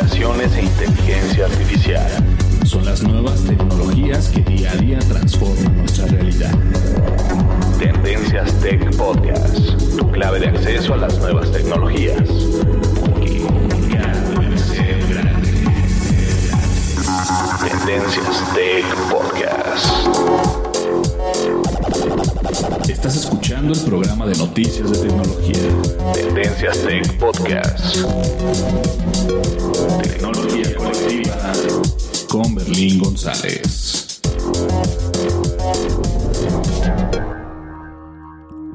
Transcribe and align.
Hipercomunicaciones 0.00 0.56
e 0.56 0.62
inteligencia 0.62 1.44
artificial. 1.46 2.10
Son 2.64 2.84
las 2.84 3.02
nuevas 3.02 3.42
tecnologías 3.44 4.28
que 4.28 4.40
día 4.40 4.72
a 4.72 4.76
día 4.76 4.98
transforman 4.98 5.76
nuestra 5.76 6.06
realidad. 6.06 6.52
Tendencias 7.78 8.52
Tech 8.60 8.96
Podcast, 8.96 9.96
tu 9.98 10.10
clave 10.10 10.40
de 10.40 10.48
acceso 10.48 10.94
a 10.94 10.96
las 10.98 11.18
nuevas 11.18 11.50
tecnologías. 11.52 12.28
Tendencias 17.60 18.54
Tech 18.54 18.86
Podcast. 19.10 20.49
Escuchando 23.70 23.72
el 23.72 23.84
programa 23.84 24.26
de 24.26 24.36
noticias 24.36 24.90
de 24.90 25.08
tecnología. 25.08 26.12
Tendencias 26.14 26.78
Tech 26.82 27.18
Podcast. 27.18 27.96
Tecnología 30.02 30.76
colectiva 30.76 31.52
con 32.28 32.54
Berlín 32.54 32.98
González. 32.98 34.20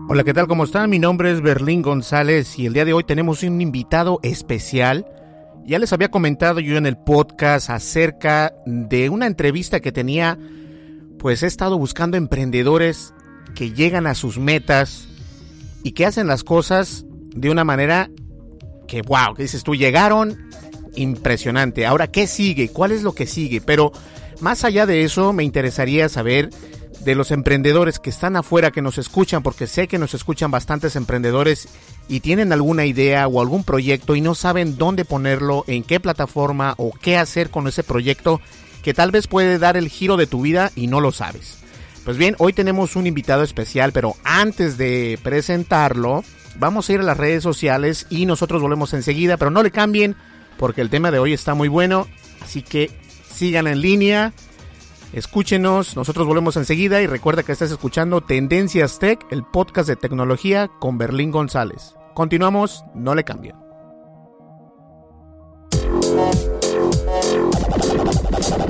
Hola, 0.07 0.23
¿qué 0.23 0.33
tal? 0.33 0.47
¿Cómo 0.47 0.63
están? 0.63 0.89
Mi 0.89 0.99
nombre 0.99 1.31
es 1.31 1.41
Berlín 1.41 1.81
González 1.81 2.57
y 2.59 2.67
el 2.67 2.73
día 2.73 2.85
de 2.85 2.93
hoy 2.93 3.03
tenemos 3.03 3.43
un 3.43 3.61
invitado 3.61 4.19
especial. 4.23 5.05
Ya 5.65 5.79
les 5.79 5.91
había 5.93 6.11
comentado 6.11 6.59
yo 6.59 6.77
en 6.77 6.85
el 6.85 6.97
podcast 6.97 7.69
acerca 7.69 8.53
de 8.65 9.09
una 9.09 9.25
entrevista 9.25 9.79
que 9.79 9.91
tenía, 9.91 10.37
pues 11.17 11.41
he 11.41 11.47
estado 11.47 11.77
buscando 11.77 12.17
emprendedores 12.17 13.14
que 13.53 13.71
llegan 13.71 14.07
a 14.07 14.15
sus 14.15 14.37
metas 14.39 15.07
y 15.83 15.91
que 15.91 16.05
hacen 16.05 16.27
las 16.27 16.43
cosas 16.43 17.05
de 17.35 17.49
una 17.49 17.63
manera 17.63 18.09
que, 18.87 19.01
wow, 19.01 19.35
que 19.35 19.43
dices 19.43 19.63
tú, 19.63 19.75
llegaron 19.75 20.49
impresionante. 20.95 21.85
Ahora, 21.85 22.07
¿qué 22.07 22.27
sigue? 22.27 22.69
¿Cuál 22.69 22.91
es 22.91 23.03
lo 23.03 23.13
que 23.13 23.27
sigue? 23.27 23.61
Pero 23.61 23.91
más 24.39 24.63
allá 24.63 24.85
de 24.85 25.03
eso, 25.03 25.33
me 25.33 25.43
interesaría 25.43 26.09
saber 26.09 26.49
de 27.05 27.15
los 27.15 27.31
emprendedores 27.31 27.99
que 27.99 28.09
están 28.09 28.35
afuera, 28.35 28.71
que 28.71 28.81
nos 28.81 28.97
escuchan, 28.97 29.43
porque 29.43 29.67
sé 29.67 29.87
que 29.87 29.99
nos 29.99 30.13
escuchan 30.13 30.49
bastantes 30.49 30.95
emprendedores 30.95 31.67
y 32.07 32.19
tienen 32.21 32.51
alguna 32.51 32.85
idea 32.85 33.27
o 33.27 33.41
algún 33.41 33.63
proyecto 33.63 34.15
y 34.15 34.21
no 34.21 34.33
saben 34.33 34.77
dónde 34.77 35.05
ponerlo, 35.05 35.63
en 35.67 35.83
qué 35.83 35.99
plataforma 35.99 36.73
o 36.77 36.91
qué 36.91 37.17
hacer 37.17 37.49
con 37.51 37.67
ese 37.67 37.83
proyecto 37.83 38.41
que 38.83 38.93
tal 38.93 39.11
vez 39.11 39.27
puede 39.27 39.59
dar 39.59 39.77
el 39.77 39.89
giro 39.89 40.17
de 40.17 40.27
tu 40.27 40.41
vida 40.41 40.71
y 40.75 40.87
no 40.87 40.99
lo 40.99 41.11
sabes. 41.11 41.64
Pues 42.05 42.17
bien, 42.17 42.35
hoy 42.37 42.53
tenemos 42.53 42.95
un 42.95 43.07
invitado 43.07 43.41
especial, 43.41 43.91
pero 43.91 44.13
antes 44.23 44.77
de 44.77 45.19
presentarlo, 45.23 46.23
vamos 46.59 46.87
a 46.87 46.93
ir 46.93 46.99
a 46.99 47.03
las 47.03 47.17
redes 47.17 47.41
sociales 47.41 48.05
y 48.11 48.27
nosotros 48.27 48.61
volvemos 48.61 48.93
enseguida, 48.93 49.37
pero 49.37 49.49
no 49.49 49.63
le 49.63 49.71
cambien 49.71 50.15
porque 50.57 50.81
el 50.81 50.91
tema 50.91 51.09
de 51.09 51.17
hoy 51.17 51.33
está 51.33 51.55
muy 51.55 51.67
bueno, 51.67 52.07
así 52.41 52.61
que 52.61 52.91
sigan 53.27 53.65
en 53.65 53.81
línea. 53.81 54.33
Escúchenos, 55.13 55.95
nosotros 55.95 56.27
volvemos 56.27 56.57
enseguida 56.57 57.01
y 57.01 57.07
recuerda 57.07 57.41
que 57.41 57.51
estás 57.51 57.71
escuchando 57.71 58.21
Tendencias 58.21 58.99
Tech, 58.99 59.25
el 59.31 59.43
podcast 59.43 59.89
de 59.89 59.95
tecnología 59.95 60.69
con 60.79 60.99
Berlín 60.99 61.31
González. 61.31 61.95
Continuamos, 62.13 62.83
no 62.93 63.15
le 63.15 63.23
cambien. 63.23 63.55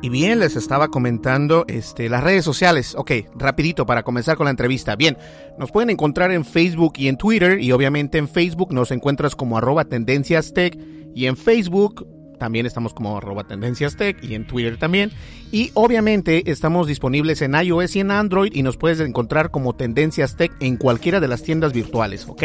Y 0.00 0.10
bien, 0.10 0.38
les 0.38 0.54
estaba 0.54 0.88
comentando 0.88 1.64
este, 1.66 2.08
las 2.08 2.22
redes 2.22 2.44
sociales. 2.44 2.94
Ok, 2.96 3.12
rapidito 3.34 3.84
para 3.84 4.04
comenzar 4.04 4.36
con 4.36 4.44
la 4.44 4.50
entrevista. 4.50 4.94
Bien, 4.94 5.18
nos 5.58 5.72
pueden 5.72 5.90
encontrar 5.90 6.30
en 6.30 6.44
Facebook 6.44 6.92
y 6.96 7.08
en 7.08 7.16
Twitter. 7.16 7.60
Y 7.60 7.72
obviamente 7.72 8.18
en 8.18 8.28
Facebook 8.28 8.72
nos 8.72 8.92
encuentras 8.92 9.34
como 9.34 9.58
arroba 9.58 9.86
Tendencias 9.86 10.52
Tech. 10.52 10.78
Y 11.16 11.26
en 11.26 11.36
Facebook 11.36 12.06
también 12.38 12.64
estamos 12.64 12.94
como 12.94 13.16
arroba 13.16 13.44
Tendencias 13.44 13.96
Tech 13.96 14.22
y 14.22 14.34
en 14.34 14.46
Twitter 14.46 14.78
también. 14.78 15.10
Y 15.50 15.72
obviamente 15.74 16.50
estamos 16.50 16.86
disponibles 16.86 17.42
en 17.42 17.54
iOS 17.54 17.96
y 17.96 18.00
en 18.00 18.12
Android 18.12 18.52
y 18.54 18.62
nos 18.62 18.76
puedes 18.76 19.00
encontrar 19.00 19.50
como 19.50 19.74
Tendencias 19.74 20.36
Tech 20.36 20.52
en 20.60 20.76
cualquiera 20.76 21.18
de 21.18 21.26
las 21.26 21.42
tiendas 21.42 21.72
virtuales, 21.72 22.26
¿ok? 22.28 22.44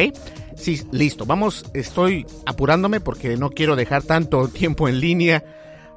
Sí, 0.55 0.81
listo. 0.91 1.27
Vamos, 1.27 1.65
estoy 1.75 2.25
apurándome 2.47 2.99
porque 2.99 3.37
no 3.37 3.51
quiero 3.51 3.75
dejar 3.75 4.01
tanto 4.01 4.47
tiempo 4.49 4.89
en 4.89 4.99
línea 4.99 5.43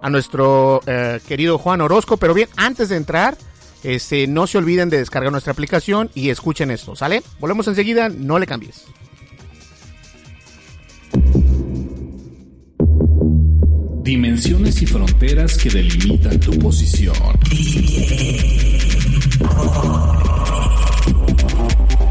a 0.00 0.10
nuestro 0.10 0.81
eh, 0.87 1.20
querido 1.26 1.58
Juan 1.58 1.81
Orozco. 1.81 2.16
Pero 2.16 2.34
bien, 2.34 2.48
antes 2.56 2.88
de 2.88 2.96
entrar, 2.96 3.37
este, 3.82 4.26
no 4.26 4.46
se 4.46 4.58
olviden 4.58 4.90
de 4.90 4.98
descargar 4.98 5.31
nuestra 5.32 5.52
aplicación 5.52 6.10
y 6.14 6.31
escuchen 6.31 6.70
esto, 6.70 6.96
¿sale? 6.96 7.22
Volvemos 7.38 7.69
enseguida, 7.69 8.08
no 8.08 8.38
le 8.38 8.46
cambies. 8.46 8.84
Dimensiones 14.02 14.82
y 14.82 14.87
fronteras 14.87 15.56
que 15.58 15.69
delimitan 15.69 16.38
tu 16.38 16.56
posición. 16.60 17.16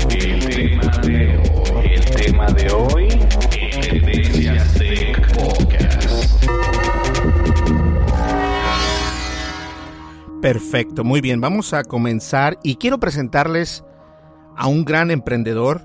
El 0.09 0.49
tema 0.49 0.97
de 0.99 1.37
hoy. 1.37 1.85
El 1.93 2.05
tema 2.05 2.47
de 2.47 2.71
hoy. 2.71 3.07
en 3.57 3.81
Tendencias 3.81 4.25
Tech 4.25 4.34
Perfecto, 10.45 11.03
muy 11.03 11.21
bien, 11.21 11.41
vamos 11.41 11.73
a 11.73 11.83
comenzar 11.83 12.59
y 12.61 12.75
quiero 12.75 12.99
presentarles 12.99 13.83
a 14.55 14.67
un 14.67 14.85
gran 14.85 15.09
emprendedor, 15.09 15.81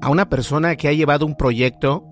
a 0.00 0.10
una 0.10 0.28
persona 0.28 0.76
que 0.76 0.86
ha 0.86 0.92
llevado 0.92 1.26
un 1.26 1.36
proyecto 1.36 2.04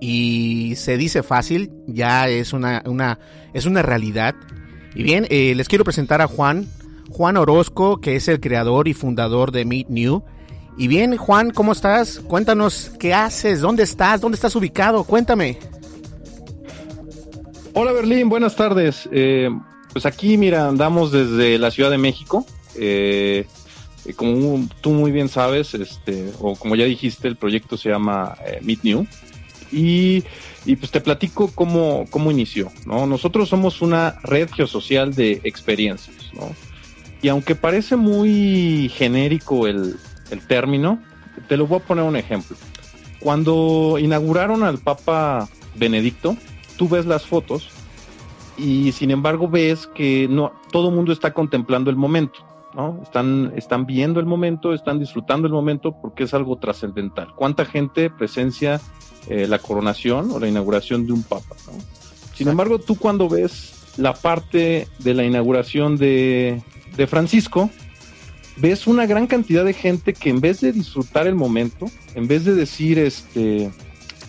y 0.00 0.72
se 0.76 0.96
dice 0.96 1.22
fácil, 1.22 1.70
ya 1.86 2.30
es 2.30 2.54
una, 2.54 2.82
una, 2.86 3.18
es 3.52 3.66
una 3.66 3.82
realidad. 3.82 4.36
Y 4.94 5.02
bien, 5.02 5.26
eh, 5.28 5.54
les 5.54 5.68
quiero 5.68 5.84
presentar 5.84 6.22
a 6.22 6.28
Juan, 6.28 6.66
Juan 7.10 7.36
Orozco, 7.36 8.00
que 8.00 8.16
es 8.16 8.26
el 8.28 8.40
creador 8.40 8.88
y 8.88 8.94
fundador 8.94 9.52
de 9.52 9.66
Meet 9.66 9.90
New. 9.90 10.24
Y 10.78 10.88
bien, 10.88 11.18
Juan, 11.18 11.50
¿cómo 11.50 11.72
estás? 11.72 12.20
Cuéntanos, 12.20 12.90
¿qué 12.98 13.12
haces? 13.12 13.60
¿Dónde 13.60 13.82
estás? 13.82 14.22
¿Dónde 14.22 14.36
estás 14.36 14.56
ubicado? 14.56 15.04
Cuéntame. 15.04 15.58
Hola 17.74 17.92
Berlín, 17.92 18.30
buenas 18.30 18.56
tardes. 18.56 19.06
Eh, 19.12 19.50
pues 19.96 20.04
aquí, 20.04 20.36
mira, 20.36 20.68
andamos 20.68 21.10
desde 21.10 21.58
la 21.58 21.70
Ciudad 21.70 21.90
de 21.90 21.96
México. 21.96 22.44
Eh, 22.74 23.46
como 24.14 24.68
tú 24.82 24.90
muy 24.90 25.10
bien 25.10 25.30
sabes, 25.30 25.72
este, 25.72 26.34
o 26.38 26.54
como 26.54 26.76
ya 26.76 26.84
dijiste, 26.84 27.28
el 27.28 27.36
proyecto 27.36 27.78
se 27.78 27.88
llama 27.88 28.36
Meet 28.60 28.80
New. 28.82 29.06
Y, 29.72 30.22
pues 30.78 30.90
te 30.90 31.00
platico 31.00 31.50
cómo, 31.54 32.04
cómo 32.10 32.30
inició, 32.30 32.70
¿no? 32.84 33.06
Nosotros 33.06 33.48
somos 33.48 33.80
una 33.80 34.18
red 34.22 34.50
geosocial 34.50 35.14
de 35.14 35.40
experiencias, 35.44 36.30
¿no? 36.34 36.54
Y 37.22 37.28
aunque 37.28 37.54
parece 37.54 37.96
muy 37.96 38.92
genérico 38.94 39.66
el, 39.66 39.96
el 40.30 40.46
término, 40.46 41.02
te 41.48 41.56
lo 41.56 41.66
voy 41.66 41.78
a 41.78 41.84
poner 41.86 42.04
un 42.04 42.16
ejemplo. 42.16 42.54
Cuando 43.18 43.96
inauguraron 43.98 44.62
al 44.62 44.76
Papa 44.76 45.48
Benedicto, 45.74 46.36
tú 46.76 46.86
ves 46.86 47.06
las 47.06 47.24
fotos 47.24 47.70
y 48.56 48.92
sin 48.92 49.10
embargo 49.10 49.48
ves 49.48 49.86
que 49.86 50.28
no 50.28 50.52
todo 50.70 50.88
el 50.88 50.94
mundo 50.94 51.12
está 51.12 51.32
contemplando 51.32 51.90
el 51.90 51.96
momento. 51.96 52.40
¿no? 52.74 53.00
Están, 53.02 53.52
están 53.56 53.86
viendo 53.86 54.20
el 54.20 54.26
momento, 54.26 54.74
están 54.74 54.98
disfrutando 54.98 55.46
el 55.46 55.52
momento 55.52 55.96
porque 56.00 56.24
es 56.24 56.34
algo 56.34 56.58
trascendental. 56.58 57.34
¿Cuánta 57.34 57.64
gente 57.64 58.10
presencia 58.10 58.80
eh, 59.28 59.46
la 59.46 59.58
coronación 59.58 60.30
o 60.30 60.38
la 60.38 60.46
inauguración 60.46 61.06
de 61.06 61.12
un 61.12 61.22
papa? 61.22 61.56
Sin 62.34 62.48
embargo, 62.48 62.78
tú 62.78 62.96
cuando 62.96 63.30
ves 63.30 63.94
la 63.96 64.12
parte 64.12 64.88
de 64.98 65.14
la 65.14 65.24
inauguración 65.24 65.96
de, 65.96 66.62
de 66.96 67.06
Francisco, 67.06 67.70
ves 68.56 68.86
una 68.86 69.06
gran 69.06 69.26
cantidad 69.26 69.64
de 69.64 69.72
gente 69.72 70.12
que 70.12 70.28
en 70.28 70.40
vez 70.40 70.60
de 70.60 70.72
disfrutar 70.72 71.26
el 71.26 71.34
momento, 71.34 71.86
en 72.14 72.28
vez 72.28 72.44
de 72.44 72.54
decir, 72.54 72.98
este, 72.98 73.70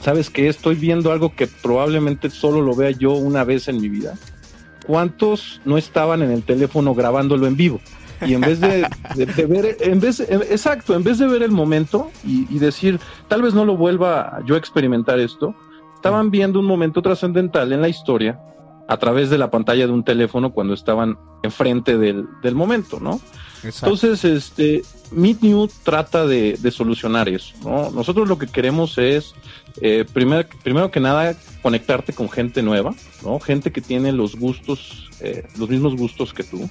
sabes 0.02 0.30
que 0.30 0.48
estoy 0.48 0.76
viendo 0.76 1.12
algo 1.12 1.36
que 1.36 1.48
probablemente 1.48 2.30
solo 2.30 2.62
lo 2.62 2.76
vea 2.76 2.92
yo 2.92 3.14
una 3.14 3.44
vez 3.44 3.68
en 3.68 3.82
mi 3.82 3.90
vida, 3.90 4.16
¿cuántos 4.86 5.62
no 5.66 5.78
estaban 5.78 6.22
en 6.22 6.32
el 6.32 6.44
teléfono 6.44 6.94
grabándolo 6.94 7.48
en 7.48 7.58
vivo? 7.58 7.80
y 8.22 8.34
en 8.34 8.42
vez 8.42 8.60
de, 8.60 8.88
ver, 9.46 9.78
en 9.80 10.00
vez, 10.00 10.20
exacto, 10.20 10.96
en 10.96 11.04
vez 11.04 11.20
de 11.20 11.28
ver 11.28 11.44
el 11.44 11.52
momento 11.52 12.10
y, 12.24 12.58
decir, 12.58 13.00
tal 13.28 13.42
vez 13.42 13.54
no 13.54 13.66
lo 13.66 13.78
vuelva 13.78 14.40
yo 14.46 14.56
a 14.56 14.58
experimentar 14.58 15.20
esto, 15.20 15.56
estaban 15.96 16.32
viendo 16.32 16.60
un 16.60 16.66
momento 16.66 17.02
trascendental 17.02 17.72
en 17.74 17.82
la 17.82 17.90
historia 17.90 18.40
a 18.88 18.98
través 18.98 19.30
de 19.30 19.38
la 19.38 19.52
pantalla 19.52 19.86
de 19.86 19.94
un 19.94 20.04
teléfono 20.04 20.52
cuando 20.52 20.74
estaban 20.74 21.18
enfrente 21.44 21.98
del, 21.98 22.26
del 22.42 22.56
momento, 22.56 23.00
¿no? 23.00 23.20
Entonces, 23.64 24.24
este, 24.24 24.84
Meet 25.12 25.42
New 25.42 25.70
trata 25.84 26.26
de, 26.26 26.58
solucionar 26.72 27.30
eso, 27.30 27.56
¿no? 27.64 27.92
Nosotros 27.92 28.28
lo 28.28 28.38
que 28.38 28.48
queremos 28.48 28.98
es, 28.98 29.34
eh, 29.82 30.06
primero, 30.12 30.48
primero 30.64 30.92
que 30.92 31.00
nada, 31.00 31.36
conectarte 31.62 32.14
con 32.14 32.30
gente 32.30 32.62
nueva, 32.62 32.94
¿no? 33.24 33.40
Gente 33.40 33.72
que 33.72 33.82
tiene 33.82 34.12
los 34.12 34.36
gustos, 34.36 35.10
eh, 35.22 35.48
los 35.58 35.70
mismos 35.70 35.96
gustos 35.96 36.34
que 36.34 36.44
tú. 36.44 36.70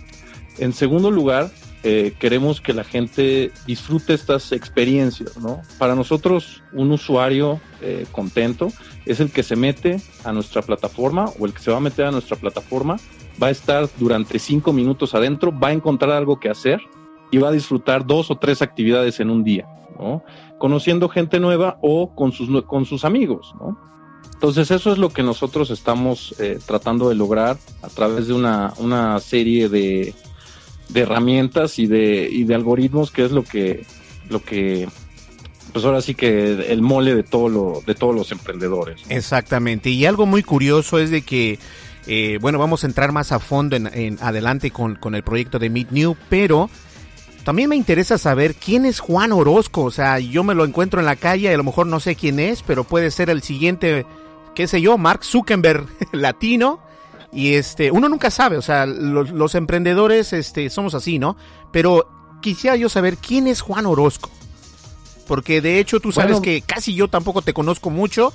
En 0.59 0.73
segundo 0.73 1.11
lugar, 1.11 1.51
eh, 1.89 2.15
queremos 2.19 2.61
que 2.61 2.73
la 2.73 2.83
gente 2.83 3.53
disfrute 3.65 4.15
estas 4.15 4.51
experiencias, 4.51 5.37
¿no? 5.37 5.63
Para 5.79 5.95
nosotros, 5.95 6.63
un 6.73 6.91
usuario 6.91 7.61
eh, 7.81 8.07
contento 8.11 8.73
es 9.05 9.21
el 9.21 9.31
que 9.31 9.45
se 9.45 9.55
mete 9.55 10.01
a 10.25 10.33
nuestra 10.33 10.63
plataforma 10.63 11.27
o 11.39 11.47
el 11.47 11.53
que 11.53 11.61
se 11.61 11.71
va 11.71 11.77
a 11.77 11.81
meter 11.81 12.07
a 12.07 12.11
nuestra 12.11 12.37
plataforma, 12.37 12.97
va 13.41 13.49
a 13.49 13.51
estar 13.51 13.89
durante 13.99 14.41
cinco 14.41 14.73
minutos 14.73 15.15
adentro, 15.15 15.57
va 15.57 15.69
a 15.69 15.73
encontrar 15.73 16.11
algo 16.11 16.41
que 16.41 16.49
hacer 16.49 16.81
y 17.31 17.39
va 17.39 17.49
a 17.49 17.53
disfrutar 17.53 18.07
dos 18.07 18.31
o 18.31 18.37
tres 18.37 18.63
actividades 18.63 19.21
en 19.21 19.31
un 19.31 19.45
día, 19.45 19.67
¿no? 19.99 20.23
Conociendo 20.59 21.09
gente 21.09 21.41
nueva 21.41 21.79
o 21.83 22.15
con 22.15 22.33
sus, 22.33 22.65
con 22.65 22.85
sus 22.85 23.05
amigos, 23.05 23.55
¿no? 23.61 23.79
Entonces 24.35 24.71
eso 24.71 24.93
es 24.93 24.99
lo 24.99 25.09
que 25.09 25.23
nosotros 25.23 25.71
estamos 25.71 26.35
eh, 26.39 26.59
tratando 26.67 27.09
de 27.09 27.15
lograr 27.15 27.57
a 27.83 27.89
través 27.89 28.27
de 28.27 28.35
una, 28.35 28.75
una 28.77 29.19
serie 29.19 29.71
de, 29.71 30.15
de 30.91 31.01
herramientas 31.01 31.79
y 31.79 31.87
de, 31.87 32.29
y 32.31 32.45
de 32.45 32.55
algoritmos, 32.55 33.11
que 33.11 33.25
es 33.25 33.33
lo 33.33 33.43
que, 33.43 33.87
lo 34.29 34.43
que, 34.43 34.89
pues 35.73 35.85
ahora 35.87 36.03
sí 36.03 36.15
que 36.15 36.71
el 36.71 36.83
mole 36.83 37.15
de 37.15 37.23
todo 37.23 37.49
lo, 37.49 37.83
de 37.87 37.95
todos 37.95 38.15
los 38.15 38.31
emprendedores. 38.31 39.01
Exactamente. 39.09 39.89
Y 39.89 40.05
algo 40.05 40.27
muy 40.27 40.43
curioso 40.43 40.99
es 40.99 41.11
de 41.11 41.23
que, 41.23 41.59
eh, 42.07 42.39
bueno, 42.41 42.59
vamos 42.59 42.85
a 42.85 42.89
entrar 42.89 43.13
más 43.13 43.33
a 43.33 43.39
fondo 43.39 43.75
en, 43.77 44.19
adelante 44.21 44.71
con, 44.71 44.97
con 44.97 45.15
el 45.15 45.23
proyecto 45.23 45.59
de 45.59 45.71
Meet 45.71 45.91
New, 45.93 46.15
pero 46.29 46.69
también 47.47 47.69
me 47.69 47.77
interesa 47.77 48.19
saber 48.19 48.57
quién 48.57 48.85
es 48.87 48.99
Juan 48.99 49.31
Orozco. 49.31 49.85
O 49.85 49.93
sea, 49.93 50.19
yo 50.19 50.43
me 50.43 50.57
lo 50.57 50.65
encuentro 50.65 50.99
en 50.99 51.07
la 51.07 51.15
calle 51.15 51.49
y 51.49 51.55
a 51.55 51.57
lo 51.57 51.63
mejor 51.63 51.87
no 51.87 52.01
sé 52.01 52.17
quién 52.17 52.41
es, 52.41 52.65
pero 52.65 52.83
puede 52.83 53.13
ser 53.13 53.31
el 53.31 53.41
siguiente, 53.41 54.05
qué 54.57 54.67
sé 54.67 54.81
yo, 54.81 54.99
Mark 54.99 55.25
Zuckerberg 55.25 55.87
latino. 56.13 56.81
Y 57.31 57.55
este, 57.55 57.93
uno 57.93 58.09
nunca 58.09 58.33
sabe, 58.33 58.57
o 58.57 58.63
sea, 58.63 58.85
los, 58.85 59.55
emprendedores 59.55 60.33
este, 60.33 60.69
somos 60.71 60.95
así, 60.97 61.21
¿no? 61.21 61.37
Pero 61.71 62.09
quisiera 62.43 62.75
yo 62.75 62.89
saber 62.89 63.17
quién 63.17 63.47
es 63.47 63.61
Juan 63.61 63.87
Orozco. 63.87 64.29
Porque 65.29 65.61
de 65.61 65.79
hecho 65.79 66.01
tú 66.01 66.11
sabes 66.11 66.41
que 66.41 66.63
casi 66.63 66.97
yo 66.97 67.07
tampoco 67.07 67.43
te 67.43 67.55
conozco 67.55 67.91
mucho, 67.91 68.33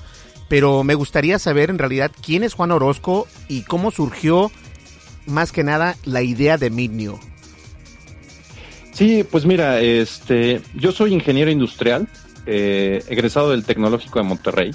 pero 0.48 0.84
me 0.84 0.94
gustaría 0.94 1.38
saber 1.38 1.68
en 1.68 1.78
realidad 1.78 2.12
quién 2.22 2.44
es 2.44 2.54
Juan 2.54 2.70
Orozco 2.70 3.26
y 3.46 3.64
cómo 3.64 3.90
surgió 3.90 4.50
más 5.26 5.52
que 5.52 5.64
nada 5.64 5.96
la 6.04 6.22
idea 6.22 6.56
de 6.56 6.70
Midneo. 6.70 7.20
Sí, 8.92 9.24
pues 9.24 9.46
mira, 9.46 9.80
este, 9.80 10.60
yo 10.74 10.92
soy 10.92 11.14
ingeniero 11.14 11.50
industrial, 11.50 12.06
eh, 12.46 13.02
egresado 13.08 13.50
del 13.50 13.64
Tecnológico 13.64 14.18
de 14.18 14.24
Monterrey 14.24 14.70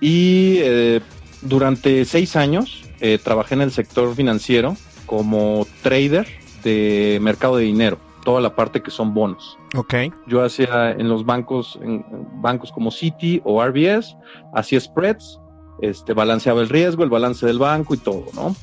y 0.00 0.58
eh, 0.58 1.00
durante 1.42 2.04
seis 2.04 2.34
años 2.36 2.82
eh, 3.00 3.18
trabajé 3.22 3.54
en 3.54 3.62
el 3.62 3.70
sector 3.70 4.14
financiero 4.14 4.76
como 5.06 5.66
trader 5.82 6.26
de 6.64 7.18
mercado 7.22 7.56
de 7.56 7.64
dinero, 7.64 7.98
toda 8.24 8.40
la 8.40 8.56
parte 8.56 8.82
que 8.82 8.90
son 8.90 9.14
bonos. 9.14 9.56
Ok. 9.76 9.94
Yo 10.26 10.42
hacía 10.42 10.90
en 10.90 11.08
los 11.08 11.24
bancos, 11.24 11.78
en 11.82 12.04
bancos 12.42 12.72
como 12.72 12.90
Citi 12.90 13.40
o 13.44 13.64
RBS, 13.64 14.16
hacía 14.52 14.80
spreads, 14.80 15.38
este, 15.80 16.12
balanceaba 16.12 16.60
el 16.60 16.68
riesgo, 16.68 17.04
el 17.04 17.10
balance 17.10 17.46
del 17.46 17.58
banco 17.58 17.94
y 17.94 17.98
todo, 17.98 18.26
¿no? 18.34 18.56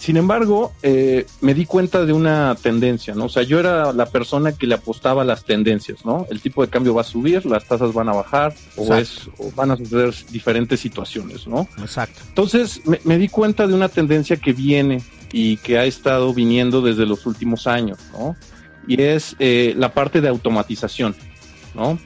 Sin 0.00 0.16
embargo, 0.16 0.72
eh, 0.82 1.26
me 1.40 1.54
di 1.54 1.66
cuenta 1.66 2.04
de 2.04 2.12
una 2.12 2.54
tendencia, 2.54 3.14
¿no? 3.14 3.24
O 3.24 3.28
sea, 3.28 3.42
yo 3.42 3.58
era 3.58 3.92
la 3.92 4.06
persona 4.06 4.52
que 4.52 4.66
le 4.66 4.74
apostaba 4.74 5.22
a 5.22 5.24
las 5.24 5.44
tendencias, 5.44 6.04
¿no? 6.04 6.26
El 6.30 6.40
tipo 6.40 6.64
de 6.64 6.70
cambio 6.70 6.94
va 6.94 7.00
a 7.00 7.04
subir, 7.04 7.44
las 7.44 7.64
tasas 7.64 7.92
van 7.92 8.08
a 8.08 8.12
bajar 8.12 8.54
o, 8.76 8.94
es, 8.94 9.28
van 9.56 9.72
a 9.72 9.76
suceder 9.76 10.14
diferentes 10.30 10.78
situaciones, 10.80 11.48
¿no? 11.48 11.68
Exacto. 11.78 12.20
Entonces, 12.28 12.80
me, 13.04 13.18
di 13.18 13.28
cuenta 13.28 13.66
de 13.66 13.74
una 13.74 13.88
tendencia 13.88 14.36
que 14.36 14.52
viene 14.52 15.02
y 15.32 15.56
que 15.58 15.78
ha 15.78 15.84
estado 15.84 16.32
viniendo 16.32 16.80
desde 16.80 17.04
los 17.04 17.26
últimos 17.26 17.66
años, 17.66 17.98
¿no? 18.12 18.36
Y 18.86 19.02
es 19.02 19.34
eh, 19.40 19.74
la 19.76 19.92
parte 19.94 20.20
de 20.20 20.28
automatización, 20.28 21.16
¿no? 21.74 21.98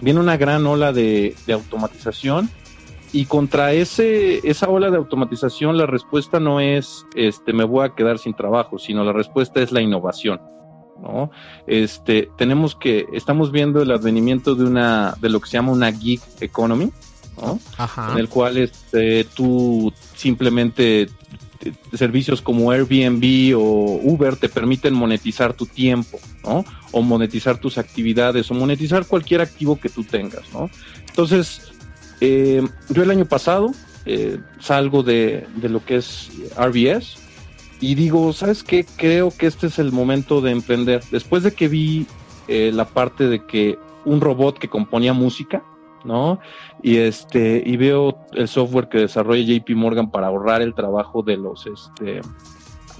Viene 0.00 0.20
una 0.20 0.38
gran 0.38 0.66
ola 0.66 0.92
de, 0.92 1.34
de 1.46 1.52
automatización 1.52 2.50
y 3.12 3.26
contra 3.26 3.72
ese, 3.72 4.46
esa 4.48 4.68
ola 4.68 4.90
de 4.90 4.96
automatización, 4.96 5.76
la 5.76 5.86
respuesta 5.86 6.40
no 6.40 6.60
es 6.60 7.06
este, 7.14 7.52
me 7.52 7.64
voy 7.64 7.86
a 7.86 7.94
quedar 7.94 8.18
sin 8.18 8.34
trabajo, 8.34 8.78
sino 8.78 9.04
la 9.04 9.12
respuesta 9.12 9.60
es 9.60 9.72
la 9.72 9.80
innovación. 9.80 10.40
¿no? 11.00 11.30
Este, 11.66 12.30
tenemos 12.36 12.74
que, 12.74 13.06
estamos 13.12 13.52
viendo 13.52 13.82
el 13.82 13.90
advenimiento 13.90 14.54
de 14.54 14.64
una, 14.64 15.14
de 15.20 15.28
lo 15.28 15.40
que 15.40 15.48
se 15.48 15.58
llama 15.58 15.72
una 15.72 15.92
gig 15.92 16.20
economy, 16.40 16.90
¿no? 17.40 17.58
En 18.12 18.18
el 18.18 18.28
cual 18.28 18.56
este, 18.56 19.24
tú 19.24 19.92
simplemente 20.14 21.08
servicios 21.94 22.42
como 22.42 22.70
Airbnb 22.70 23.56
o 23.56 24.00
Uber 24.02 24.36
te 24.36 24.48
permiten 24.48 24.94
monetizar 24.94 25.54
tu 25.54 25.66
tiempo, 25.66 26.18
¿no? 26.44 26.64
O 26.92 27.02
monetizar 27.02 27.58
tus 27.58 27.78
actividades 27.78 28.50
o 28.50 28.54
monetizar 28.54 29.06
cualquier 29.06 29.40
activo 29.40 29.78
que 29.78 29.88
tú 29.88 30.04
tengas, 30.04 30.52
¿no? 30.52 30.70
Entonces, 31.08 31.72
eh, 32.20 32.66
yo 32.88 33.02
el 33.02 33.10
año 33.10 33.24
pasado 33.24 33.72
eh, 34.04 34.38
salgo 34.60 35.02
de, 35.02 35.46
lo 35.62 35.84
que 35.84 35.96
es 35.96 36.30
RBS 36.56 37.18
y 37.80 37.94
digo, 37.94 38.32
¿sabes 38.32 38.62
qué? 38.62 38.86
Creo 38.96 39.30
que 39.36 39.46
este 39.46 39.66
es 39.66 39.78
el 39.78 39.92
momento 39.92 40.40
de 40.40 40.52
emprender. 40.52 41.02
Después 41.10 41.42
de 41.42 41.52
que 41.52 41.68
vi 41.68 42.06
eh, 42.48 42.70
la 42.72 42.86
parte 42.86 43.28
de 43.28 43.44
que 43.44 43.78
un 44.04 44.20
robot 44.20 44.58
que 44.58 44.68
componía 44.68 45.12
música, 45.12 45.62
¿no? 46.04 46.38
Y 46.82 46.96
este, 46.96 47.62
y 47.66 47.76
veo 47.76 48.18
el 48.32 48.48
software 48.48 48.88
que 48.88 48.98
desarrolla 48.98 49.42
JP 49.42 49.70
Morgan 49.70 50.10
para 50.10 50.28
ahorrar 50.28 50.62
el 50.62 50.74
trabajo 50.74 51.22
de 51.22 51.36
los, 51.36 51.66
este, 51.66 52.20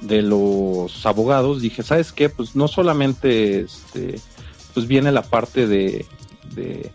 de 0.02 0.22
los 0.22 1.06
abogados, 1.06 1.62
dije, 1.62 1.82
¿sabes 1.82 2.12
qué? 2.12 2.28
Pues 2.28 2.56
no 2.56 2.68
solamente, 2.68 3.60
este, 3.60 4.20
pues 4.74 4.86
viene 4.86 5.12
la 5.12 5.22
parte 5.22 5.66
de 5.66 6.04
de 6.54 6.90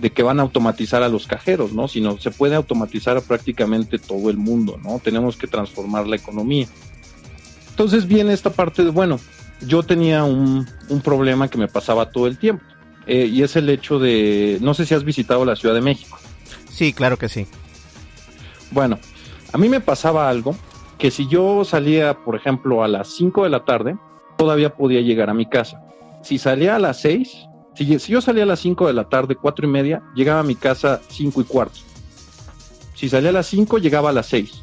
que 0.00 0.22
van 0.22 0.40
a 0.40 0.42
automatizar 0.42 1.02
a 1.02 1.08
los 1.08 1.26
cajeros, 1.26 1.72
¿no? 1.72 1.88
Sino 1.88 2.18
se 2.18 2.30
puede 2.30 2.56
automatizar 2.56 3.16
a 3.16 3.20
prácticamente 3.20 3.98
todo 3.98 4.30
el 4.30 4.36
mundo, 4.36 4.78
¿no? 4.82 4.98
Tenemos 4.98 5.36
que 5.36 5.46
transformar 5.46 6.06
la 6.06 6.16
economía. 6.16 6.66
Entonces 7.70 8.06
viene 8.06 8.32
esta 8.32 8.50
parte 8.50 8.84
de, 8.84 8.90
bueno, 8.90 9.18
yo 9.66 9.82
tenía 9.82 10.24
un, 10.24 10.68
un 10.88 11.00
problema 11.00 11.48
que 11.48 11.58
me 11.58 11.68
pasaba 11.68 12.10
todo 12.10 12.26
el 12.26 12.38
tiempo. 12.38 12.64
Eh, 13.06 13.26
y 13.26 13.42
es 13.42 13.54
el 13.56 13.68
hecho 13.68 13.98
de, 13.98 14.58
no 14.60 14.74
sé 14.74 14.86
si 14.86 14.94
has 14.94 15.04
visitado 15.04 15.44
la 15.44 15.56
Ciudad 15.56 15.74
de 15.74 15.80
México. 15.80 16.18
Sí, 16.70 16.92
claro 16.92 17.18
que 17.18 17.28
sí. 17.28 17.46
Bueno, 18.70 18.98
a 19.52 19.58
mí 19.58 19.68
me 19.68 19.80
pasaba 19.80 20.28
algo 20.28 20.56
que 20.98 21.10
si 21.10 21.28
yo 21.28 21.64
salía, 21.64 22.14
por 22.24 22.34
ejemplo, 22.34 22.82
a 22.82 22.88
las 22.88 23.08
5 23.16 23.44
de 23.44 23.50
la 23.50 23.64
tarde, 23.64 23.96
todavía 24.38 24.74
podía 24.74 25.00
llegar 25.00 25.28
a 25.30 25.34
mi 25.34 25.46
casa. 25.46 25.82
Si 26.22 26.38
salía 26.38 26.76
a 26.76 26.78
las 26.78 27.00
6, 27.02 27.46
si, 27.74 28.12
yo 28.12 28.20
salía 28.20 28.44
a 28.44 28.46
las 28.46 28.60
5 28.60 28.86
de 28.86 28.92
la 28.92 29.08
tarde, 29.08 29.36
cuatro 29.36 29.66
y 29.66 29.70
media, 29.70 30.02
llegaba 30.14 30.40
a 30.40 30.44
mi 30.44 30.54
casa 30.54 31.00
5 31.08 31.40
y 31.40 31.44
cuarto. 31.44 31.80
Si 32.94 33.08
salía 33.08 33.30
a 33.30 33.32
las 33.32 33.46
5, 33.46 33.78
llegaba 33.78 34.10
a 34.10 34.12
las 34.12 34.26
6. 34.26 34.62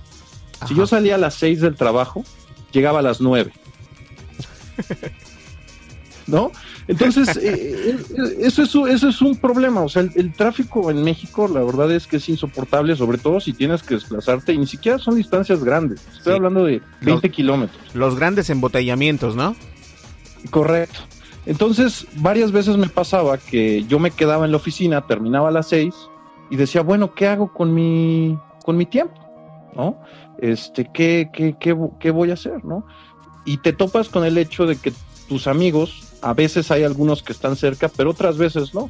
Si 0.67 0.75
yo 0.75 0.87
salía 0.87 1.15
a 1.15 1.17
las 1.17 1.33
6 1.35 1.61
del 1.61 1.75
trabajo, 1.75 2.23
llegaba 2.71 2.99
a 2.99 3.01
las 3.01 3.19
9. 3.19 3.51
¿No? 6.27 6.51
Entonces, 6.87 7.35
eh, 7.37 7.97
eh, 8.17 8.35
eso, 8.39 8.63
es, 8.63 8.75
eso 8.95 9.09
es 9.09 9.21
un 9.21 9.35
problema. 9.35 9.81
O 9.81 9.89
sea, 9.89 10.03
el, 10.03 10.33
tráfico 10.33 10.89
en 10.89 11.03
México, 11.03 11.47
la 11.47 11.61
verdad 11.61 11.91
es 11.91 12.07
que 12.07 12.17
es 12.17 12.29
insoportable, 12.29 12.95
sobre 12.95 13.17
todo 13.17 13.39
si 13.39 13.53
tienes 13.53 13.83
que 13.83 13.95
desplazarte 13.95 14.53
y 14.53 14.57
ni 14.57 14.67
siquiera 14.67 14.97
son 14.97 15.15
distancias 15.15 15.63
grandes. 15.63 16.01
Estoy 16.15 16.35
hablando 16.35 16.63
de 16.63 16.81
20 17.01 17.29
kilómetros. 17.29 17.81
Los 17.93 18.15
grandes 18.15 18.49
embotellamientos, 18.49 19.35
¿no? 19.35 19.55
Correcto. 20.49 21.01
Entonces, 21.45 22.05
varias 22.17 22.51
veces 22.51 22.77
me 22.77 22.87
pasaba 22.87 23.37
que 23.37 23.83
yo 23.85 23.99
me 23.99 24.11
quedaba 24.11 24.45
en 24.45 24.51
la 24.51 24.57
oficina, 24.57 25.05
terminaba 25.07 25.49
a 25.49 25.51
las 25.51 25.69
seis 25.69 25.95
y 26.49 26.55
decía, 26.55 26.81
bueno, 26.81 27.13
¿qué 27.15 27.27
hago 27.27 27.51
con 27.51 27.73
mi, 27.73 28.37
con 28.63 28.77
mi 28.77 28.85
tiempo? 28.85 29.15
¿No? 29.75 29.97
Este, 30.37 30.89
¿qué, 30.93 31.29
qué, 31.33 31.55
qué, 31.59 31.75
qué 31.99 32.11
voy 32.11 32.29
a 32.31 32.33
hacer? 32.33 32.63
¿No? 32.63 32.85
Y 33.45 33.57
te 33.57 33.73
topas 33.73 34.09
con 34.09 34.23
el 34.23 34.37
hecho 34.37 34.65
de 34.65 34.75
que 34.75 34.93
tus 35.27 35.47
amigos, 35.47 36.13
a 36.21 36.33
veces 36.33 36.69
hay 36.71 36.83
algunos 36.83 37.23
que 37.23 37.31
están 37.31 37.55
cerca, 37.55 37.89
pero 37.89 38.11
otras 38.11 38.37
veces 38.37 38.73
no. 38.73 38.89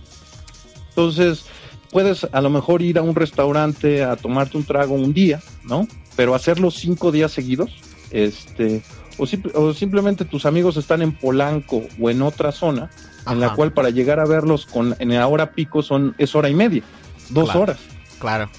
Entonces, 0.89 1.45
puedes 1.91 2.27
a 2.31 2.41
lo 2.41 2.49
mejor 2.49 2.81
ir 2.81 2.97
a 2.97 3.01
un 3.01 3.15
restaurante 3.15 4.03
a 4.03 4.15
tomarte 4.15 4.57
un 4.57 4.63
trago 4.65 4.95
un 4.95 5.13
día, 5.13 5.39
¿no? 5.63 5.87
Pero 6.15 6.35
hacerlo 6.35 6.71
cinco 6.71 7.11
días 7.11 7.31
seguidos, 7.31 7.71
este, 8.09 8.81
o, 9.17 9.73
simplemente 9.73 10.25
tus 10.25 10.45
amigos 10.45 10.77
están 10.77 11.01
en 11.01 11.11
Polanco 11.11 11.83
o 11.99 12.09
en 12.09 12.21
otra 12.21 12.51
zona, 12.51 12.89
en 13.29 13.39
la 13.39 13.53
cual 13.53 13.73
para 13.73 13.89
llegar 13.89 14.19
a 14.19 14.25
verlos 14.25 14.65
con 14.65 14.95
en 14.99 15.09
la 15.09 15.27
hora 15.27 15.51
pico 15.51 15.81
son 15.81 16.15
es 16.17 16.35
hora 16.35 16.49
y 16.49 16.53
media, 16.53 16.83
dos 17.29 17.53
horas. 17.55 17.79
Claro. 18.19 18.49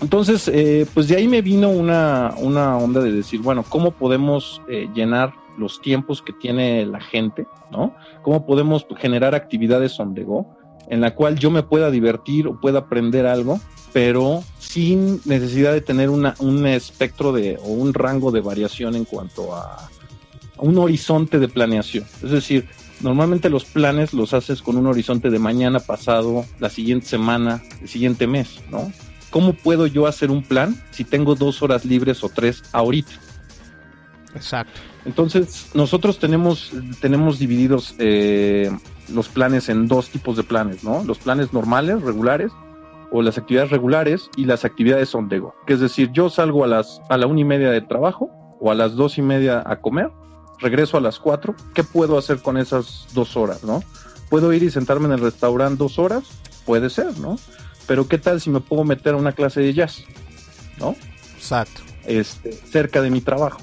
Entonces, 0.00 0.48
eh, 0.48 0.86
pues 0.94 1.08
de 1.08 1.16
ahí 1.16 1.26
me 1.26 1.42
vino 1.42 1.70
una, 1.70 2.32
una 2.36 2.76
onda 2.76 3.00
de 3.00 3.10
decir, 3.10 3.40
bueno, 3.40 3.64
¿cómo 3.68 3.90
podemos 3.90 4.62
eh, 4.68 4.88
llenar 4.94 5.34
los 5.56 5.80
tiempos 5.80 6.22
que 6.22 6.32
tiene 6.32 6.86
la 6.86 7.00
gente, 7.00 7.46
¿no? 7.72 7.94
¿Cómo 8.22 8.46
podemos 8.46 8.86
generar 8.96 9.34
actividades 9.34 9.98
on 9.98 10.14
the 10.14 10.22
go 10.22 10.46
en 10.88 11.00
la 11.00 11.14
cual 11.14 11.36
yo 11.36 11.50
me 11.50 11.62
pueda 11.62 11.90
divertir 11.90 12.46
o 12.46 12.60
pueda 12.60 12.80
aprender 12.80 13.26
algo 13.26 13.60
pero 13.92 14.44
sin 14.58 15.20
necesidad 15.24 15.72
de 15.72 15.80
tener 15.80 16.10
un 16.10 16.66
espectro 16.66 17.32
de 17.32 17.56
o 17.62 17.68
un 17.68 17.94
rango 17.94 18.30
de 18.30 18.40
variación 18.40 18.94
en 18.94 19.04
cuanto 19.04 19.54
a, 19.54 19.88
un 20.58 20.78
horizonte 20.78 21.38
de 21.38 21.48
planeación. 21.48 22.04
Es 22.22 22.30
decir, 22.30 22.68
normalmente 23.00 23.48
los 23.48 23.64
planes 23.64 24.12
los 24.12 24.34
haces 24.34 24.62
con 24.62 24.76
un 24.76 24.86
horizonte 24.86 25.30
de 25.30 25.38
mañana, 25.38 25.80
pasado, 25.80 26.44
la 26.58 26.70
siguiente 26.70 27.06
semana, 27.06 27.62
el 27.80 27.88
siguiente 27.88 28.26
mes, 28.26 28.60
¿no? 28.70 28.92
¿Cómo 29.30 29.52
puedo 29.52 29.86
yo 29.86 30.06
hacer 30.06 30.30
un 30.30 30.42
plan 30.42 30.80
si 30.90 31.04
tengo 31.04 31.34
dos 31.34 31.62
horas 31.62 31.84
libres 31.84 32.24
o 32.24 32.28
tres 32.28 32.62
ahorita? 32.72 33.12
Exacto. 34.34 34.80
Entonces, 35.04 35.70
nosotros 35.74 36.18
tenemos, 36.18 36.72
tenemos 37.00 37.38
divididos 37.38 37.94
eh, 37.98 38.70
los 39.12 39.28
planes 39.28 39.68
en 39.68 39.86
dos 39.86 40.08
tipos 40.08 40.36
de 40.36 40.44
planes, 40.44 40.82
¿no? 40.82 41.04
Los 41.04 41.18
planes 41.18 41.52
normales, 41.52 42.00
regulares, 42.02 42.50
o 43.10 43.22
las 43.22 43.38
actividades 43.38 43.70
regulares 43.70 44.30
y 44.36 44.44
las 44.44 44.64
actividades 44.64 45.14
on 45.14 45.28
the 45.28 45.38
go. 45.38 45.54
Que 45.66 45.74
es 45.74 45.80
decir, 45.80 46.10
yo 46.12 46.30
salgo 46.30 46.64
a 46.64 46.66
las 46.66 47.00
a 47.08 47.16
la 47.16 47.26
una 47.26 47.40
y 47.40 47.44
media 47.44 47.70
de 47.70 47.80
trabajo 47.80 48.30
o 48.60 48.70
a 48.70 48.74
las 48.74 48.94
dos 48.94 49.18
y 49.18 49.22
media 49.22 49.62
a 49.64 49.80
comer, 49.80 50.10
regreso 50.58 50.96
a 50.96 51.00
las 51.00 51.18
cuatro. 51.18 51.54
¿Qué 51.74 51.84
puedo 51.84 52.18
hacer 52.18 52.42
con 52.42 52.56
esas 52.56 53.06
dos 53.14 53.36
horas, 53.36 53.64
no? 53.64 53.82
¿Puedo 54.28 54.52
ir 54.52 54.62
y 54.62 54.70
sentarme 54.70 55.06
en 55.06 55.12
el 55.12 55.20
restaurante 55.20 55.78
dos 55.78 55.98
horas? 55.98 56.24
Puede 56.66 56.90
ser, 56.90 57.18
¿no? 57.18 57.38
Pero 57.86 58.06
¿qué 58.06 58.18
tal 58.18 58.40
si 58.40 58.50
me 58.50 58.60
puedo 58.60 58.84
meter 58.84 59.14
a 59.14 59.16
una 59.16 59.32
clase 59.32 59.60
de 59.60 59.72
jazz? 59.72 60.04
¿No? 60.78 60.94
Exacto. 61.36 61.80
Este, 62.04 62.52
cerca 62.52 63.00
de 63.00 63.10
mi 63.10 63.20
trabajo. 63.20 63.60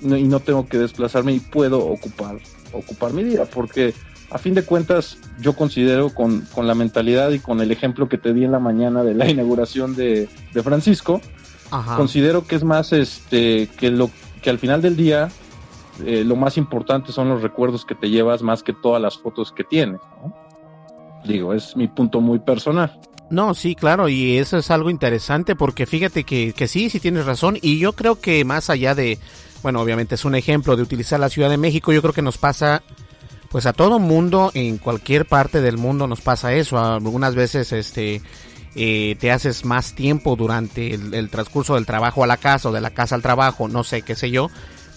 y 0.00 0.24
no 0.24 0.40
tengo 0.40 0.66
que 0.66 0.78
desplazarme 0.78 1.32
y 1.32 1.40
puedo 1.40 1.78
ocupar, 1.86 2.38
ocupar 2.72 3.12
mi 3.12 3.22
día, 3.24 3.44
porque 3.44 3.94
a 4.32 4.38
fin 4.38 4.54
de 4.54 4.64
cuentas, 4.64 5.18
yo 5.38 5.54
considero 5.54 6.10
con, 6.10 6.42
con, 6.54 6.66
la 6.66 6.74
mentalidad 6.74 7.30
y 7.32 7.38
con 7.38 7.60
el 7.60 7.70
ejemplo 7.70 8.08
que 8.08 8.16
te 8.16 8.32
di 8.32 8.44
en 8.44 8.52
la 8.52 8.58
mañana 8.58 9.02
de 9.02 9.14
la 9.14 9.28
inauguración 9.30 9.94
de, 9.94 10.28
Francisco, 10.62 11.20
considero 11.96 12.46
que 12.46 12.56
es 12.56 12.64
más 12.64 12.92
este 12.92 13.68
que 13.78 13.90
lo 13.90 14.10
que 14.42 14.50
al 14.50 14.58
final 14.58 14.82
del 14.82 14.96
día 14.96 15.30
eh, 16.04 16.24
lo 16.24 16.36
más 16.36 16.56
importante 16.56 17.12
son 17.12 17.28
los 17.28 17.42
recuerdos 17.42 17.84
que 17.84 17.94
te 17.94 18.10
llevas 18.10 18.42
más 18.42 18.62
que 18.62 18.72
todas 18.72 19.00
las 19.00 19.18
fotos 19.18 19.52
que 19.52 19.64
tienes. 19.64 20.00
Digo, 21.24 21.52
es 21.54 21.76
mi 21.76 21.88
punto 21.88 22.20
muy 22.20 22.38
personal. 22.38 22.98
No, 23.30 23.54
sí, 23.54 23.74
claro, 23.74 24.08
y 24.08 24.36
eso 24.38 24.58
es 24.58 24.70
algo 24.70 24.90
interesante 24.90 25.56
porque 25.56 25.86
fíjate 25.86 26.24
que, 26.24 26.52
que 26.52 26.68
sí, 26.68 26.90
sí 26.90 27.00
tienes 27.00 27.24
razón, 27.24 27.58
y 27.60 27.78
yo 27.78 27.92
creo 27.92 28.20
que 28.20 28.44
más 28.44 28.68
allá 28.68 28.94
de, 28.94 29.18
bueno, 29.62 29.80
obviamente 29.80 30.16
es 30.16 30.24
un 30.24 30.34
ejemplo 30.34 30.76
de 30.76 30.82
utilizar 30.82 31.18
la 31.20 31.30
Ciudad 31.30 31.48
de 31.48 31.56
México, 31.56 31.92
yo 31.92 32.02
creo 32.02 32.12
que 32.12 32.20
nos 32.20 32.36
pasa 32.36 32.82
pues 33.52 33.66
a 33.66 33.74
todo 33.74 33.98
mundo 33.98 34.50
en 34.54 34.78
cualquier 34.78 35.26
parte 35.26 35.60
del 35.60 35.76
mundo 35.76 36.06
nos 36.06 36.22
pasa 36.22 36.54
eso. 36.54 36.78
Algunas 36.78 37.34
veces 37.34 37.70
este 37.72 38.22
eh, 38.74 39.14
te 39.20 39.30
haces 39.30 39.66
más 39.66 39.94
tiempo 39.94 40.36
durante 40.36 40.94
el, 40.94 41.28
transcurso 41.28 41.74
del 41.74 41.84
trabajo 41.84 42.24
a 42.24 42.26
la 42.26 42.38
casa 42.38 42.70
o 42.70 42.72
de 42.72 42.80
la 42.80 42.90
casa 42.90 43.14
al 43.14 43.20
trabajo, 43.20 43.68
no 43.68 43.84
sé, 43.84 44.00
qué 44.00 44.14
sé 44.14 44.30
yo. 44.30 44.48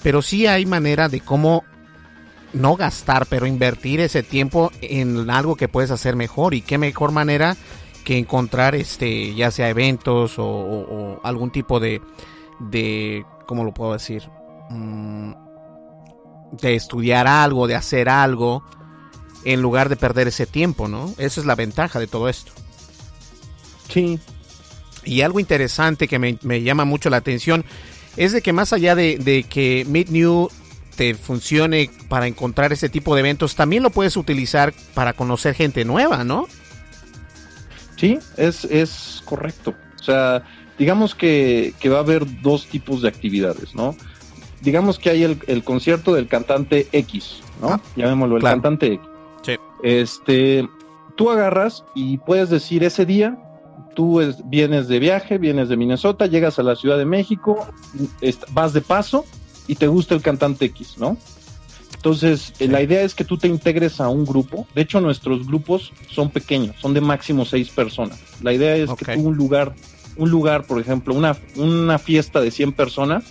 Pero 0.01 0.21
sí 0.21 0.47
hay 0.47 0.65
manera 0.65 1.09
de 1.09 1.19
cómo 1.19 1.65
no 2.53 2.77
gastar, 2.77 3.25
pero 3.25 3.45
invertir 3.45 4.00
ese 4.00 4.24
tiempo 4.24 4.71
en 4.79 5.29
algo 5.29 5.57
que 5.57 5.67
puedes 5.67 5.91
hacer 5.91 6.15
mejor. 6.15 6.53
Y 6.53 6.62
qué 6.62 6.77
mejor 6.77 7.12
manera 7.12 7.57
que 8.05 8.17
encontrar 8.17 8.74
este, 8.75 9.35
ya 9.35 9.51
sea 9.51 9.67
eventos 9.67 10.35
o, 10.38 11.19
algún 11.24 11.51
tipo 11.51 11.81
de, 11.81 12.01
de, 12.59 13.25
¿cómo 13.45 13.65
lo 13.65 13.74
puedo 13.74 13.91
decir? 13.91 14.24
Mm, 14.69 15.44
de 16.51 16.75
estudiar 16.75 17.27
algo, 17.27 17.67
de 17.67 17.75
hacer 17.75 18.09
algo, 18.09 18.63
en 19.45 19.61
lugar 19.61 19.89
de 19.89 19.95
perder 19.95 20.27
ese 20.27 20.45
tiempo, 20.45 20.87
¿no? 20.87 21.13
Esa 21.17 21.39
es 21.39 21.45
la 21.45 21.55
ventaja 21.55 21.99
de 21.99 22.07
todo 22.07 22.29
esto. 22.29 22.51
Sí. 23.89 24.19
Y 25.05 25.21
algo 25.21 25.39
interesante 25.39 26.07
que 26.07 26.19
me, 26.19 26.63
llama 26.63 26.83
mucho 26.83 27.09
la 27.09 27.17
atención 27.17 27.63
es 28.17 28.31
de 28.31 28.41
que 28.41 28.53
más 28.53 28.73
allá 28.73 28.95
de, 28.95 29.45
que 29.47 29.85
Meet 29.87 30.09
New 30.09 30.49
te 30.95 31.13
funcione 31.13 31.91
para 32.09 32.27
encontrar 32.27 32.73
ese 32.73 32.89
tipo 32.89 33.13
de 33.13 33.19
eventos, 33.19 33.55
también 33.55 33.83
lo 33.83 33.91
puedes 33.91 34.17
utilizar 34.17 34.73
para 34.93 35.13
conocer 35.13 35.53
gente 35.53 35.85
nueva, 35.85 36.23
¿no? 36.23 36.47
Sí, 37.97 38.17
es, 38.37 38.65
es 38.65 39.21
correcto. 39.25 39.75
O 39.99 40.03
sea, 40.03 40.43
digamos 40.79 41.13
que, 41.13 41.73
que 41.79 41.89
va 41.89 41.97
a 41.97 42.01
haber 42.01 42.41
dos 42.41 42.65
tipos 42.67 43.01
de 43.01 43.09
actividades, 43.09 43.75
¿no? 43.75 43.95
Digamos 44.62 45.00
que 45.00 45.09
hay 45.09 45.24
el, 45.24 45.63
concierto 45.63 46.13
del 46.13 46.27
cantante 46.27 46.88
X, 46.91 47.41
¿no? 47.62 47.69
Ah, 47.69 47.81
Llamémoslo, 47.95 48.38
el 48.38 48.43
cantante 48.43 48.93
X. 48.93 49.07
Sí. 49.43 49.55
Este, 49.83 50.67
tú 51.15 51.29
agarras 51.29 51.83
y 51.93 52.17
puedes 52.17 52.50
decir 52.50 52.83
ese 52.83 53.05
día, 53.05 53.38
tú 53.95 54.21
vienes 54.45 54.88
de 54.88 55.00
viaje, 55.00 55.38
vienes 55.38 55.69
de 55.69 55.77
Minnesota, 55.77 56.27
llegas 56.27 56.59
a 56.59 56.63
la 56.63 56.75
Ciudad 56.75 56.97
de 56.97 57.05
México, 57.05 57.67
vas 58.51 58.74
de 58.74 58.81
paso 58.81 59.25
y 59.67 59.75
te 59.75 59.88
gusta 59.88 60.15
el 60.15 60.21
cantante 60.21 60.65
X, 60.65 60.95
¿no? 60.97 61.17
Entonces, 62.05 62.53
eh, 62.59 62.67
la 62.67 62.83
idea 62.83 63.01
es 63.01 63.15
que 63.15 63.24
tú 63.24 63.35
te 63.35 63.47
integres 63.47 64.00
a 64.00 64.09
un 64.09 64.25
grupo. 64.25 64.67
De 64.75 64.83
hecho, 64.83 65.01
nuestros 65.01 65.47
grupos 65.47 65.91
son 66.07 66.29
pequeños, 66.29 66.75
son 66.79 66.93
de 66.93 67.01
máximo 67.01 67.45
seis 67.45 67.69
personas. 67.69 68.19
La 68.43 68.53
idea 68.53 68.75
es 68.75 68.91
que 68.91 69.15
tú 69.15 69.21
un 69.21 69.35
lugar, 69.35 69.74
un 70.15 70.29
lugar, 70.29 70.65
por 70.65 70.79
ejemplo, 70.79 71.15
una, 71.15 71.35
una 71.55 71.97
fiesta 71.97 72.41
de 72.41 72.51
100 72.51 72.74
personas, 72.74 73.24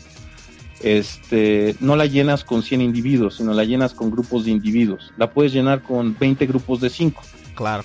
este, 0.80 1.76
no 1.80 1.96
la 1.96 2.06
llenas 2.06 2.44
con 2.44 2.62
100 2.62 2.80
individuos, 2.80 3.36
sino 3.36 3.52
la 3.52 3.64
llenas 3.64 3.94
con 3.94 4.10
grupos 4.10 4.44
de 4.44 4.50
individuos. 4.50 5.12
La 5.16 5.30
puedes 5.30 5.52
llenar 5.52 5.82
con 5.82 6.16
20 6.18 6.46
grupos 6.46 6.80
de 6.80 6.90
5. 6.90 7.22
Claro. 7.54 7.84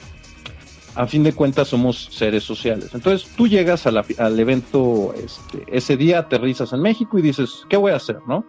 A 0.96 1.06
fin 1.08 1.24
de 1.24 1.34
cuentas 1.34 1.70
somos 1.70 2.10
seres 2.12 2.44
sociales. 2.44 2.90
Entonces 2.94 3.30
tú 3.36 3.48
llegas 3.48 3.86
al 3.86 4.40
evento 4.40 5.14
este, 5.14 5.64
ese 5.68 5.96
día, 5.96 6.20
aterrizas 6.20 6.74
en 6.74 6.82
México 6.82 7.18
y 7.18 7.22
dices, 7.22 7.66
¿qué 7.70 7.78
voy 7.78 7.92
a 7.92 7.98
hacer? 7.98 8.20
¿no? 8.28 8.44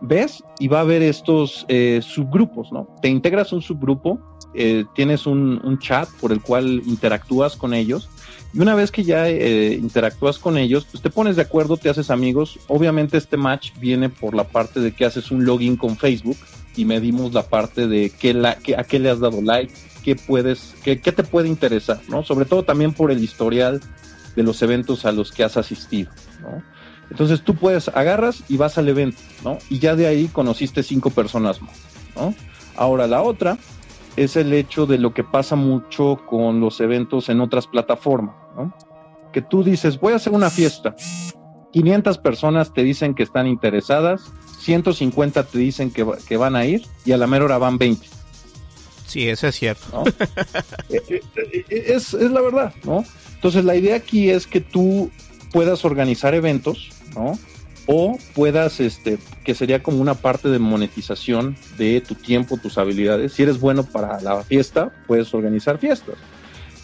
ves 0.00 0.42
y 0.58 0.68
va 0.68 0.78
a 0.78 0.82
haber 0.82 1.02
estos 1.02 1.64
eh, 1.68 2.00
subgrupos, 2.02 2.72
¿no? 2.72 2.88
Te 3.02 3.08
integras 3.08 3.52
un 3.52 3.62
subgrupo, 3.62 4.18
eh, 4.54 4.84
tienes 4.94 5.26
un, 5.26 5.78
chat 5.78 6.08
por 6.20 6.32
el 6.32 6.40
cual 6.40 6.82
interactúas 6.86 7.56
con 7.56 7.74
ellos 7.74 8.08
y 8.52 8.60
una 8.60 8.74
vez 8.74 8.90
que 8.90 9.04
ya 9.04 9.28
eh, 9.28 9.74
interactúas 9.74 10.38
con 10.38 10.58
ellos, 10.58 10.86
pues 10.90 11.02
te 11.02 11.10
pones 11.10 11.36
de 11.36 11.42
acuerdo, 11.42 11.76
te 11.76 11.88
haces 11.88 12.10
amigos. 12.10 12.58
Obviamente 12.68 13.16
este 13.16 13.36
match 13.36 13.72
viene 13.78 14.08
por 14.08 14.34
la 14.34 14.44
parte 14.44 14.80
de 14.80 14.92
que 14.92 15.04
haces 15.04 15.30
un 15.30 15.44
login 15.44 15.76
con 15.76 15.96
Facebook 15.96 16.36
y 16.76 16.84
medimos 16.84 17.32
la 17.32 17.44
parte 17.44 17.86
de 17.86 18.10
qué 18.10 18.34
la, 18.34 18.58
a 18.76 18.84
qué 18.84 18.98
le 18.98 19.10
has 19.10 19.20
dado 19.20 19.40
like, 19.42 19.72
qué 20.02 20.16
puedes, 20.16 20.74
qué, 20.82 21.00
qué 21.00 21.12
te 21.12 21.22
puede 21.22 21.48
interesar, 21.48 22.00
¿no? 22.08 22.24
Sobre 22.24 22.44
todo 22.44 22.64
también 22.64 22.92
por 22.92 23.10
el 23.10 23.22
historial 23.22 23.80
de 24.34 24.42
los 24.42 24.62
eventos 24.62 25.04
a 25.04 25.12
los 25.12 25.32
que 25.32 25.44
has 25.44 25.56
asistido, 25.56 26.10
¿no? 26.42 26.62
Entonces 27.10 27.42
tú 27.42 27.56
puedes, 27.56 27.88
agarras 27.88 28.44
y 28.48 28.56
vas 28.56 28.78
al 28.78 28.88
evento, 28.88 29.18
¿no? 29.44 29.58
Y 29.68 29.78
ya 29.80 29.96
de 29.96 30.06
ahí 30.06 30.28
conociste 30.28 30.82
cinco 30.82 31.10
personas 31.10 31.60
más, 31.60 31.76
¿no? 32.16 32.34
Ahora 32.76 33.06
la 33.06 33.22
otra 33.22 33.58
es 34.16 34.36
el 34.36 34.52
hecho 34.52 34.86
de 34.86 34.98
lo 34.98 35.14
que 35.14 35.24
pasa 35.24 35.56
mucho 35.56 36.20
con 36.28 36.60
los 36.60 36.80
eventos 36.80 37.28
en 37.28 37.40
otras 37.40 37.66
plataformas, 37.66 38.34
¿no? 38.56 38.74
Que 39.32 39.42
tú 39.42 39.62
dices, 39.62 40.00
voy 40.00 40.12
a 40.12 40.16
hacer 40.16 40.32
una 40.32 40.50
fiesta, 40.50 40.94
500 41.72 42.18
personas 42.18 42.72
te 42.72 42.82
dicen 42.82 43.14
que 43.14 43.22
están 43.22 43.46
interesadas, 43.46 44.32
150 44.60 45.44
te 45.44 45.58
dicen 45.58 45.90
que, 45.90 46.06
que 46.26 46.36
van 46.36 46.56
a 46.56 46.64
ir 46.64 46.86
y 47.04 47.12
a 47.12 47.16
la 47.16 47.26
mera 47.26 47.44
hora 47.44 47.58
van 47.58 47.78
20. 47.78 48.06
Sí, 49.06 49.28
eso 49.28 49.48
es 49.48 49.56
cierto. 49.56 50.04
Eh, 50.88 51.02
eh, 51.08 51.22
eh, 51.68 51.84
es, 51.94 52.14
es 52.14 52.30
la 52.32 52.40
verdad, 52.40 52.74
¿no? 52.84 53.04
Entonces 53.36 53.64
la 53.64 53.76
idea 53.76 53.94
aquí 53.94 54.28
es 54.28 54.46
que 54.46 54.60
tú 54.60 55.10
puedas 55.52 55.84
organizar 55.84 56.34
eventos, 56.34 56.90
¿no? 57.14 57.38
O 57.92 58.16
puedas, 58.36 58.78
este, 58.78 59.18
que 59.42 59.52
sería 59.52 59.82
como 59.82 60.00
una 60.00 60.14
parte 60.14 60.48
de 60.48 60.60
monetización 60.60 61.56
de 61.76 62.00
tu 62.00 62.14
tiempo, 62.14 62.56
tus 62.56 62.78
habilidades. 62.78 63.32
Si 63.32 63.42
eres 63.42 63.58
bueno 63.58 63.82
para 63.82 64.20
la 64.20 64.44
fiesta, 64.44 64.92
puedes 65.08 65.34
organizar 65.34 65.78
fiestas. 65.78 66.14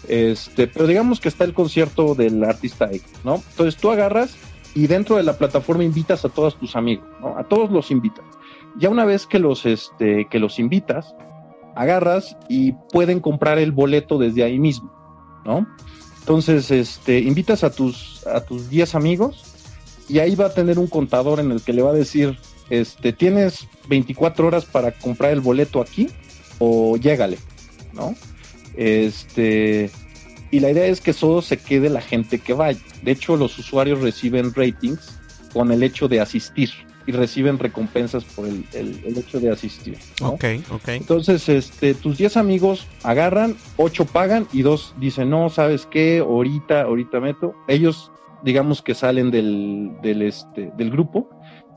Este, 0.09 0.67
pero 0.67 0.85
digamos 0.85 1.21
que 1.21 1.29
está 1.29 1.45
el 1.45 1.53
concierto 1.53 2.13
del 2.13 2.43
artista 2.43 2.89
X, 2.91 3.05
¿no? 3.23 3.41
Entonces 3.51 3.77
tú 3.77 3.89
agarras 3.89 4.35
y 4.75 4.87
dentro 4.87 5.15
de 5.15 5.23
la 5.23 5.37
plataforma 5.37 5.85
invitas 5.85 6.25
a 6.25 6.29
todos 6.29 6.59
tus 6.59 6.75
amigos, 6.75 7.07
¿no? 7.21 7.37
A 7.37 7.45
todos 7.45 7.71
los 7.71 7.89
invitas. 7.89 8.25
Ya 8.77 8.89
una 8.89 9.05
vez 9.05 9.25
que 9.27 9.39
los, 9.39 9.65
este, 9.65 10.27
que 10.29 10.39
los 10.39 10.59
invitas, 10.59 11.15
agarras 11.73 12.35
y 12.49 12.73
pueden 12.91 13.21
comprar 13.21 13.59
el 13.59 13.71
boleto 13.71 14.17
desde 14.17 14.43
ahí 14.43 14.59
mismo, 14.59 14.91
¿no? 15.45 15.65
Entonces, 16.19 16.69
este, 16.69 17.19
invitas 17.19 17.63
a 17.63 17.71
tus, 17.71 18.27
a 18.27 18.41
tus 18.41 18.69
10 18.69 18.95
amigos 18.95 19.46
y 20.07 20.19
ahí 20.19 20.35
va 20.35 20.47
a 20.47 20.53
tener 20.53 20.79
un 20.79 20.87
contador 20.87 21.39
en 21.39 21.51
el 21.51 21.61
que 21.61 21.73
le 21.73 21.81
va 21.81 21.91
a 21.91 21.93
decir, 21.93 22.37
este, 22.69 23.13
tienes 23.13 23.67
24 23.87 24.47
horas 24.47 24.65
para 24.65 24.91
comprar 24.91 25.31
el 25.31 25.41
boleto 25.41 25.81
aquí 25.81 26.09
o 26.59 26.97
llégale, 26.97 27.37
¿no? 27.93 28.15
Este, 28.75 29.89
y 30.51 30.59
la 30.59 30.71
idea 30.71 30.85
es 30.85 31.01
que 31.01 31.13
solo 31.13 31.41
se 31.41 31.57
quede 31.57 31.89
la 31.89 32.01
gente 32.01 32.39
que 32.39 32.53
vaya. 32.53 32.79
De 33.01 33.11
hecho, 33.11 33.35
los 33.35 33.57
usuarios 33.57 34.01
reciben 34.01 34.53
ratings 34.53 35.19
con 35.53 35.71
el 35.71 35.83
hecho 35.83 36.07
de 36.07 36.21
asistir 36.21 36.69
y 37.07 37.13
reciben 37.13 37.57
recompensas 37.57 38.25
por 38.25 38.47
el, 38.47 38.65
hecho 39.17 39.39
de 39.39 39.49
asistir. 39.49 39.97
Ok, 40.21 40.43
ok. 40.69 40.89
Entonces, 40.89 41.47
este, 41.47 41.93
tus 41.93 42.17
10 42.17 42.35
amigos 42.35 42.85
agarran, 43.01 43.55
8 43.77 44.05
pagan 44.05 44.45
y 44.51 44.61
2 44.61 44.95
dicen, 44.99 45.29
no, 45.29 45.49
¿sabes 45.49 45.87
qué? 45.89 46.19
Ahorita, 46.19 46.81
ahorita 46.81 47.21
meto. 47.21 47.55
Ellos, 47.69 48.11
digamos 48.43 48.81
que 48.81 48.93
salen 48.93 49.31
del, 49.31 49.91
del, 50.01 50.21
este, 50.21 50.71
del 50.77 50.91
grupo 50.91 51.29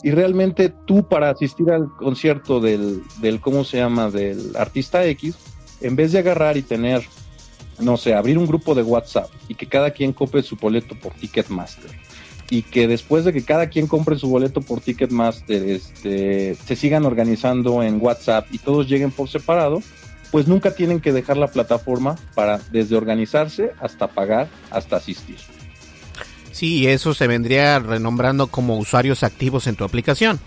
y 0.03 0.11
realmente 0.11 0.73
tú 0.87 1.07
para 1.09 1.31
asistir 1.31 1.71
al 1.71 1.89
concierto 1.99 2.61
del, 2.61 3.03
del, 3.21 3.41
¿cómo 3.41 3.65
se 3.65 3.79
llama? 3.79 4.11
Del 4.11 4.57
artista 4.57 5.05
X, 5.05 5.37
en 5.81 5.97
vez 5.97 6.13
de 6.13 6.21
agarrar 6.21 6.57
y 6.57 6.63
tener, 6.63 7.03
no 7.79 7.97
sé, 7.97 8.15
abrir 8.15 8.39
un 8.39 8.47
grupo 8.47 8.75
de 8.75 8.83
WhatsApp 8.83 9.31
y 9.49 9.55
que 9.55 9.67
cada 9.67 9.91
quien 9.91 10.13
copie 10.13 10.43
su 10.43 10.57
boleto 10.57 10.95
por 10.99 11.13
Ticketmaster 11.13 11.91
y 12.51 12.63
que 12.63 12.89
después 12.89 13.25
de 13.25 13.33
que 13.33 13.45
cada 13.45 13.69
quien 13.69 13.87
compre 13.87 14.19
su 14.19 14.29
boleto 14.29 14.61
por 14.61 14.81
Ticketmaster, 14.81 15.63
este, 15.63 16.57
se 16.57 16.77
sigan 16.77 17.07
organizando 17.07 17.83
en 17.83 18.03
WhatsApp 18.03 18.49
y 18.51 18.59
todos 18.59 18.89
lleguen 18.89 19.13
por 19.13 19.29
separado, 19.29 19.81
pues 20.33 20.49
nunca 20.49 20.73
tienen 20.75 21.01
que 21.01 21.13
dejar 21.13 21.37
la 21.37 21.47
plataforma 21.47 22.17
para 22.35 22.59
desde 22.73 22.97
organizarse 22.97 23.71
hasta 23.81 24.09
pagar, 24.09 24.49
hasta 24.71 24.97
asistir. 24.97 25.39
Sí, 26.53 26.87
eso 26.87 27.15
se 27.15 27.27
vendría 27.27 27.79
renombrando 27.79 28.49
como 28.49 28.79
usuarios 28.79 29.23
activos 29.23 29.67
en 29.67 29.77
tu 29.77 29.85
aplicación. 29.85 30.41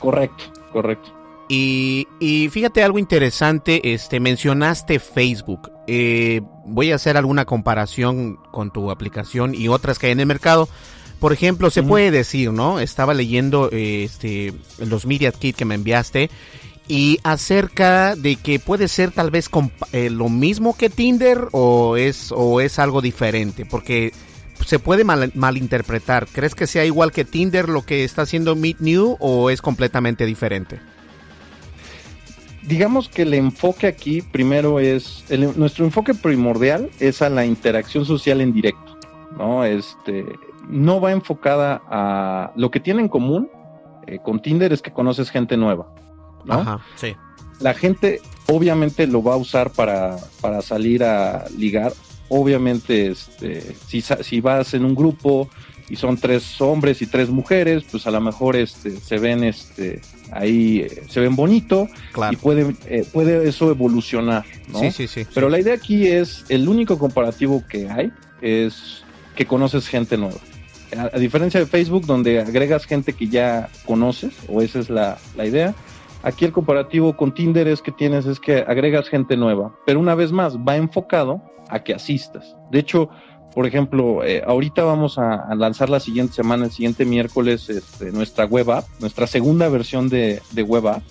Correcto, 0.00 0.44
correcto. 0.72 1.12
Y, 1.48 2.08
y 2.18 2.48
fíjate 2.48 2.82
algo 2.82 2.98
interesante, 2.98 3.92
este 3.94 4.18
mencionaste 4.18 4.98
Facebook. 4.98 5.70
Eh, 5.86 6.40
voy 6.64 6.90
a 6.90 6.96
hacer 6.96 7.16
alguna 7.16 7.44
comparación 7.44 8.36
con 8.50 8.72
tu 8.72 8.90
aplicación 8.90 9.54
y 9.54 9.68
otras 9.68 9.98
que 9.98 10.06
hay 10.06 10.12
en 10.12 10.20
el 10.20 10.26
mercado. 10.26 10.68
Por 11.20 11.32
ejemplo, 11.32 11.70
se 11.70 11.82
puede 11.82 12.10
decir, 12.10 12.52
¿no? 12.52 12.78
Estaba 12.78 13.14
leyendo 13.14 13.70
este 13.72 14.52
los 14.78 15.06
Media 15.06 15.32
Kit 15.32 15.56
que 15.56 15.64
me 15.64 15.74
enviaste 15.74 16.28
y 16.88 17.18
acerca 17.24 18.14
de 18.16 18.36
que 18.36 18.58
puede 18.58 18.88
ser 18.88 19.10
tal 19.10 19.30
vez 19.30 19.48
eh, 19.92 20.10
lo 20.10 20.28
mismo 20.28 20.76
que 20.76 20.90
Tinder 20.90 21.48
o 21.52 21.96
es 21.96 22.32
o 22.32 22.60
es 22.60 22.78
algo 22.78 23.00
diferente, 23.00 23.64
porque 23.64 24.12
se 24.64 24.78
puede 24.78 25.04
mal, 25.04 25.32
malinterpretar. 25.34 26.26
¿Crees 26.26 26.54
que 26.54 26.66
sea 26.66 26.84
igual 26.84 27.12
que 27.12 27.24
Tinder 27.24 27.68
lo 27.68 27.82
que 27.82 28.04
está 28.04 28.22
haciendo 28.22 28.56
Meet 28.56 28.80
New 28.80 29.16
o 29.20 29.50
es 29.50 29.60
completamente 29.62 30.26
diferente? 30.26 30.80
digamos 32.66 33.08
que 33.08 33.22
el 33.22 33.34
enfoque 33.34 33.86
aquí 33.86 34.22
primero 34.22 34.80
es, 34.80 35.24
nuestro 35.56 35.84
enfoque 35.84 36.14
primordial 36.14 36.90
es 36.98 37.22
a 37.22 37.30
la 37.30 37.46
interacción 37.46 38.04
social 38.04 38.40
en 38.40 38.52
directo, 38.52 38.98
¿no? 39.38 39.64
Este, 39.64 40.24
no 40.68 41.00
va 41.00 41.12
enfocada 41.12 41.82
a 41.88 42.52
lo 42.56 42.70
que 42.70 42.80
tiene 42.80 43.02
en 43.02 43.08
común 43.08 43.48
eh, 44.06 44.18
con 44.22 44.40
Tinder 44.40 44.72
es 44.72 44.82
que 44.82 44.92
conoces 44.92 45.30
gente 45.30 45.56
nueva, 45.56 45.86
¿no? 46.44 46.54
Ajá, 46.54 46.80
sí. 46.96 47.16
La 47.60 47.74
gente 47.74 48.20
obviamente 48.48 49.06
lo 49.06 49.22
va 49.22 49.34
a 49.34 49.36
usar 49.36 49.70
para, 49.70 50.16
para 50.40 50.60
salir 50.62 51.02
a 51.04 51.46
ligar, 51.56 51.92
obviamente 52.28 53.08
este, 53.08 53.74
si, 53.86 54.00
si 54.02 54.40
vas 54.40 54.74
en 54.74 54.84
un 54.84 54.94
grupo 54.94 55.48
y 55.88 55.96
son 55.96 56.16
tres 56.16 56.60
hombres 56.60 57.00
y 57.02 57.06
tres 57.06 57.30
mujeres, 57.30 57.84
pues 57.90 58.06
a 58.06 58.10
lo 58.10 58.20
mejor 58.20 58.56
este, 58.56 58.98
se 58.98 59.18
ven 59.18 59.44
este, 59.44 60.00
ahí, 60.32 60.80
eh, 60.80 61.02
se 61.08 61.20
ven 61.20 61.36
bonito 61.36 61.88
y 62.30 62.36
puede, 62.36 62.74
eh, 62.86 63.06
puede 63.12 63.48
eso 63.48 63.70
evolucionar, 63.70 64.44
¿no? 64.68 64.80
Sí, 64.80 64.90
sí, 64.90 65.06
sí. 65.06 65.26
Pero 65.32 65.48
la 65.48 65.60
idea 65.60 65.74
aquí 65.74 66.06
es, 66.06 66.44
el 66.48 66.68
único 66.68 66.98
comparativo 66.98 67.62
que 67.68 67.88
hay 67.88 68.10
es 68.40 69.04
que 69.36 69.46
conoces 69.46 69.86
gente 69.86 70.16
nueva. 70.16 70.38
A, 71.12 71.18
diferencia 71.18 71.60
de 71.60 71.66
Facebook, 71.66 72.06
donde 72.06 72.40
agregas 72.40 72.84
gente 72.84 73.12
que 73.12 73.28
ya 73.28 73.68
conoces, 73.84 74.34
o 74.48 74.62
esa 74.62 74.80
es 74.80 74.88
la, 74.88 75.18
la 75.36 75.46
idea, 75.46 75.74
aquí 76.26 76.44
el 76.44 76.52
comparativo 76.52 77.16
con 77.16 77.32
Tinder 77.32 77.68
es 77.68 77.80
que 77.80 77.92
tienes, 77.92 78.26
es 78.26 78.40
que 78.40 78.58
agregas 78.58 79.08
gente 79.08 79.36
nueva, 79.36 79.72
pero 79.86 80.00
una 80.00 80.16
vez 80.16 80.32
más, 80.32 80.58
va 80.58 80.76
enfocado 80.76 81.40
a 81.68 81.84
que 81.84 81.94
asistas. 81.94 82.56
De 82.70 82.80
hecho, 82.80 83.08
por 83.54 83.64
ejemplo, 83.64 84.24
eh, 84.24 84.42
ahorita 84.44 84.82
vamos 84.82 85.18
a, 85.18 85.54
lanzar 85.54 85.88
la 85.88 86.00
siguiente 86.00 86.34
semana, 86.34 86.66
el 86.66 86.72
siguiente 86.72 87.04
miércoles, 87.04 87.70
este, 87.70 88.10
nuestra 88.10 88.44
web 88.44 88.70
app, 88.72 88.86
nuestra 88.98 89.28
segunda 89.28 89.68
versión 89.68 90.08
de, 90.08 90.42
web 90.66 90.88
app, 90.88 91.02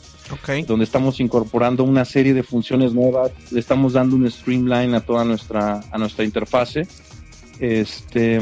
donde 0.68 0.84
estamos 0.84 1.22
incorporando 1.22 1.86
una 1.86 2.04
serie 2.04 2.34
de 2.34 2.44
funciones 2.44 2.94
nuevas, 2.94 3.32
le 3.52 3.60
estamos 3.60 3.94
dando 3.94 4.18
un 4.18 4.30
streamline 4.30 4.96
a 4.96 5.00
toda 5.00 5.24
nuestra, 5.24 5.82
a 5.92 5.98
nuestra 5.98 6.26
interfase. 6.26 6.88
Este, 7.60 8.42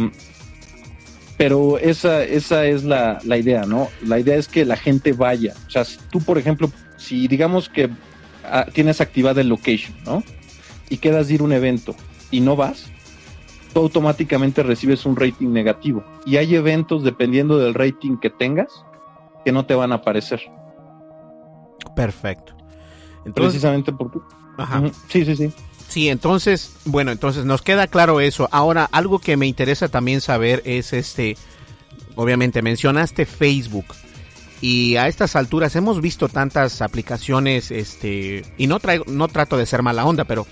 pero 1.37 1.77
esa, 1.77 2.23
esa 2.23 2.65
es 2.65 2.83
la, 2.83 3.19
la 3.23 3.37
idea, 3.37 3.65
¿no? 3.65 3.89
La 4.05 4.19
idea 4.19 4.35
es 4.35 4.47
que 4.47 4.65
la 4.65 4.77
gente 4.77 5.13
vaya. 5.13 5.53
O 5.67 5.69
sea, 5.69 5.83
si 5.83 5.97
tú, 6.11 6.21
por 6.21 6.37
ejemplo, 6.37 6.71
si 6.97 7.27
digamos 7.27 7.69
que 7.69 7.89
ah, 8.45 8.65
tienes 8.71 9.01
activada 9.01 9.41
el 9.41 9.49
location, 9.49 9.95
¿no? 10.05 10.23
Y 10.89 10.97
quedas 10.97 11.27
de 11.27 11.35
ir 11.35 11.41
a 11.41 11.45
un 11.45 11.53
evento 11.53 11.95
y 12.29 12.39
no 12.39 12.55
vas, 12.55 12.85
tú 13.73 13.79
automáticamente 13.79 14.63
recibes 14.63 15.05
un 15.05 15.15
rating 15.15 15.49
negativo. 15.49 16.03
Y 16.25 16.37
hay 16.37 16.55
eventos, 16.55 17.03
dependiendo 17.03 17.57
del 17.57 17.73
rating 17.73 18.17
que 18.17 18.29
tengas, 18.29 18.85
que 19.43 19.51
no 19.51 19.65
te 19.65 19.75
van 19.75 19.91
a 19.91 19.95
aparecer. 19.95 20.41
Perfecto. 21.95 22.55
Precisamente 23.33 23.91
porque... 23.91 24.19
Ajá. 24.57 24.83
Sí, 25.07 25.25
sí, 25.25 25.35
sí. 25.35 25.53
Sí, 25.93 26.09
entonces, 26.09 26.71
bueno, 26.85 27.11
entonces 27.11 27.45
nos 27.45 27.61
queda 27.61 27.85
claro 27.85 28.19
eso. 28.19 28.49
Ahora, 28.51 28.89
algo 28.91 29.19
que 29.19 29.37
me 29.37 29.45
interesa 29.45 29.89
también 29.89 30.21
saber 30.21 30.63
es 30.65 30.91
este, 30.91 31.37
obviamente 32.15 32.63
mencionaste 32.63 33.27
Facebook 33.27 33.85
y 34.59 34.95
a 34.95 35.07
estas 35.07 35.35
alturas 35.35 35.75
hemos 35.75 36.01
visto 36.01 36.29
tantas 36.29 36.81
aplicaciones, 36.81 37.69
este, 37.69 38.43
y 38.57 38.65
no 38.65 38.79
traigo, 38.79 39.05
no 39.07 39.27
trato 39.27 39.55
de 39.55 39.67
ser 39.67 39.83
mala 39.83 40.03
onda, 40.03 40.23
pero 40.23 40.47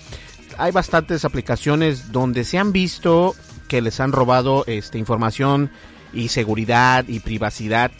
hay 0.58 0.70
bastantes 0.70 1.24
aplicaciones 1.24 2.12
donde 2.12 2.44
se 2.44 2.58
han 2.58 2.70
visto 2.70 3.34
que 3.66 3.82
les 3.82 3.98
han 3.98 4.12
robado 4.12 4.62
este, 4.68 4.98
información 4.98 5.72
y 6.12 6.28
seguridad 6.28 7.04
y 7.08 7.18
privacidad 7.18 7.90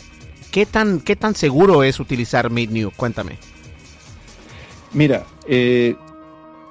¿qué 0.52 0.64
tan, 0.64 1.00
¿qué 1.00 1.16
tan 1.16 1.34
seguro 1.34 1.82
es 1.82 1.98
utilizar 1.98 2.50
Meet 2.50 2.70
New? 2.70 2.92
Cuéntame. 2.94 3.38
Mira, 4.92 5.26
eh, 5.48 5.96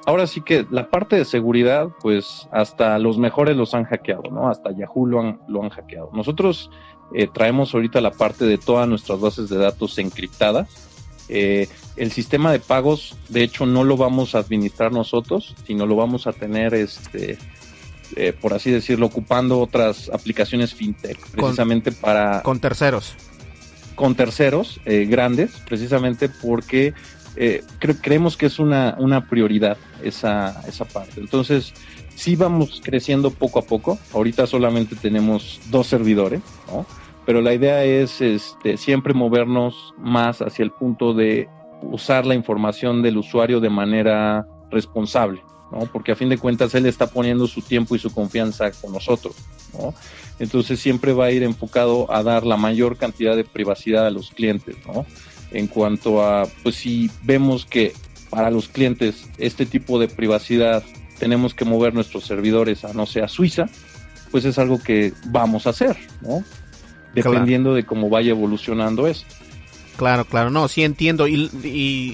ahora 0.06 0.28
sí 0.28 0.42
que 0.42 0.66
la 0.70 0.90
parte 0.90 1.16
de 1.16 1.26
seguridad, 1.26 1.90
pues 2.02 2.48
hasta 2.52 2.98
los 3.00 3.18
mejores 3.18 3.56
los 3.56 3.74
han 3.74 3.86
hackeado, 3.86 4.24
¿no? 4.32 4.50
Hasta 4.50 4.72
Yahoo 4.72 5.06
lo 5.06 5.20
han, 5.20 5.40
lo 5.48 5.64
han 5.64 5.70
hackeado. 5.70 6.10
Nosotros 6.14 6.70
eh, 7.14 7.28
traemos 7.32 7.74
ahorita 7.74 8.02
la 8.02 8.12
parte 8.12 8.46
de 8.46 8.58
todas 8.58 8.88
nuestras 8.88 9.20
bases 9.20 9.50
de 9.50 9.58
datos 9.58 9.98
encriptadas. 9.98 10.70
Eh, 11.30 11.68
el 11.96 12.12
sistema 12.12 12.52
de 12.52 12.60
pagos, 12.60 13.18
de 13.30 13.44
hecho, 13.44 13.66
no 13.66 13.84
lo 13.84 13.98
vamos 13.98 14.36
a 14.36 14.40
administrar 14.40 14.92
nosotros, 14.92 15.56
sino 15.66 15.86
lo 15.86 15.96
vamos 15.96 16.28
a 16.28 16.34
tener, 16.34 16.74
este, 16.74 17.38
eh, 18.16 18.34
por 18.34 18.54
así 18.54 18.72
decirlo, 18.72 19.06
ocupando 19.06 19.60
otras 19.60 20.10
aplicaciones 20.10 20.74
fintech, 20.74 21.18
precisamente 21.32 21.92
para... 21.92 22.42
Con 22.42 22.60
terceros. 22.60 23.16
Con 23.96 24.16
terceros 24.16 24.80
grandes, 24.86 25.52
precisamente 25.68 26.28
porque 26.28 26.94
creemos 28.02 28.38
que 28.38 28.46
es 28.46 28.60
una, 28.60 28.96
una 29.00 29.28
prioridad 29.28 29.78
esa, 30.04 30.62
esa 30.68 30.86
parte. 30.86 31.20
Entonces, 31.20 31.74
sí 32.16 32.36
vamos 32.36 32.82
creciendo 32.84 33.32
poco 33.32 33.60
a 33.60 33.64
poco. 33.64 33.98
Ahorita 34.14 34.46
solamente 34.48 34.96
tenemos 34.96 35.60
dos 35.70 35.88
servidores, 35.88 36.42
¿no? 36.68 36.86
Pero 37.26 37.42
la 37.42 37.54
idea 37.54 37.84
es 37.84 38.20
este, 38.22 38.78
siempre 38.78 39.14
movernos 39.14 39.94
más 39.98 40.42
hacia 40.42 40.64
el 40.64 40.72
punto 40.72 41.14
de 41.14 41.48
usar 41.82 42.26
la 42.26 42.36
información 42.36 43.02
del 43.02 43.18
usuario 43.18 43.60
de 43.60 43.70
manera 43.70 44.48
responsable, 44.70 45.42
¿no? 45.72 45.86
Porque 45.88 46.12
a 46.12 46.16
fin 46.16 46.30
de 46.30 46.38
cuentas 46.38 46.74
él 46.76 46.86
está 46.86 47.08
poniendo 47.08 47.48
su 47.48 47.62
tiempo 47.62 47.96
y 47.96 48.00
su 48.00 48.14
confianza 48.14 48.72
con 48.72 48.92
nosotros, 48.92 49.36
¿no? 49.74 49.94
Entonces 50.40 50.80
siempre 50.80 51.14
va 51.14 51.26
a 51.26 51.32
ir 51.32 51.44
enfocado 51.44 52.12
a 52.12 52.24
dar 52.24 52.46
la 52.46 52.58
mayor 52.58 52.98
cantidad 52.98 53.36
de 53.36 53.44
privacidad 53.44 54.08
a 54.08 54.12
los 54.12 54.32
clientes, 54.32 54.76
¿no? 54.88 55.06
En 55.52 55.68
cuanto 55.68 56.24
a, 56.24 56.48
pues 56.64 56.76
si 56.76 57.12
vemos 57.24 57.66
que 57.66 57.94
para 58.30 58.50
los 58.50 58.70
clientes 58.70 59.28
este 59.38 59.66
tipo 59.66 60.00
de 60.00 60.08
privacidad 60.08 60.84
tenemos 61.20 61.54
que 61.54 61.66
mover 61.66 61.94
nuestros 61.94 62.24
servidores 62.26 62.84
a, 62.84 62.94
no 62.94 63.06
sé, 63.06 63.22
a 63.22 63.28
Suiza, 63.28 63.68
pues 64.32 64.46
es 64.46 64.58
algo 64.58 64.82
que 64.82 65.14
vamos 65.28 65.68
a 65.68 65.72
hacer, 65.72 65.98
¿no? 66.22 66.44
Dependiendo 67.14 67.74
de 67.74 67.86
cómo 67.86 68.10
vaya 68.10 68.32
evolucionando 68.32 69.06
esto. 69.06 69.36
Claro, 69.98 70.26
claro, 70.26 70.50
no, 70.50 70.68
sí 70.68 70.84
entiendo 70.84 71.28
y, 71.28 71.52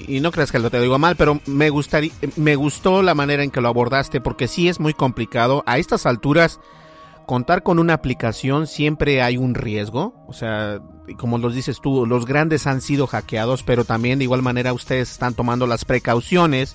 y, 0.06 0.20
no 0.20 0.30
creas 0.30 0.52
que 0.52 0.58
lo 0.58 0.68
te 0.68 0.80
digo 0.80 0.98
mal, 0.98 1.16
pero 1.16 1.40
me 1.46 1.70
gustaría, 1.70 2.12
me 2.36 2.54
gustó 2.54 3.02
la 3.02 3.14
manera 3.14 3.42
en 3.42 3.50
que 3.50 3.62
lo 3.62 3.68
abordaste 3.68 4.20
porque 4.20 4.46
sí 4.46 4.68
es 4.68 4.78
muy 4.78 4.92
complicado. 4.92 5.62
A 5.64 5.78
estas 5.78 6.04
alturas, 6.04 6.60
contar 7.28 7.62
con 7.62 7.78
una 7.78 7.92
aplicación 7.92 8.66
siempre 8.66 9.20
hay 9.20 9.36
un 9.36 9.54
riesgo, 9.54 10.14
o 10.26 10.32
sea, 10.32 10.80
como 11.18 11.36
los 11.36 11.54
dices 11.54 11.78
tú, 11.82 12.06
los 12.06 12.24
grandes 12.24 12.66
han 12.66 12.80
sido 12.80 13.06
hackeados, 13.06 13.62
pero 13.62 13.84
también 13.84 14.18
de 14.18 14.24
igual 14.24 14.40
manera 14.40 14.72
ustedes 14.72 15.10
están 15.12 15.34
tomando 15.34 15.66
las 15.66 15.84
precauciones 15.84 16.74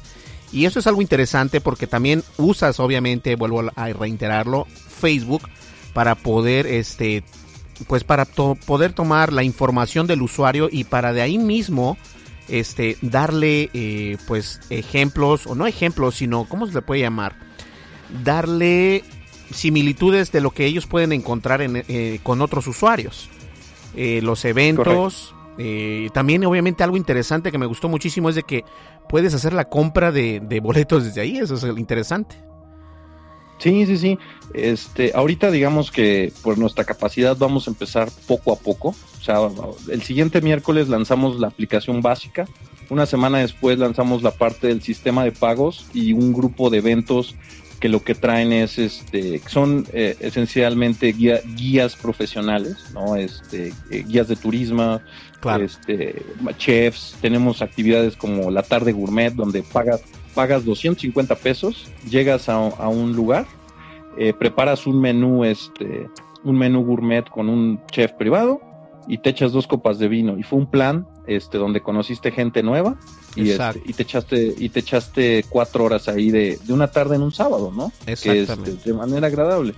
y 0.51 0.65
eso 0.65 0.77
es 0.77 0.85
algo 0.85 1.01
interesante 1.01 1.59
porque 1.59 1.87
también 1.87 2.23
usas, 2.37 2.79
obviamente, 2.79 3.35
vuelvo 3.35 3.63
a 3.75 3.87
reiterarlo, 3.93 4.67
Facebook 4.69 5.49
para 5.91 6.13
poder, 6.13 6.67
este, 6.67 7.23
pues 7.87 8.03
para 8.03 8.25
poder 8.25 8.93
tomar 8.93 9.33
la 9.33 9.41
información 9.41 10.05
del 10.05 10.21
usuario 10.21 10.69
y 10.71 10.83
para 10.83 11.13
de 11.13 11.23
ahí 11.23 11.39
mismo, 11.39 11.97
este, 12.47 12.95
darle, 13.01 13.71
eh, 13.73 14.17
pues, 14.27 14.59
ejemplos, 14.69 15.47
o 15.47 15.55
no 15.55 15.65
ejemplos, 15.65 16.13
sino, 16.13 16.47
¿cómo 16.47 16.67
se 16.67 16.75
le 16.75 16.83
puede 16.83 17.01
llamar? 17.01 17.37
Darle 18.23 19.03
similitudes 19.53 20.31
de 20.31 20.41
lo 20.41 20.51
que 20.51 20.65
ellos 20.65 20.87
pueden 20.87 21.11
encontrar 21.11 21.61
en, 21.61 21.83
eh, 21.87 22.19
con 22.23 22.41
otros 22.41 22.67
usuarios. 22.67 23.29
Eh, 23.95 24.21
los 24.23 24.43
eventos, 24.45 25.35
eh, 25.57 26.09
también 26.13 26.43
obviamente 26.45 26.83
algo 26.83 26.97
interesante 26.97 27.51
que 27.51 27.57
me 27.57 27.65
gustó 27.65 27.89
muchísimo 27.89 28.29
es 28.29 28.35
de 28.35 28.43
que 28.43 28.65
puedes 29.07 29.33
hacer 29.33 29.53
la 29.53 29.65
compra 29.65 30.11
de, 30.11 30.59
boletos 30.61 31.03
desde 31.03 31.21
ahí, 31.21 31.37
eso 31.37 31.55
es 31.55 31.63
interesante. 31.77 32.35
Sí, 33.59 33.85
sí, 33.85 33.97
sí. 33.97 34.17
Este, 34.53 35.11
ahorita 35.13 35.51
digamos 35.51 35.91
que 35.91 36.33
por 36.41 36.57
nuestra 36.57 36.83
capacidad 36.83 37.37
vamos 37.37 37.67
a 37.67 37.71
empezar 37.71 38.09
poco 38.27 38.51
a 38.51 38.57
poco. 38.57 38.89
O 38.89 39.23
sea, 39.23 39.37
el 39.89 40.01
siguiente 40.01 40.41
miércoles 40.41 40.89
lanzamos 40.89 41.39
la 41.39 41.47
aplicación 41.47 42.01
básica. 42.01 42.45
Una 42.89 43.05
semana 43.05 43.37
después 43.39 43.79
lanzamos 43.79 44.21
la 44.21 44.31
parte 44.31 44.67
del 44.67 44.81
sistema 44.81 45.23
de 45.23 45.31
pagos 45.31 45.87
y 45.93 46.11
un 46.11 46.33
grupo 46.33 46.69
de 46.69 46.79
eventos 46.79 47.35
que 47.83 47.89
lo 47.89 48.01
que 48.01 48.15
traen 48.15 48.53
es, 48.53 48.79
este, 48.79 49.39
son 49.39 49.85
eh, 49.91 50.15
esencialmente 50.21 51.11
guías 51.11 51.97
profesionales, 51.97 52.77
¿no? 52.93 53.17
Este, 53.17 53.73
eh, 53.91 54.05
guías 54.07 54.29
de 54.29 54.37
turismo, 54.37 55.01
este, 55.59 56.23
chefs, 56.55 57.17
tenemos 57.19 57.61
actividades 57.61 58.15
como 58.15 58.51
la 58.51 58.63
tarde 58.63 58.93
gourmet, 58.93 59.33
donde 59.33 59.63
pagas, 59.63 60.01
pagas 60.33 60.63
250 60.63 61.35
pesos, 61.35 61.91
llegas 62.09 62.47
a, 62.47 62.57
un 62.87 63.11
lugar, 63.17 63.45
eh, 64.17 64.31
preparas 64.31 64.87
un 64.87 65.01
menú, 65.01 65.43
este, 65.43 66.07
un 66.45 66.57
menú 66.57 66.85
gourmet 66.85 67.29
con 67.29 67.49
un 67.49 67.81
chef 67.91 68.13
privado, 68.13 68.61
y 69.09 69.17
te 69.17 69.31
echas 69.31 69.51
dos 69.51 69.67
copas 69.67 69.99
de 69.99 70.07
vino. 70.07 70.39
Y 70.39 70.43
fue 70.43 70.57
un 70.57 70.67
plan 70.67 71.05
este, 71.27 71.57
donde 71.57 71.81
conociste 71.81 72.31
gente 72.31 72.63
nueva 72.63 72.95
y, 73.35 73.51
este, 73.51 73.81
y, 73.85 73.93
te 73.93 74.03
echaste 74.03 74.53
y 74.57 74.69
te 74.69 74.79
echaste 74.81 75.45
cuatro 75.49 75.85
horas 75.85 76.07
ahí 76.07 76.31
de, 76.31 76.59
una 76.69 76.91
tarde 76.91 77.15
en 77.15 77.21
un 77.21 77.31
sábado, 77.31 77.71
¿no? 77.75 77.91
Exactamente. 78.05 78.71
Este, 78.71 78.91
de 78.91 78.97
manera 78.97 79.27
agradable. 79.27 79.73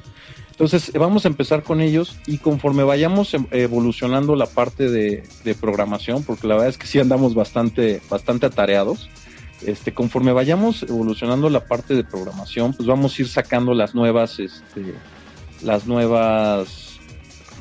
Entonces 0.52 0.92
vamos 0.94 1.26
a 1.26 1.28
empezar 1.28 1.64
con 1.64 1.82
ellos 1.82 2.16
y 2.28 2.38
conforme 2.38 2.84
vayamos 2.84 3.34
em, 3.34 3.46
evolucionando 3.52 4.38
la 4.38 4.46
parte 4.46 4.90
de, 4.90 5.28
programación, 5.60 6.24
porque 6.24 6.48
la 6.48 6.56
verdad 6.56 6.70
es 6.70 6.78
que 6.78 6.88
sí 6.88 6.98
andamos 6.98 7.36
bastante, 7.36 8.02
bastante 8.10 8.46
atareados, 8.46 9.10
este, 9.66 9.94
conforme 9.94 10.32
vayamos 10.32 10.84
evolucionando 10.84 11.50
la 11.50 11.66
parte 11.66 11.94
de 11.94 12.06
programación, 12.06 12.74
pues 12.74 12.88
vamos 12.88 13.18
a 13.18 13.22
ir 13.22 13.28
sacando 13.28 13.74
las 13.74 13.96
nuevas, 13.96 14.40
este, 14.40 14.94
las 15.62 15.88
nuevas 15.88 17.00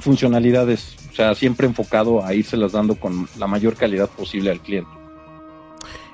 funcionalidades 0.00 0.93
o 1.14 1.16
sea, 1.16 1.32
siempre 1.36 1.68
enfocado 1.68 2.24
a 2.24 2.34
irse 2.34 2.56
las 2.56 2.72
dando 2.72 2.96
con 2.96 3.28
la 3.38 3.46
mayor 3.46 3.76
calidad 3.76 4.08
posible 4.08 4.50
al 4.50 4.58
cliente. 4.58 4.90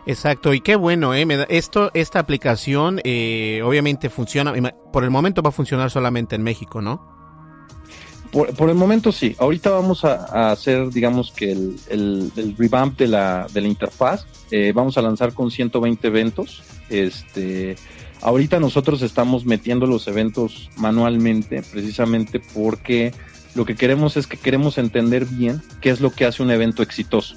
Exacto, 0.04 0.52
y 0.52 0.60
qué 0.60 0.76
bueno, 0.76 1.14
¿eh? 1.14 1.26
Esto, 1.48 1.90
esta 1.94 2.18
aplicación 2.18 3.00
eh, 3.04 3.62
obviamente 3.64 4.10
funciona, 4.10 4.52
por 4.92 5.04
el 5.04 5.10
momento 5.10 5.40
va 5.40 5.48
a 5.48 5.52
funcionar 5.52 5.90
solamente 5.90 6.36
en 6.36 6.42
México, 6.42 6.82
¿no? 6.82 7.00
Por, 8.30 8.68
el 8.68 8.74
momento 8.74 9.10
sí, 9.10 9.34
ahorita 9.38 9.70
vamos 9.70 10.04
a, 10.04 10.50
hacer, 10.50 10.90
digamos 10.90 11.32
que 11.32 11.50
el, 11.50 11.76
el, 11.88 12.54
revamp 12.58 12.98
de 12.98 13.08
la, 13.08 13.46
de 13.50 13.62
la 13.62 13.68
interfaz, 13.68 14.26
eh, 14.50 14.72
vamos 14.74 14.98
a 14.98 15.02
lanzar 15.02 15.32
con 15.32 15.50
120 15.50 16.06
eventos, 16.06 16.62
este, 16.90 17.76
ahorita 18.20 18.60
nosotros 18.60 19.00
estamos 19.00 19.46
metiendo 19.46 19.86
los 19.86 20.06
eventos 20.08 20.68
manualmente, 20.76 21.62
precisamente 21.72 22.38
porque 22.38 23.12
lo 23.54 23.64
que 23.64 23.74
queremos 23.74 24.16
es 24.16 24.26
que 24.26 24.36
queremos 24.36 24.78
entender 24.78 25.24
bien 25.24 25.60
qué 25.80 25.90
es 25.90 26.00
lo 26.00 26.10
que 26.10 26.24
hace 26.24 26.42
un 26.42 26.50
evento 26.50 26.82
exitoso. 26.82 27.36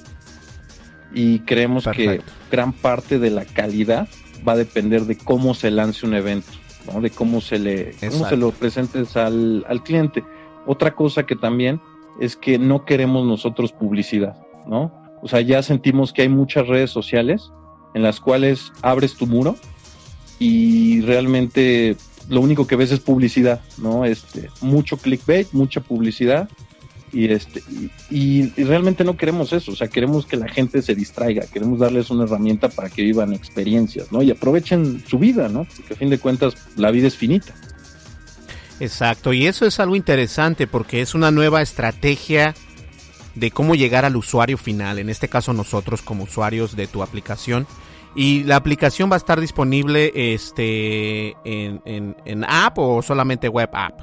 Y 1.12 1.40
creemos 1.40 1.86
que 1.86 2.20
gran 2.50 2.72
parte 2.72 3.18
de 3.18 3.30
la 3.30 3.44
calidad 3.44 4.08
va 4.46 4.52
a 4.52 4.56
depender 4.56 5.02
de 5.02 5.16
cómo 5.16 5.54
se 5.54 5.70
lance 5.70 6.06
un 6.06 6.14
evento, 6.14 6.50
¿no? 6.92 7.00
de 7.00 7.10
cómo 7.10 7.40
se 7.40 7.58
le 7.58 7.94
cómo 8.10 8.28
se 8.28 8.36
lo 8.36 8.50
presentes 8.50 9.16
al, 9.16 9.64
al 9.68 9.82
cliente. 9.82 10.24
Otra 10.66 10.94
cosa 10.94 11.24
que 11.24 11.36
también 11.36 11.80
es 12.20 12.36
que 12.36 12.58
no 12.58 12.84
queremos 12.84 13.26
nosotros 13.26 13.72
publicidad, 13.72 14.36
¿no? 14.66 14.92
O 15.22 15.28
sea, 15.28 15.40
ya 15.40 15.62
sentimos 15.62 16.12
que 16.12 16.22
hay 16.22 16.28
muchas 16.28 16.66
redes 16.66 16.90
sociales 16.90 17.50
en 17.94 18.02
las 18.02 18.20
cuales 18.20 18.72
abres 18.82 19.14
tu 19.14 19.26
muro 19.26 19.56
y 20.38 21.00
realmente 21.02 21.96
lo 22.28 22.40
único 22.40 22.66
que 22.66 22.76
ves 22.76 22.90
es 22.90 23.00
publicidad, 23.00 23.60
¿no? 23.78 24.04
Este, 24.04 24.48
mucho 24.60 24.96
clickbait, 24.96 25.52
mucha 25.52 25.80
publicidad 25.80 26.48
y 27.12 27.30
este 27.30 27.62
y, 28.10 28.48
realmente 28.64 29.04
no 29.04 29.16
queremos 29.16 29.52
eso, 29.52 29.72
o 29.72 29.76
sea, 29.76 29.88
queremos 29.88 30.26
que 30.26 30.36
la 30.36 30.48
gente 30.48 30.82
se 30.82 30.94
distraiga, 30.94 31.46
queremos 31.46 31.78
darles 31.78 32.10
una 32.10 32.24
herramienta 32.24 32.68
para 32.68 32.90
que 32.90 33.02
vivan 33.02 33.32
experiencias, 33.32 34.10
¿no? 34.10 34.22
Y 34.22 34.30
aprovechen 34.30 35.04
su 35.06 35.18
vida, 35.18 35.48
¿no? 35.48 35.64
Porque 35.76 35.94
a 35.94 35.96
fin 35.96 36.10
de 36.10 36.18
cuentas 36.18 36.54
la 36.76 36.90
vida 36.90 37.06
es 37.06 37.16
finita. 37.16 37.54
Exacto, 38.80 39.32
y 39.32 39.46
eso 39.46 39.66
es 39.66 39.78
algo 39.78 39.94
interesante 39.94 40.66
porque 40.66 41.00
es 41.00 41.14
una 41.14 41.30
nueva 41.30 41.62
estrategia 41.62 42.54
de 43.36 43.50
cómo 43.50 43.76
llegar 43.76 44.04
al 44.04 44.16
usuario 44.16 44.58
final, 44.58 44.98
en 44.98 45.08
este 45.08 45.28
caso 45.28 45.52
nosotros 45.52 46.02
como 46.02 46.24
usuarios 46.24 46.74
de 46.74 46.88
tu 46.88 47.02
aplicación 47.02 47.66
¿Y 48.14 48.44
la 48.44 48.56
aplicación 48.56 49.10
va 49.10 49.14
a 49.14 49.18
estar 49.18 49.40
disponible 49.40 50.12
este, 50.14 51.36
en, 51.44 52.16
en, 52.24 52.44
app 52.44 52.78
o 52.78 53.02
solamente 53.02 53.48
web 53.48 53.70
app? 53.72 54.00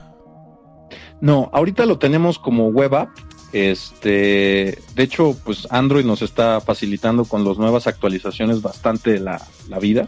No, 1.21 1.49
ahorita 1.53 1.85
lo 1.85 1.97
tenemos 1.97 2.37
como 2.37 2.67
web 2.67 2.95
app. 2.95 3.09
Este, 3.53 4.77
de 4.95 5.03
hecho, 5.03 5.35
pues 5.43 5.67
Android 5.69 6.05
nos 6.05 6.21
está 6.21 6.61
facilitando 6.61 7.25
con 7.25 7.45
las 7.45 7.57
nuevas 7.57 7.87
actualizaciones 7.87 8.61
bastante 8.61 9.19
la, 9.19 9.41
la 9.69 9.79
vida. 9.79 10.07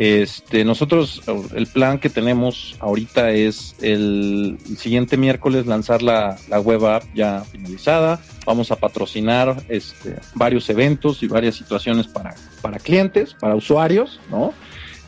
Este, 0.00 0.64
nosotros, 0.64 1.22
el 1.56 1.66
plan 1.66 1.98
que 1.98 2.08
tenemos 2.08 2.76
ahorita 2.78 3.32
es 3.32 3.74
el, 3.82 4.56
siguiente 4.76 5.16
miércoles 5.16 5.66
lanzar 5.66 6.02
la, 6.02 6.38
la, 6.48 6.60
web 6.60 6.86
app 6.86 7.02
ya 7.16 7.40
finalizada, 7.40 8.20
vamos 8.46 8.70
a 8.70 8.76
patrocinar 8.76 9.60
este, 9.68 10.14
varios 10.36 10.70
eventos 10.70 11.24
y 11.24 11.26
varias 11.26 11.56
situaciones 11.56 12.06
para, 12.06 12.36
para 12.62 12.78
clientes, 12.78 13.34
para 13.40 13.56
usuarios, 13.56 14.20
¿no? 14.30 14.54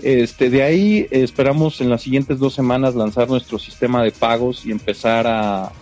Este, 0.03 0.51
de 0.51 0.65
ahí 0.65 1.07
esperamos 1.13 1.81
en 1.81 1.89
las 1.89 2.03
siguientes 2.03 2.41
dos 2.41 2.55
semanas 2.55 2.97
lanzar 2.97 3.29
nuestro 3.29 3.61
sistema 3.61 4.03
de 4.03 4.11
pagos 4.11 4.67
y 4.67 4.73
empezar 4.73 5.27
a, 5.29 5.73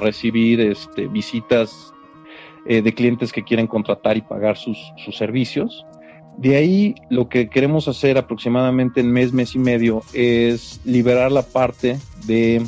recibir 0.00 0.58
este, 0.60 1.06
visitas 1.06 1.92
eh, 2.66 2.80
de 2.80 2.94
clientes 2.94 3.30
que 3.30 3.44
quieren 3.44 3.66
contratar 3.66 4.16
y 4.16 4.22
pagar 4.22 4.56
sus, 4.56 4.78
sus, 5.04 5.14
servicios. 5.16 5.84
De 6.40 6.56
ahí 6.56 6.94
lo 7.10 7.28
que 7.28 7.50
queremos 7.50 7.86
hacer 7.86 8.16
aproximadamente 8.16 9.00
en 9.00 9.12
mes, 9.12 9.34
mes 9.34 9.54
y 9.54 9.58
medio 9.58 10.02
es 10.14 10.80
liberar 10.86 11.30
la 11.30 11.42
parte 11.42 11.98
de 12.24 12.62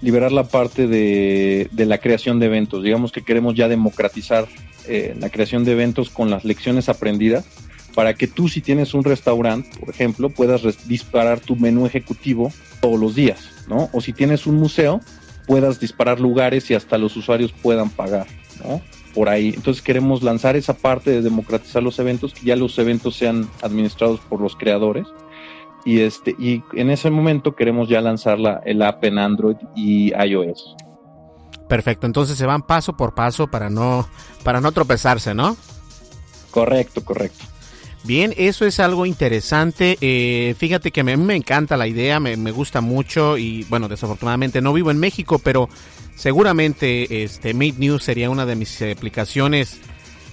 liberar 0.00 0.30
la 0.30 0.44
parte 0.44 0.86
de, 0.86 1.68
la 1.74 1.98
creación 1.98 2.38
de 2.38 2.46
eventos. 2.46 2.84
Digamos 2.84 3.10
que 3.10 3.24
queremos 3.24 3.56
ya 3.56 3.66
democratizar 3.66 4.46
eh, 4.86 5.16
la 5.18 5.30
creación 5.30 5.64
de 5.64 5.72
eventos 5.72 6.10
con 6.10 6.30
las 6.30 6.44
lecciones 6.44 6.88
aprendidas 6.88 7.44
para 7.92 8.14
que 8.14 8.28
tú 8.28 8.48
si 8.48 8.60
tienes 8.60 8.94
un 8.94 9.02
restaurante, 9.02 9.76
por 9.80 9.90
ejemplo, 9.90 10.30
puedas 10.30 10.86
disparar 10.86 11.40
tu 11.40 11.56
menú 11.56 11.86
ejecutivo 11.86 12.52
todos 12.80 13.00
los 13.00 13.16
días, 13.16 13.50
¿no? 13.66 13.90
O 13.92 14.00
si 14.00 14.12
tienes 14.12 14.46
un 14.46 14.60
museo, 14.60 15.00
puedas 15.48 15.80
disparar 15.80 16.20
lugares 16.20 16.70
y 16.70 16.74
hasta 16.74 16.98
los 16.98 17.16
usuarios 17.16 17.50
puedan 17.50 17.90
pagar, 17.90 18.28
¿no? 18.62 18.80
Por 19.14 19.28
ahí. 19.28 19.52
Entonces 19.54 19.82
queremos 19.82 20.22
lanzar 20.22 20.56
esa 20.56 20.74
parte 20.74 21.10
de 21.10 21.22
democratizar 21.22 21.82
los 21.82 21.98
eventos, 21.98 22.34
que 22.34 22.46
ya 22.46 22.56
los 22.56 22.78
eventos 22.78 23.14
sean 23.14 23.48
administrados 23.62 24.20
por 24.20 24.40
los 24.40 24.56
creadores 24.56 25.06
y 25.84 26.00
este 26.00 26.34
y 26.38 26.62
en 26.72 26.90
ese 26.90 27.10
momento 27.10 27.54
queremos 27.54 27.88
ya 27.88 28.00
lanzar 28.00 28.38
la, 28.38 28.60
el 28.64 28.82
app 28.82 29.04
en 29.04 29.18
Android 29.18 29.56
y 29.76 30.12
iOS. 30.14 30.76
Perfecto, 31.68 32.06
entonces 32.06 32.36
se 32.36 32.46
van 32.46 32.62
paso 32.62 32.96
por 32.96 33.14
paso 33.14 33.46
para 33.46 33.70
no 33.70 34.08
para 34.42 34.60
no 34.60 34.72
tropezarse, 34.72 35.34
¿no? 35.34 35.56
Correcto, 36.50 37.04
correcto. 37.04 37.44
Bien, 38.04 38.34
eso 38.36 38.66
es 38.66 38.80
algo 38.80 39.06
interesante. 39.06 39.96
Eh, 40.02 40.54
fíjate 40.58 40.90
que 40.90 41.00
a 41.00 41.04
mí 41.04 41.16
me 41.16 41.36
encanta 41.36 41.78
la 41.78 41.86
idea, 41.86 42.20
me, 42.20 42.36
me, 42.36 42.50
gusta 42.50 42.82
mucho 42.82 43.38
y 43.38 43.64
bueno, 43.64 43.88
desafortunadamente 43.88 44.60
no 44.60 44.74
vivo 44.74 44.90
en 44.90 44.98
México, 44.98 45.38
pero 45.38 45.70
seguramente 46.14 47.24
este 47.24 47.54
Meet 47.54 47.78
News 47.78 48.04
sería 48.04 48.30
una 48.30 48.46
de 48.46 48.56
mis 48.56 48.82
aplicaciones 48.82 49.80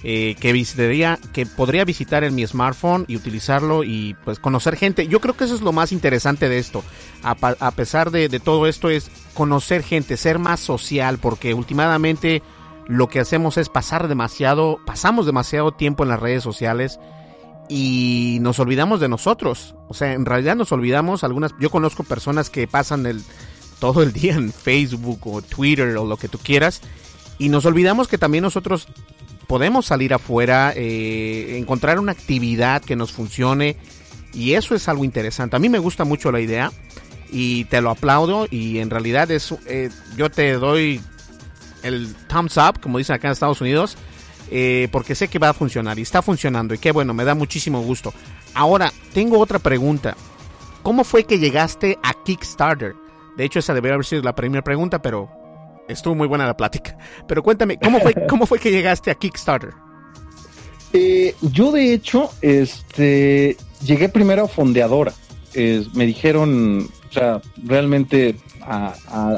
eh, 0.04 0.34
que 0.40 0.52
visitaría, 0.52 1.16
que 1.32 1.46
podría 1.46 1.84
visitar 1.84 2.24
en 2.24 2.34
mi 2.34 2.44
smartphone 2.44 3.04
y 3.06 3.14
utilizarlo 3.14 3.84
y 3.84 4.16
pues 4.24 4.40
conocer 4.40 4.74
gente. 4.74 5.06
Yo 5.06 5.20
creo 5.20 5.36
que 5.36 5.44
eso 5.44 5.54
es 5.54 5.60
lo 5.60 5.70
más 5.70 5.92
interesante 5.92 6.48
de 6.48 6.58
esto. 6.58 6.82
A, 7.22 7.36
pesar 7.70 8.10
de, 8.10 8.28
todo 8.40 8.66
esto 8.66 8.90
es 8.90 9.12
conocer 9.32 9.84
gente, 9.84 10.16
ser 10.16 10.40
más 10.40 10.58
social, 10.58 11.18
porque 11.18 11.54
últimamente 11.54 12.42
lo 12.88 13.08
que 13.08 13.20
hacemos 13.20 13.58
es 13.58 13.68
pasar 13.68 14.08
demasiado, 14.08 14.80
pasamos 14.84 15.24
demasiado 15.24 15.70
tiempo 15.70 16.02
en 16.02 16.08
las 16.08 16.18
redes 16.18 16.42
sociales 16.42 16.98
y 17.68 18.38
nos 18.40 18.58
olvidamos 18.58 18.98
de 18.98 19.08
nosotros. 19.08 19.76
O 19.86 19.94
sea, 19.94 20.14
en 20.14 20.26
realidad 20.26 20.56
nos 20.56 20.72
olvidamos 20.72 21.22
algunas, 21.22 21.54
yo 21.60 21.70
conozco 21.70 22.02
personas 22.02 22.50
que 22.50 22.66
pasan 22.66 23.06
el, 23.06 23.22
todo 23.82 24.04
el 24.04 24.12
día 24.12 24.34
en 24.34 24.52
Facebook 24.52 25.26
o 25.26 25.42
Twitter 25.42 25.96
o 25.96 26.06
lo 26.06 26.16
que 26.16 26.28
tú 26.28 26.38
quieras 26.38 26.80
y 27.36 27.48
nos 27.48 27.66
olvidamos 27.66 28.06
que 28.06 28.16
también 28.16 28.42
nosotros 28.42 28.86
podemos 29.48 29.86
salir 29.86 30.14
afuera, 30.14 30.72
eh, 30.76 31.56
encontrar 31.58 31.98
una 31.98 32.12
actividad 32.12 32.80
que 32.80 32.94
nos 32.94 33.10
funcione 33.10 33.76
y 34.32 34.52
eso 34.52 34.76
es 34.76 34.86
algo 34.86 35.04
interesante. 35.04 35.56
A 35.56 35.58
mí 35.58 35.68
me 35.68 35.80
gusta 35.80 36.04
mucho 36.04 36.30
la 36.30 36.38
idea 36.38 36.70
y 37.32 37.64
te 37.64 37.80
lo 37.80 37.90
aplaudo 37.90 38.46
y 38.48 38.78
en 38.78 38.88
realidad 38.88 39.28
es, 39.32 39.52
eh, 39.66 39.90
yo 40.16 40.30
te 40.30 40.52
doy 40.52 41.00
el 41.82 42.14
thumbs 42.28 42.58
up, 42.58 42.80
como 42.80 42.98
dicen 42.98 43.16
acá 43.16 43.26
en 43.26 43.32
Estados 43.32 43.60
Unidos, 43.60 43.96
eh, 44.52 44.86
porque 44.92 45.16
sé 45.16 45.26
que 45.26 45.40
va 45.40 45.48
a 45.48 45.54
funcionar 45.54 45.98
y 45.98 46.02
está 46.02 46.22
funcionando 46.22 46.72
y 46.72 46.78
qué 46.78 46.92
bueno, 46.92 47.14
me 47.14 47.24
da 47.24 47.34
muchísimo 47.34 47.82
gusto. 47.82 48.14
Ahora, 48.54 48.92
tengo 49.12 49.40
otra 49.40 49.58
pregunta. 49.58 50.16
¿Cómo 50.84 51.02
fue 51.02 51.24
que 51.24 51.40
llegaste 51.40 51.98
a 52.04 52.14
Kickstarter? 52.22 53.01
De 53.36 53.44
hecho, 53.44 53.58
esa 53.58 53.74
debería 53.74 53.94
haber 53.94 54.06
sido 54.06 54.22
la 54.22 54.34
primera 54.34 54.62
pregunta, 54.62 55.00
pero 55.00 55.30
estuvo 55.88 56.14
muy 56.14 56.28
buena 56.28 56.46
la 56.46 56.56
plática. 56.56 56.96
Pero 57.26 57.42
cuéntame, 57.42 57.78
¿cómo 57.78 58.00
fue, 58.00 58.14
cómo 58.28 58.46
fue 58.46 58.58
que 58.58 58.70
llegaste 58.70 59.10
a 59.10 59.14
Kickstarter? 59.14 59.70
Eh, 60.92 61.34
yo 61.40 61.72
de 61.72 61.94
hecho, 61.94 62.30
este, 62.42 63.56
llegué 63.84 64.08
primero 64.08 64.44
a 64.44 64.48
Fondeadora. 64.48 65.12
me 65.94 66.06
dijeron, 66.06 66.88
o 67.08 67.12
sea, 67.12 67.40
realmente 67.64 68.36
a, 68.60 68.94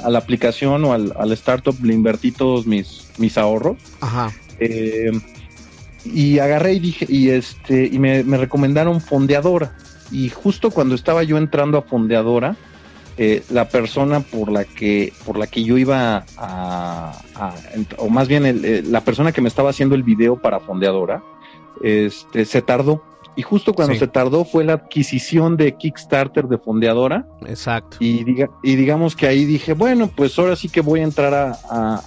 la 0.08 0.18
aplicación 0.18 0.84
o 0.84 0.92
al, 0.92 1.32
startup 1.32 1.76
le 1.82 1.94
invertí 1.94 2.32
todos 2.32 2.66
mis, 2.66 3.10
mis 3.18 3.38
ahorros. 3.38 3.76
Ajá. 4.00 4.32
Eh, 4.58 5.12
y 6.04 6.38
agarré 6.38 6.74
y 6.74 6.80
dije, 6.80 7.06
y 7.08 7.30
este, 7.30 7.86
y 7.86 7.98
me, 7.98 8.24
me 8.24 8.36
recomendaron 8.36 9.00
Fondeadora. 9.00 9.76
Y 10.10 10.28
justo 10.28 10.70
cuando 10.70 10.94
estaba 10.94 11.22
yo 11.22 11.38
entrando 11.38 11.78
a 11.78 11.82
Fondeadora, 11.82 12.56
eh, 13.16 13.44
la 13.50 13.68
persona 13.68 14.20
por 14.20 14.50
la 14.50 14.64
que 14.64 15.12
por 15.24 15.38
la 15.38 15.46
que 15.46 15.62
yo 15.62 15.78
iba 15.78 16.24
a, 16.36 17.12
o 17.98 18.08
más 18.08 18.26
bien 18.26 18.44
eh, 18.44 18.82
la 18.84 19.02
persona 19.02 19.30
que 19.30 19.40
me 19.40 19.48
estaba 19.48 19.70
haciendo 19.70 19.94
el 19.94 20.02
video 20.02 20.36
para 20.40 20.58
fondeadora 20.60 21.22
este 21.82 22.44
se 22.44 22.62
tardó. 22.62 23.02
Y 23.36 23.42
justo 23.42 23.72
cuando 23.72 23.96
se 23.96 24.06
tardó 24.06 24.44
fue 24.44 24.62
la 24.62 24.74
adquisición 24.74 25.56
de 25.56 25.76
Kickstarter 25.76 26.46
de 26.46 26.56
fondeadora. 26.56 27.26
Exacto. 27.46 27.96
Y 27.98 28.22
diga, 28.22 28.48
y 28.62 28.76
digamos 28.76 29.16
que 29.16 29.26
ahí 29.26 29.44
dije 29.44 29.72
bueno 29.74 30.08
pues 30.08 30.38
ahora 30.38 30.54
sí 30.54 30.68
que 30.68 30.80
voy 30.80 31.00
a 31.00 31.04
entrar 31.04 31.34
a, 31.34 32.00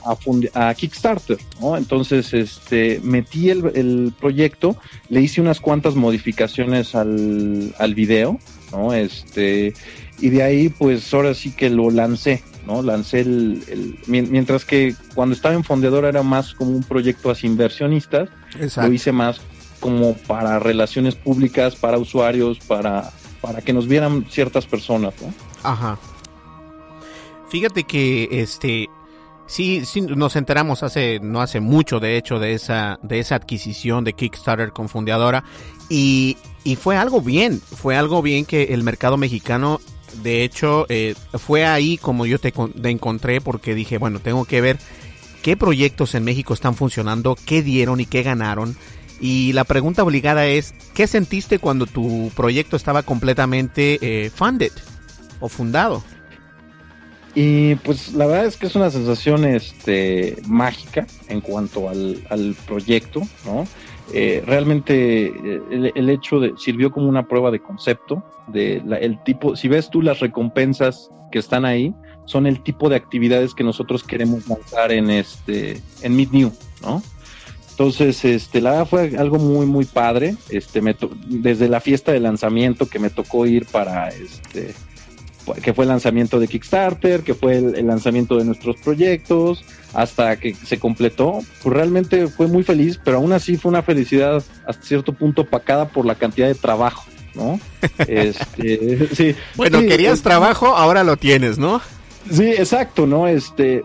a, 0.54 0.74
Kickstarter 0.74 1.38
¿no? 1.60 1.76
entonces 1.76 2.34
este 2.34 3.02
metí 3.04 3.50
el, 3.50 3.72
el 3.76 4.14
proyecto 4.18 4.78
le 5.10 5.20
hice 5.22 5.42
unas 5.42 5.60
cuantas 5.60 5.96
modificaciones 5.96 6.96
al, 6.96 7.76
al 7.78 7.94
video 7.94 8.40
no 8.72 8.94
este 8.94 9.74
y 10.20 10.30
de 10.30 10.44
ahí 10.44 10.70
pues 10.70 11.14
ahora 11.14 11.34
sí 11.34 11.52
que 11.52 11.70
lo 11.70 11.92
lancé, 11.92 12.44
¿no? 12.66 12.82
Lancé 12.82 13.22
el, 13.22 14.00
mientras 14.08 14.66
que 14.66 14.96
cuando 15.14 15.36
estaba 15.36 15.54
en 15.54 15.64
Fondeadora 15.64 16.10
era 16.10 16.24
más 16.24 16.54
como 16.54 16.72
un 16.72 16.84
proyecto 16.84 17.30
hacia 17.30 17.48
inversionistas, 17.48 18.30
lo 18.78 18.92
hice 18.92 19.12
más 19.12 19.42
como 19.80 20.16
para 20.16 20.58
relaciones 20.60 21.16
públicas, 21.16 21.76
para 21.76 22.00
usuarios, 22.00 22.60
para, 22.60 23.12
para 23.42 23.62
que 23.62 23.74
nos 23.74 23.88
vieran 23.88 24.26
ciertas 24.30 24.66
personas, 24.66 25.14
¿no? 25.22 25.32
Ajá. 25.64 26.00
Fíjate 27.50 27.84
que 27.84 28.28
este 28.32 28.90
sí, 29.48 29.86
sí 29.86 30.02
nos 30.02 30.36
enteramos 30.36 30.84
hace 30.84 31.20
no 31.20 31.42
hace 31.42 31.60
mucho 31.60 32.00
de 32.00 32.18
hecho 32.18 32.40
de 32.40 32.54
esa 32.54 33.00
de 33.02 33.20
esa 33.20 33.36
adquisición 33.36 34.04
de 34.04 34.14
Kickstarter 34.14 34.72
con 34.72 34.90
Fondeadora 34.90 35.44
y, 35.90 36.38
y 36.64 36.76
fue 36.76 36.98
algo 36.98 37.22
bien, 37.22 37.60
fue 37.60 37.96
algo 37.96 38.22
bien 38.22 38.46
que 38.46 38.74
el 38.74 38.84
mercado 38.84 39.18
mexicano 39.18 39.80
de 40.22 40.44
hecho, 40.44 40.86
eh, 40.90 41.16
fue 41.34 41.66
ahí 41.66 41.98
como 41.98 42.26
yo 42.26 42.40
te, 42.40 42.54
encontré 42.84 43.42
porque 43.42 43.76
dije, 43.76 43.98
bueno, 43.98 44.20
tengo 44.20 44.46
que 44.46 44.62
ver 44.62 44.80
qué 45.42 45.58
proyectos 45.58 46.16
en 46.16 46.24
México 46.24 46.54
están 46.54 46.76
funcionando, 46.76 47.38
qué 47.46 47.62
dieron 47.62 48.00
y 48.00 48.06
qué 48.06 48.24
ganaron. 48.24 48.76
Y 49.20 49.54
la 49.54 49.64
pregunta 49.64 50.04
obligada 50.04 50.46
es, 50.46 50.74
¿qué 50.94 51.08
sentiste 51.08 51.60
cuando 51.60 51.86
tu 51.86 52.32
proyecto 52.36 52.76
estaba 52.76 53.04
completamente 53.04 53.98
eh, 54.02 54.30
funded 54.30 54.72
o 55.40 55.50
fundado? 55.50 56.04
Y 57.40 57.76
pues 57.76 58.14
la 58.14 58.26
verdad 58.26 58.48
es 58.48 58.58
que 58.58 58.66
es 58.66 58.76
una 58.76 58.90
sensación 58.90 59.46
este, 59.46 60.38
mágica 60.48 61.06
en 61.28 61.40
cuanto 61.40 61.88
al, 61.88 62.56
proyecto, 62.66 63.22
¿no? 63.46 63.68
Eh, 64.12 64.42
realmente 64.44 65.28
eh, 65.28 65.92
el, 65.94 66.10
hecho 66.10 66.40
de 66.40 66.56
sirvió 66.58 66.92
como 66.92 67.08
una 67.08 67.28
prueba 67.28 67.52
de 67.52 67.60
concepto 67.60 68.24
de 68.48 68.82
el 69.02 69.22
tipo 69.24 69.56
si 69.56 69.68
ves 69.68 69.92
tú 69.92 70.02
las 70.02 70.20
recompensas 70.20 71.12
que 71.32 71.38
están 71.38 71.66
ahí 71.66 71.94
son 72.26 72.48
el 72.48 72.64
tipo 72.64 72.90
de 72.90 72.96
actividades 72.96 73.54
que 73.54 73.66
nosotros 73.66 74.04
queremos 74.04 74.48
lanzar 74.48 74.94
en 74.94 75.10
este 75.10 75.82
en 76.04 76.16
Meet 76.16 76.32
New 76.32 76.54
no 76.82 77.04
entonces 77.72 78.24
este 78.24 78.62
la 78.62 78.72
verdad 78.72 78.88
fue 78.88 79.18
algo 79.18 79.40
muy 79.40 79.66
muy 79.66 79.84
padre 79.84 80.38
este 80.50 80.82
me 80.82 80.96
desde 81.28 81.68
la 81.68 81.82
fiesta 81.82 82.14
de 82.14 82.22
lanzamiento 82.22 82.86
que 82.86 83.00
me 83.00 83.10
tocó 83.10 83.46
ir 83.46 83.66
para 83.66 84.08
este 84.08 84.74
que 85.56 85.74
fue 85.74 85.86
el 85.86 85.90
lanzamiento 85.90 86.40
de 86.40 86.48
Kickstarter, 86.48 87.22
que 87.22 87.34
fue 87.34 87.58
el, 87.58 87.88
lanzamiento 87.88 88.38
de 88.38 88.46
nuestros 88.46 88.76
proyectos, 88.78 89.64
hasta 89.94 90.36
que 90.38 90.54
se 90.54 90.80
completó, 90.80 91.40
pues 91.64 91.76
realmente 91.76 92.28
fue 92.28 92.48
muy 92.48 92.64
feliz, 92.64 93.00
pero 93.04 93.18
aún 93.18 93.32
así 93.34 93.58
fue 93.58 93.70
una 93.70 93.82
felicidad 93.82 94.44
hasta 94.66 94.84
cierto 94.84 95.14
punto 95.14 95.46
pacada 95.46 95.88
por 95.90 96.06
la 96.06 96.16
cantidad 96.16 96.48
de 96.48 96.56
trabajo, 96.56 97.06
¿no? 97.36 97.60
este, 98.00 99.08
sí, 99.16 99.36
bueno, 99.56 99.80
querías 99.82 100.22
trabajo, 100.22 100.68
ahora 100.76 101.04
lo 101.04 101.18
tienes, 101.18 101.58
¿no? 101.58 101.82
Sí, 102.30 102.50
exacto, 102.50 103.08
¿no? 103.08 103.28
Este, 103.28 103.84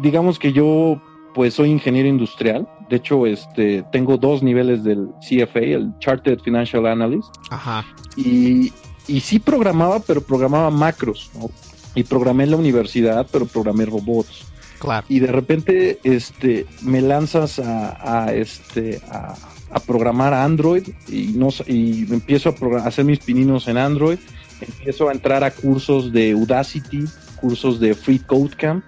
digamos 0.00 0.38
que 0.38 0.52
yo 0.52 1.00
pues 1.34 1.54
soy 1.54 1.70
ingeniero 1.70 2.08
industrial. 2.08 2.66
De 2.90 2.96
hecho, 2.96 3.24
este, 3.24 3.84
tengo 3.92 4.16
dos 4.16 4.42
niveles 4.42 4.82
del 4.82 5.08
CFA, 5.20 5.60
el 5.60 5.92
Chartered 6.00 6.40
Financial 6.40 6.84
Analyst. 6.84 7.28
Ajá. 7.50 7.84
Y, 8.16 8.72
y 9.08 9.20
sí 9.20 9.38
programaba, 9.38 10.00
pero 10.00 10.20
programaba 10.20 10.70
macros, 10.70 11.30
¿no? 11.34 11.50
Y 11.94 12.04
programé 12.04 12.44
en 12.44 12.52
la 12.52 12.56
universidad, 12.58 13.26
pero 13.32 13.46
programé 13.46 13.86
robots. 13.86 14.46
Claro. 14.78 15.04
Y 15.08 15.18
de 15.18 15.26
repente, 15.28 15.98
este, 16.04 16.66
me 16.82 17.00
lanzas 17.00 17.58
a, 17.58 18.26
a 18.26 18.32
este, 18.32 19.00
a, 19.10 19.34
a 19.70 19.80
programar 19.80 20.32
Android 20.34 20.88
y 21.08 21.32
no 21.34 21.48
y 21.66 22.12
empiezo 22.12 22.50
a, 22.50 22.76
hacer 22.86 23.04
mis 23.04 23.18
pininos 23.18 23.68
en 23.68 23.76
Android, 23.76 24.18
empiezo 24.60 25.08
a 25.08 25.12
entrar 25.12 25.44
a 25.44 25.50
cursos 25.50 26.12
de 26.12 26.34
Udacity, 26.34 27.04
cursos 27.40 27.80
de 27.80 27.94
Free 27.94 28.20
Code 28.20 28.56
Camp. 28.56 28.84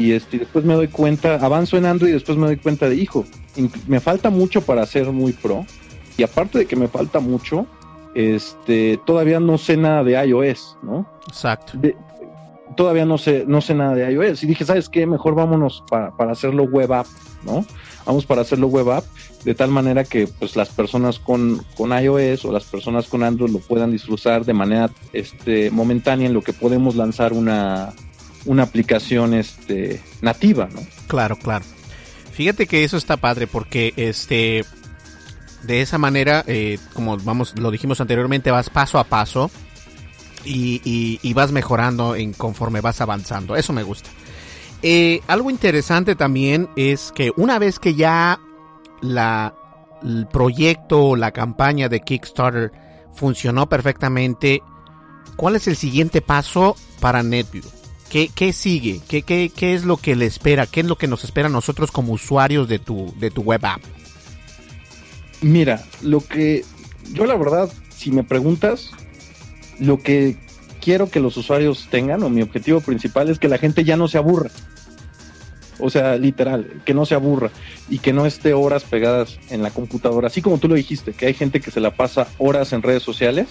Y 0.00 0.12
este, 0.12 0.38
después 0.38 0.64
me 0.64 0.74
doy 0.74 0.88
cuenta, 0.88 1.36
avanzo 1.36 1.78
en 1.78 1.86
Android 1.86 2.10
y 2.10 2.14
después 2.14 2.36
me 2.36 2.46
doy 2.46 2.58
cuenta 2.58 2.88
de, 2.88 2.96
hijo, 2.96 3.24
me 3.86 4.00
falta 4.00 4.28
mucho 4.30 4.60
para 4.60 4.84
ser 4.86 5.10
muy 5.12 5.32
pro. 5.32 5.64
Y 6.18 6.22
aparte 6.22 6.58
de 6.58 6.66
que 6.66 6.76
me 6.76 6.88
falta 6.88 7.20
mucho, 7.20 7.66
este, 8.16 8.98
todavía 9.04 9.40
no 9.40 9.58
sé 9.58 9.76
nada 9.76 10.02
de 10.02 10.12
iOS, 10.26 10.78
¿no? 10.82 11.06
Exacto. 11.28 11.74
todavía 12.76 13.04
no 13.04 13.18
sé, 13.18 13.44
no 13.46 13.60
sé 13.60 13.74
nada 13.74 13.94
de 13.94 14.10
iOS. 14.10 14.42
Y 14.42 14.46
dije, 14.46 14.64
¿sabes 14.64 14.88
qué? 14.88 15.06
Mejor 15.06 15.34
vámonos 15.34 15.84
para 15.90 16.32
hacerlo 16.32 16.64
web 16.64 16.92
app, 16.92 17.06
¿no? 17.44 17.64
Vamos 18.06 18.24
para 18.24 18.40
hacerlo 18.40 18.68
web 18.68 18.90
app 18.90 19.04
de 19.44 19.54
tal 19.54 19.70
manera 19.70 20.02
que 20.02 20.26
pues 20.26 20.56
las 20.56 20.70
personas 20.70 21.18
con, 21.18 21.64
con 21.76 21.92
iOS 21.92 22.44
o 22.46 22.52
las 22.52 22.64
personas 22.64 23.06
con 23.06 23.22
Android 23.22 23.52
lo 23.52 23.58
puedan 23.58 23.92
disfrutar 23.92 24.44
de 24.44 24.54
manera 24.54 24.90
este, 25.12 25.70
momentánea 25.70 26.26
en 26.26 26.32
lo 26.32 26.42
que 26.42 26.52
podemos 26.52 26.96
lanzar 26.96 27.32
una, 27.32 27.92
una 28.46 28.62
aplicación 28.62 29.34
este, 29.34 30.00
nativa, 30.22 30.68
¿no? 30.72 30.80
Claro, 31.06 31.36
claro. 31.36 31.64
Fíjate 32.32 32.66
que 32.66 32.82
eso 32.82 32.96
está 32.96 33.16
padre 33.16 33.46
porque 33.46 33.92
este 33.96 34.64
de 35.62 35.80
esa 35.80 35.98
manera, 35.98 36.44
eh, 36.46 36.78
como 36.94 37.16
vamos, 37.18 37.54
lo 37.58 37.70
dijimos 37.70 38.00
anteriormente, 38.00 38.50
vas 38.50 38.70
paso 38.70 38.98
a 38.98 39.04
paso 39.04 39.50
y, 40.44 41.32
vas 41.34 41.52
mejorando 41.52 42.14
en 42.14 42.32
conforme 42.32 42.80
vas 42.80 43.00
avanzando. 43.00 43.56
Eso 43.56 43.72
me 43.72 43.82
gusta. 43.82 44.10
Eh, 44.82 45.20
algo 45.26 45.50
interesante 45.50 46.14
también 46.14 46.68
es 46.76 47.12
que 47.12 47.32
una 47.36 47.58
vez 47.58 47.78
que 47.78 47.94
ya 47.94 48.38
la, 49.00 49.54
el 50.02 50.26
proyecto, 50.28 51.16
la 51.16 51.32
campaña 51.32 51.88
de 51.88 52.00
Kickstarter 52.00 52.72
funcionó 53.14 53.68
perfectamente, 53.68 54.62
¿cuál 55.36 55.56
es 55.56 55.66
el 55.66 55.76
siguiente 55.76 56.20
paso 56.20 56.76
para 57.00 57.22
NetView? 57.22 57.64
¿Qué, 58.10 58.30
qué 58.32 58.52
sigue? 58.52 59.00
¿Qué, 59.08 59.22
¿Qué, 59.22 59.50
qué, 59.54 59.74
es 59.74 59.84
lo 59.84 59.96
que 59.96 60.14
le 60.14 60.26
espera? 60.26 60.66
¿Qué 60.66 60.80
es 60.80 60.86
lo 60.86 60.96
que 60.96 61.08
nos 61.08 61.24
espera 61.24 61.48
a 61.48 61.50
nosotros 61.50 61.90
como 61.90 62.12
usuarios 62.12 62.68
de 62.68 62.78
tu, 62.78 63.12
de 63.18 63.30
tu 63.30 63.42
web 63.42 63.64
app? 63.64 63.80
Mira, 65.42 65.84
lo 66.02 66.20
que 66.20 66.64
yo 67.12 67.26
la 67.26 67.36
verdad, 67.36 67.70
si 67.90 68.10
me 68.10 68.24
preguntas, 68.24 68.90
lo 69.78 69.98
que 69.98 70.36
quiero 70.80 71.10
que 71.10 71.20
los 71.20 71.36
usuarios 71.36 71.88
tengan, 71.90 72.22
o 72.22 72.30
mi 72.30 72.42
objetivo 72.42 72.80
principal, 72.80 73.28
es 73.28 73.38
que 73.38 73.48
la 73.48 73.58
gente 73.58 73.84
ya 73.84 73.96
no 73.96 74.08
se 74.08 74.18
aburra. 74.18 74.50
O 75.78 75.90
sea, 75.90 76.16
literal, 76.16 76.82
que 76.86 76.94
no 76.94 77.04
se 77.04 77.14
aburra 77.14 77.50
y 77.90 77.98
que 77.98 78.12
no 78.12 78.24
esté 78.24 78.54
horas 78.54 78.84
pegadas 78.84 79.38
en 79.50 79.62
la 79.62 79.70
computadora. 79.70 80.28
Así 80.28 80.40
como 80.40 80.58
tú 80.58 80.68
lo 80.68 80.74
dijiste, 80.74 81.12
que 81.12 81.26
hay 81.26 81.34
gente 81.34 81.60
que 81.60 81.70
se 81.70 81.80
la 81.80 81.94
pasa 81.94 82.28
horas 82.38 82.72
en 82.72 82.82
redes 82.82 83.02
sociales, 83.02 83.48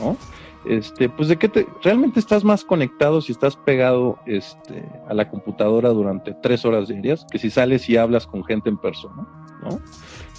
¿no? 0.00 0.16
Este, 0.64 1.08
pues 1.08 1.28
de 1.28 1.36
qué 1.36 1.48
te, 1.48 1.66
realmente 1.84 2.18
estás 2.18 2.42
más 2.42 2.64
conectado 2.64 3.20
si 3.20 3.30
estás 3.30 3.56
pegado 3.56 4.18
este, 4.26 4.84
a 5.08 5.14
la 5.14 5.30
computadora 5.30 5.90
durante 5.90 6.34
tres 6.42 6.64
horas 6.64 6.88
diarias 6.88 7.24
que 7.30 7.38
si 7.38 7.48
sales 7.48 7.88
y 7.88 7.96
hablas 7.96 8.26
con 8.26 8.44
gente 8.44 8.68
en 8.68 8.76
persona, 8.76 9.26
¿no? 9.62 9.80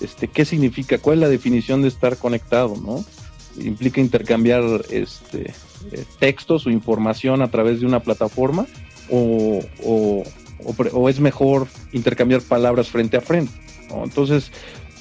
Este, 0.02 0.28
¿qué 0.28 0.46
significa? 0.46 0.98
¿Cuál 0.98 1.18
es 1.18 1.22
la 1.22 1.30
definición 1.30 1.82
de 1.82 1.88
estar 1.88 2.18
conectado, 2.18 2.76
no? 2.76 3.04
Implica 3.62 4.00
intercambiar 4.00 4.64
este, 4.90 5.54
eh, 5.92 6.06
textos 6.20 6.66
o 6.66 6.70
información 6.70 7.42
a 7.42 7.50
través 7.50 7.80
de 7.80 7.86
una 7.86 8.02
plataforma 8.02 8.66
o, 9.10 9.60
o, 9.84 11.10
es 11.10 11.20
mejor 11.20 11.68
intercambiar 11.92 12.42
palabras 12.42 12.90
frente 12.90 13.18
a 13.18 13.22
frente. 13.22 13.52
Entonces, 14.04 14.52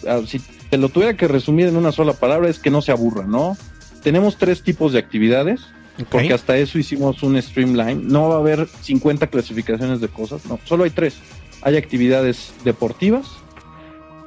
ah, 0.06 0.20
si 0.26 0.40
te 0.70 0.78
lo 0.78 0.88
tuviera 0.88 1.16
que 1.16 1.28
resumir 1.28 1.66
en 1.66 1.76
una 1.76 1.92
sola 1.92 2.12
palabra, 2.12 2.48
es 2.48 2.58
que 2.58 2.70
no 2.70 2.80
se 2.82 2.92
aburra, 2.92 3.26
¿no? 3.26 3.56
Tenemos 4.02 4.38
tres 4.38 4.62
tipos 4.62 4.92
de 4.92 4.98
actividades, 4.98 5.60
porque 6.10 6.32
hasta 6.32 6.56
eso 6.56 6.78
hicimos 6.78 7.22
un 7.22 7.40
streamline. 7.40 8.06
No 8.06 8.28
va 8.28 8.36
a 8.36 8.38
haber 8.38 8.68
50 8.82 9.26
clasificaciones 9.26 10.00
de 10.00 10.08
cosas, 10.08 10.46
no, 10.46 10.58
solo 10.64 10.84
hay 10.84 10.90
tres. 10.90 11.16
Hay 11.62 11.76
actividades 11.76 12.52
deportivas, 12.64 13.26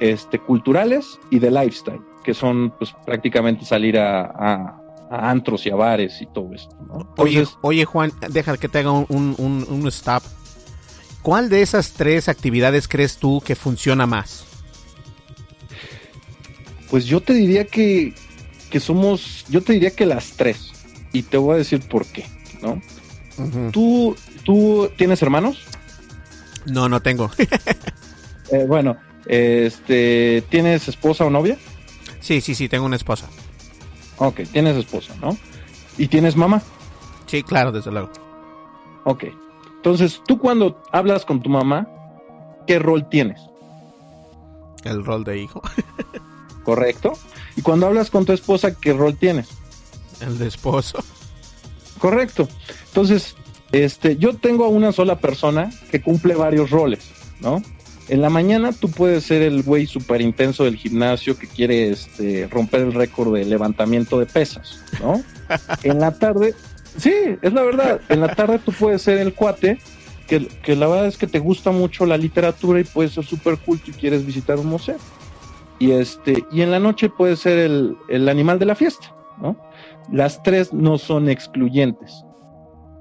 este, 0.00 0.38
culturales 0.38 1.18
y 1.30 1.38
de 1.38 1.50
lifestyle, 1.50 2.00
que 2.24 2.34
son 2.34 2.72
pues 2.78 2.94
prácticamente 3.04 3.64
salir 3.64 3.98
a, 3.98 4.78
antros 5.10 5.66
y 5.66 5.70
a 5.70 5.76
bares 5.76 6.22
y 6.22 6.26
todo 6.26 6.52
esto. 6.54 6.74
oye, 7.18 7.44
oye 7.60 7.84
Juan, 7.84 8.12
deja 8.30 8.56
que 8.56 8.68
te 8.68 8.78
haga 8.78 8.92
un, 8.92 9.06
un, 9.38 9.66
un 9.68 9.88
stop 9.88 10.22
¿Cuál 11.22 11.48
de 11.48 11.62
esas 11.62 11.92
tres 11.92 12.28
actividades 12.28 12.88
crees 12.88 13.16
tú 13.16 13.40
que 13.44 13.54
funciona 13.54 14.06
más? 14.06 14.44
Pues 16.90 17.06
yo 17.06 17.20
te 17.20 17.32
diría 17.32 17.64
que, 17.64 18.12
que 18.70 18.80
somos, 18.80 19.44
yo 19.48 19.62
te 19.62 19.72
diría 19.72 19.92
que 19.92 20.04
las 20.04 20.32
tres. 20.32 20.72
Y 21.12 21.22
te 21.22 21.36
voy 21.36 21.54
a 21.54 21.58
decir 21.58 21.86
por 21.88 22.06
qué, 22.06 22.26
¿no? 22.60 22.82
¿Tú, 23.70 24.16
¿Tú 24.44 24.90
tienes 24.96 25.22
hermanos? 25.22 25.62
No, 26.66 26.88
no 26.88 27.00
tengo. 27.00 27.30
Eh, 28.50 28.66
bueno, 28.68 28.98
este, 29.26 30.42
¿tienes 30.48 30.88
esposa 30.88 31.24
o 31.24 31.30
novia? 31.30 31.56
Sí, 32.20 32.40
sí, 32.40 32.54
sí, 32.54 32.68
tengo 32.68 32.86
una 32.86 32.96
esposa. 32.96 33.28
Ok, 34.18 34.40
tienes 34.52 34.76
esposa, 34.76 35.14
¿no? 35.20 35.36
¿Y 35.98 36.08
tienes 36.08 36.36
mamá? 36.36 36.62
Sí, 37.26 37.42
claro, 37.42 37.72
desde 37.72 37.90
luego. 37.90 38.10
Ok, 39.04 39.24
entonces, 39.82 40.22
tú 40.28 40.38
cuando 40.38 40.80
hablas 40.92 41.24
con 41.24 41.42
tu 41.42 41.50
mamá, 41.50 41.88
¿qué 42.68 42.78
rol 42.78 43.08
tienes? 43.08 43.40
El 44.84 45.04
rol 45.04 45.24
de 45.24 45.38
hijo. 45.38 45.60
Correcto. 46.64 47.14
Y 47.56 47.62
cuando 47.62 47.88
hablas 47.88 48.08
con 48.08 48.24
tu 48.24 48.32
esposa, 48.32 48.78
¿qué 48.78 48.92
rol 48.92 49.16
tienes? 49.16 49.48
El 50.20 50.38
de 50.38 50.46
esposo. 50.46 51.02
Correcto. 51.98 52.46
Entonces, 52.86 53.34
este, 53.72 54.16
yo 54.18 54.36
tengo 54.36 54.66
a 54.66 54.68
una 54.68 54.92
sola 54.92 55.18
persona 55.18 55.72
que 55.90 56.00
cumple 56.00 56.36
varios 56.36 56.70
roles, 56.70 57.10
¿no? 57.40 57.60
En 58.12 58.20
la 58.20 58.28
mañana 58.28 58.72
tú 58.72 58.90
puedes 58.90 59.24
ser 59.24 59.40
el 59.40 59.62
güey 59.62 59.86
súper 59.86 60.20
intenso 60.20 60.64
del 60.64 60.76
gimnasio 60.76 61.38
que 61.38 61.46
quiere 61.46 61.88
este, 61.88 62.46
romper 62.46 62.82
el 62.82 62.92
récord 62.92 63.34
de 63.34 63.46
levantamiento 63.46 64.18
de 64.18 64.26
pesas, 64.26 64.84
¿no? 65.00 65.22
en 65.82 65.98
la 65.98 66.12
tarde 66.18 66.54
Sí, 66.96 67.14
es 67.40 67.52
la 67.54 67.62
verdad. 67.62 68.00
En 68.10 68.20
la 68.20 68.34
tarde 68.34 68.58
tú 68.58 68.70
puedes 68.72 69.00
ser 69.00 69.18
el 69.18 69.32
cuate 69.32 69.78
que, 70.26 70.46
que 70.46 70.76
la 70.76 70.86
verdad 70.88 71.06
es 71.06 71.16
que 71.16 71.26
te 71.26 71.38
gusta 71.38 71.70
mucho 71.70 72.04
la 72.06 72.18
literatura 72.18 72.80
y 72.80 72.84
puedes 72.84 73.12
ser 73.12 73.24
súper 73.24 73.56
culto 73.56 73.90
y 73.90 73.94
quieres 73.94 74.26
visitar 74.26 74.58
un 74.58 74.66
museo. 74.66 74.98
Y, 75.78 75.92
este, 75.92 76.44
y 76.52 76.60
en 76.60 76.70
la 76.70 76.78
noche 76.78 77.08
puedes 77.08 77.40
ser 77.40 77.58
el, 77.58 77.96
el 78.08 78.28
animal 78.28 78.58
de 78.58 78.66
la 78.66 78.74
fiesta, 78.74 79.14
¿no? 79.40 79.56
Las 80.12 80.42
tres 80.42 80.72
no 80.72 80.98
son 80.98 81.28
excluyentes. 81.28 82.24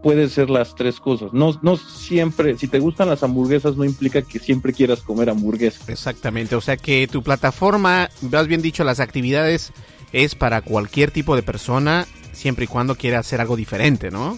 Puede 0.01 0.29
ser 0.29 0.49
las 0.49 0.75
tres 0.75 0.99
cosas. 0.99 1.31
No, 1.33 1.59
no 1.61 1.77
siempre, 1.77 2.57
si 2.57 2.67
te 2.67 2.79
gustan 2.79 3.09
las 3.09 3.21
hamburguesas, 3.23 3.75
no 3.75 3.85
implica 3.85 4.21
que 4.21 4.39
siempre 4.39 4.73
quieras 4.73 5.01
comer 5.01 5.29
hamburguesas. 5.29 5.87
Exactamente. 5.87 6.55
O 6.55 6.61
sea 6.61 6.77
que 6.77 7.07
tu 7.07 7.21
plataforma, 7.21 8.09
has 8.31 8.47
bien 8.47 8.61
dicho, 8.61 8.83
las 8.83 8.99
actividades 8.99 9.73
es 10.11 10.35
para 10.35 10.61
cualquier 10.61 11.11
tipo 11.11 11.35
de 11.35 11.43
persona 11.43 12.07
siempre 12.33 12.65
y 12.65 12.67
cuando 12.67 12.95
quiera 12.95 13.19
hacer 13.19 13.41
algo 13.41 13.55
diferente, 13.55 14.11
¿no? 14.11 14.37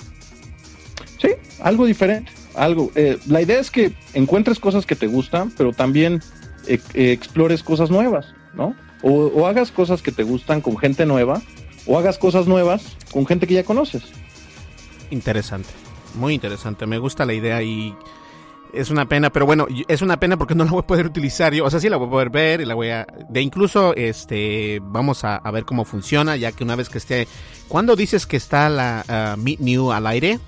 Sí, 1.21 1.29
algo 1.61 1.85
diferente. 1.85 2.31
Algo. 2.55 2.91
Eh, 2.95 3.17
la 3.27 3.41
idea 3.41 3.59
es 3.59 3.71
que 3.71 3.93
encuentres 4.13 4.59
cosas 4.59 4.85
que 4.85 4.95
te 4.95 5.07
gustan, 5.07 5.51
pero 5.57 5.71
también 5.71 6.21
eh, 6.67 6.79
eh, 6.93 7.11
explores 7.11 7.63
cosas 7.63 7.89
nuevas, 7.89 8.27
¿no? 8.53 8.75
O, 9.01 9.47
hagas 9.47 9.71
cosas 9.71 10.01
que 10.01 10.13
te 10.13 10.23
gustan 10.23 10.61
con 10.61 10.77
gente 10.77 11.05
nueva, 11.05 11.41
o 11.85 11.97
hagas 11.97 12.17
cosas 12.17 12.47
nuevas 12.47 12.95
con 13.11 13.25
gente 13.25 13.47
que 13.47 13.55
ya 13.55 13.63
conoces. 13.63 14.03
Interesante, 15.13 15.69
muy 16.15 16.33
interesante. 16.33 16.87
Me 16.87 16.97
gusta 16.97 17.23
la 17.23 17.35
idea 17.35 17.61
y 17.61 17.95
es 18.73 18.89
una 18.89 19.07
pena, 19.07 19.31
pero 19.31 19.45
bueno, 19.45 19.67
es 19.87 20.01
una 20.01 20.19
pena 20.19 20.37
porque 20.37 20.55
no 20.55 20.65
la 20.65 20.71
voy 20.71 20.79
a 20.79 20.87
poder 20.87 21.05
utilizar 21.05 21.53
yo. 21.53 21.65
O 21.65 21.69
sea, 21.69 21.79
sí 21.79 21.87
la 21.87 21.97
voy 21.97 22.07
a 22.07 22.09
poder 22.09 22.29
ver 22.31 22.61
y 22.61 22.65
la 22.65 22.73
voy 22.73 22.89
a. 22.89 23.05
De 23.29 23.39
incluso, 23.39 23.95
este, 23.95 24.81
vamos 24.81 25.23
a, 25.23 25.39
ver 25.51 25.65
cómo 25.65 25.85
funciona, 25.85 26.35
ya 26.35 26.51
que 26.51 26.63
una 26.63 26.75
vez 26.75 26.89
que 26.89 26.97
esté. 26.97 27.27
¿Cuándo 27.67 27.95
dices 27.95 28.25
que 28.25 28.37
está 28.37 28.69
la 28.69 29.35
uh, 29.37 29.39
Meet 29.39 29.59
New 29.59 29.91
al 29.91 30.07
aire? 30.07 30.39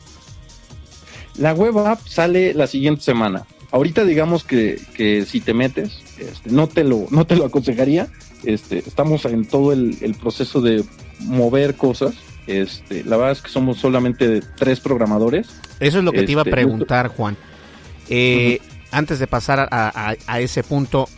La 1.37 1.53
web 1.53 1.77
app 1.77 1.99
sale 2.07 2.55
la 2.55 2.65
siguiente 2.65 3.03
semana. 3.03 3.45
Ahorita 3.69 4.03
digamos 4.03 4.43
que, 4.43 4.81
que 4.95 5.25
si 5.25 5.41
te 5.41 5.53
metes, 5.53 6.01
este, 6.17 6.49
no 6.49 6.65
te 6.65 6.83
lo, 6.83 7.05
no 7.11 7.27
te 7.27 7.35
lo 7.35 7.45
aconsejaría. 7.45 8.07
Este, 8.43 8.79
estamos 8.79 9.25
en 9.25 9.45
todo 9.45 9.73
el 9.73 10.17
proceso 10.19 10.59
de 10.59 10.83
mover 11.19 11.75
cosas. 11.75 12.15
Este, 12.47 13.03
la 13.03 13.17
verdad 13.17 13.31
es 13.33 13.41
que 13.41 13.49
somos 13.49 13.77
solamente 13.77 14.41
tres 14.55 14.79
programadores. 14.79 15.47
Eso 15.79 15.99
es 15.99 16.03
lo 16.03 16.11
que 16.11 16.23
te 16.23 16.31
iba 16.31 16.41
a 16.41 16.43
este, 16.43 16.51
preguntar, 16.51 17.07
Juan. 17.07 17.37
Eh, 18.09 18.59
antes 18.91 19.19
de 19.19 19.27
pasar 19.27 19.67
a, 19.71 20.39
ese 20.39 20.63
punto, 20.63 21.09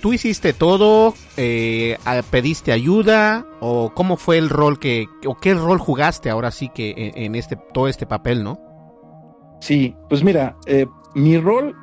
¿tú 0.00 0.12
hiciste 0.12 0.52
todo? 0.52 1.14
Eh, 1.36 1.98
¿Pediste 2.30 2.72
ayuda? 2.72 3.46
¿O 3.60 3.92
cómo 3.94 4.16
fue 4.16 4.38
el 4.38 4.48
rol 4.48 4.78
que, 4.78 5.06
o 5.26 5.38
qué 5.38 5.54
rol 5.54 5.78
jugaste 5.78 6.30
ahora 6.30 6.50
sí 6.50 6.70
que 6.74 7.12
en, 7.14 7.34
este, 7.34 7.56
todo 7.72 7.88
este 7.88 8.06
papel, 8.06 8.42
no? 8.42 8.60
Sí, 9.60 9.94
pues 10.08 10.24
mira, 10.24 10.56
eh, 10.66 10.86
mi 11.14 11.38
rol, 11.38 11.76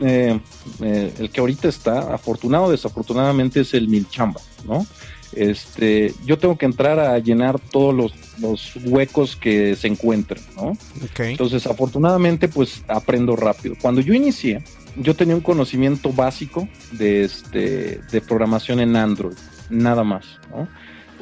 eh, 0.00 0.40
eh, 0.80 1.14
el 1.18 1.30
que 1.30 1.40
ahorita 1.40 1.68
está, 1.68 2.14
afortunado 2.14 2.64
o 2.64 2.70
desafortunadamente, 2.70 3.60
es 3.60 3.74
el 3.74 3.88
mil 3.88 4.08
chamba, 4.08 4.40
¿no? 4.64 4.86
Este, 5.34 6.12
yo 6.26 6.38
tengo 6.38 6.58
que 6.58 6.66
entrar 6.66 7.00
a 7.00 7.18
llenar 7.18 7.58
todos 7.58 7.94
los, 7.94 8.12
los 8.40 8.76
huecos 8.84 9.36
que 9.36 9.74
se 9.76 9.88
encuentren, 9.88 10.42
¿no? 10.56 10.76
Entonces, 11.18 11.66
afortunadamente, 11.66 12.48
pues 12.48 12.84
aprendo 12.88 13.36
rápido. 13.36 13.74
Cuando 13.80 14.00
yo 14.00 14.12
inicié, 14.14 14.62
yo 14.96 15.14
tenía 15.14 15.34
un 15.34 15.40
conocimiento 15.40 16.12
básico 16.12 16.68
de, 16.92 17.24
este, 17.24 18.00
de 18.10 18.20
programación 18.20 18.80
en 18.80 18.96
Android, 18.96 19.36
nada 19.70 20.04
más, 20.04 20.26
¿no? 20.50 20.68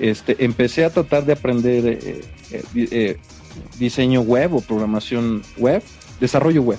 Este, 0.00 0.42
empecé 0.42 0.84
a 0.84 0.90
tratar 0.90 1.26
de 1.26 1.34
aprender 1.34 1.86
eh, 1.86 2.20
eh, 2.52 2.62
eh, 2.74 3.16
diseño 3.78 4.22
web 4.22 4.54
o 4.54 4.60
programación 4.62 5.42
web, 5.58 5.82
desarrollo 6.18 6.62
web, 6.62 6.78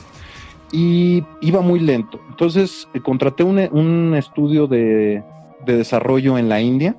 y 0.72 1.24
iba 1.42 1.62
muy 1.62 1.80
lento. 1.80 2.20
Entonces 2.30 2.88
contraté 3.04 3.44
un, 3.44 3.60
un 3.72 4.16
estudio 4.16 4.66
de, 4.66 5.24
de, 5.66 5.78
desarrollo 5.78 6.40
en 6.40 6.50
la 6.50 6.62
India 6.62 6.96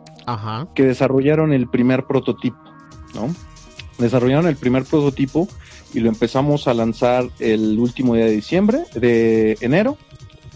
que 0.75 0.85
desarrollaron 0.85 1.53
el 1.53 1.68
primer 1.68 2.05
prototipo, 2.05 2.59
¿no? 3.14 3.35
Desarrollaron 3.99 4.47
el 4.47 4.57
primer 4.57 4.85
prototipo 4.85 5.49
y 5.95 6.01
lo 6.01 6.09
empezamos 6.09 6.68
a 6.68 6.75
lanzar 6.75 7.25
el 7.39 7.79
último 7.79 8.14
día 8.14 8.25
de 8.25 8.33
diciembre, 8.33 8.85
de 8.95 9.57
enero, 9.61 9.99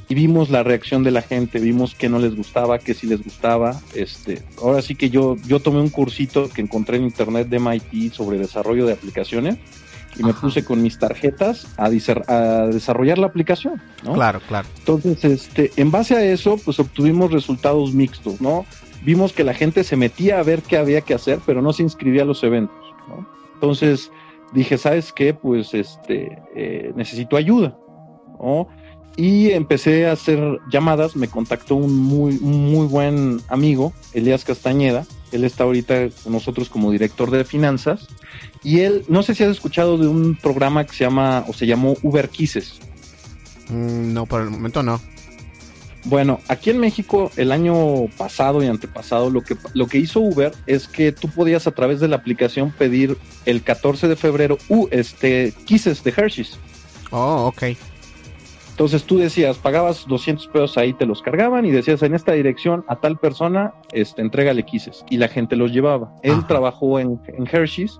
y 0.09 0.14
vimos 0.14 0.51
la 0.51 0.62
reacción 0.62 1.03
de 1.03 1.11
la 1.11 1.23
gente, 1.23 1.59
vimos 1.59 1.95
que 1.95 2.09
no 2.09 2.19
les 2.19 2.37
gustaba, 2.37 2.79
que 2.79 2.95
sí 2.95 3.07
les 3.07 3.23
gustaba. 3.23 3.81
Este, 3.95 4.45
ahora 4.62 4.81
sí 4.81 4.95
que 4.95 5.11
yo, 5.11 5.37
yo 5.47 5.61
tomé 5.61 5.81
un 5.81 5.89
cursito 5.89 6.49
que 6.49 6.62
encontré 6.62 6.97
en 6.97 7.05
internet 7.05 7.49
de 7.49 7.59
MIT 7.59 8.12
sobre 8.12 8.39
desarrollo 8.39 8.87
de 8.87 8.93
aplicaciones 8.93 9.59
y 10.17 10.23
me 10.23 10.33
puse 10.33 10.64
con 10.64 10.81
mis 10.81 10.99
tarjetas 10.99 11.67
a, 11.77 11.87
a, 11.87 12.67
desarrollar 12.69 13.19
la 13.19 13.27
aplicación, 13.27 13.83
¿no? 14.03 14.14
Claro, 14.14 14.41
claro. 14.49 14.67
Entonces, 14.79 15.25
este, 15.25 15.73
en 15.77 15.91
base 15.91 16.14
a 16.17 16.25
eso, 16.25 16.57
pues 16.64 16.79
obtuvimos 16.79 17.33
resultados 17.33 17.93
mixtos, 17.93 18.41
¿no? 18.41 18.64
Vimos 19.07 19.33
que 19.33 19.45
la 19.45 19.55
gente 19.55 19.85
se 19.85 19.95
metía 19.95 20.41
a 20.41 20.43
ver 20.43 20.63
qué 20.63 20.77
había 20.77 21.01
que 21.01 21.15
hacer, 21.15 21.39
pero 21.47 21.63
no 21.63 21.73
se 21.73 21.85
inscribía 21.85 22.23
a 22.23 22.25
los 22.25 22.43
eventos. 22.43 22.77
Entonces 23.55 24.11
dije, 24.53 24.77
¿sabes 24.79 25.13
qué? 25.13 25.33
Pues 25.33 25.75
este, 25.75 26.43
eh, 26.57 26.93
necesito 26.97 27.37
ayuda, 27.37 27.79
y 29.17 29.53
empecé 29.53 30.09
a 30.09 30.13
hacer 30.13 30.59
llamadas, 30.73 31.15
me 31.15 31.29
contactó 31.29 31.77
un 31.77 31.97
muy, 31.97 32.39
muy 32.41 32.89
buen 32.89 33.41
amigo, 33.49 33.93
Elías 34.13 34.45
Castañeda, 34.45 35.07
él 35.31 35.45
está 35.45 35.63
ahorita 35.63 36.09
con 36.25 36.33
nosotros 36.33 36.69
como 36.69 36.91
director 36.91 37.31
de 37.31 37.45
finanzas, 37.45 38.09
y 38.65 38.81
él, 38.81 39.05
no 39.09 39.23
sé 39.23 39.37
si 39.37 39.45
has 39.45 39.51
escuchado 39.51 39.99
de 39.99 40.09
un 40.09 40.35
programa 40.35 40.85
que 40.85 40.95
se 40.95 41.05
llama, 41.05 41.45
o 41.47 41.53
se 41.53 41.67
llamó 41.67 41.95
Uber 42.03 42.29
Kisses. 42.29 42.81
Mm, 43.69 44.13
no, 44.13 44.27
por 44.27 44.43
el 44.43 44.51
momento 44.51 44.83
no. 44.83 45.01
Bueno, 46.09 46.39
aquí 46.47 46.71
en 46.71 46.79
México 46.79 47.33
el 47.37 47.51
año 47.51 48.07
pasado 48.17 48.63
y 48.63 48.69
antepasado 48.69 49.29
lo 49.29 49.41
que, 49.43 49.57
lo 49.75 49.89
que 49.89 49.99
hizo 49.99 50.21
Uber 50.21 50.53
es 50.67 50.87
que 50.87 51.11
tú 51.11 51.29
podías 51.29 51.67
a 51.67 51.73
través 51.73 51.99
de 51.99 52.07
la 52.07 52.15
aplicación 52.15 52.71
pedir 52.71 53.19
el 53.45 53.63
14 53.63 54.07
de 54.07 54.15
febrero 54.15 54.57
uh, 54.69 54.87
este, 54.93 55.53
Kisses 55.65 56.05
de 56.05 56.15
Hershey's. 56.17 56.59
Oh, 57.11 57.47
ok. 57.47 57.77
Entonces 58.71 59.03
tú 59.03 59.19
decías, 59.19 59.59
pagabas 59.59 60.07
200 60.07 60.47
pesos 60.49 60.79
ahí, 60.79 60.93
te 60.93 61.07
los 61.07 61.23
cargaban 61.23 61.67
y 61.67 61.73
decías 61.73 62.03
en 62.03 62.15
esta 62.15 62.33
dirección 62.33 62.85
a 62.89 63.01
tal 63.01 63.19
persona, 63.19 63.75
este, 63.93 64.23
entrégale 64.23 64.65
quises. 64.65 65.05
Y 65.11 65.17
la 65.17 65.27
gente 65.27 65.57
los 65.57 65.73
llevaba. 65.73 66.15
Él 66.23 66.47
trabajó 66.47 67.01
en, 67.01 67.19
Hershey's 67.51 67.99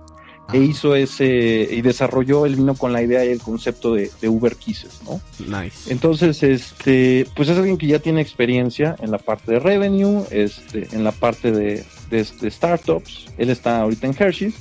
e 0.53 0.59
hizo 0.59 0.95
ese 0.95 1.67
y 1.71 1.81
desarrolló, 1.81 2.45
él 2.45 2.55
vino 2.55 2.75
con 2.75 2.93
la 2.93 3.01
idea 3.01 3.25
y 3.25 3.29
el 3.29 3.39
concepto 3.39 3.93
de, 3.93 4.09
Uber 4.27 4.55
Kisses, 4.55 5.01
¿no? 5.05 5.21
Nice. 5.39 5.91
Entonces, 5.91 6.41
este, 6.43 7.27
pues 7.35 7.49
es 7.49 7.57
alguien 7.57 7.77
que 7.77 7.87
ya 7.87 7.99
tiene 7.99 8.21
experiencia 8.21 8.95
en 8.99 9.11
la 9.11 9.17
parte 9.17 9.53
de 9.53 9.59
revenue, 9.59 10.23
este, 10.31 10.87
en 10.91 11.03
la 11.03 11.11
parte 11.11 11.51
de, 11.51 11.83
de, 12.09 12.27
de 12.41 12.51
startups. 12.51 13.27
Él 13.37 13.49
está 13.49 13.81
ahorita 13.81 14.07
en 14.07 14.15
Hershey's 14.17 14.55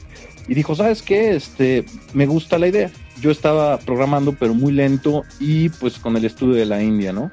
y 0.48 0.54
dijo, 0.54 0.74
¿sabes 0.74 1.02
qué? 1.02 1.34
Este, 1.34 1.84
me 2.12 2.26
gusta 2.26 2.58
la 2.58 2.68
idea. 2.68 2.90
Yo 3.20 3.30
estaba 3.30 3.78
programando, 3.78 4.32
pero 4.32 4.54
muy 4.54 4.72
lento 4.72 5.22
y 5.40 5.68
pues 5.68 5.98
con 5.98 6.16
el 6.16 6.24
estudio 6.24 6.54
de 6.54 6.66
la 6.66 6.82
India, 6.82 7.12
¿no? 7.12 7.30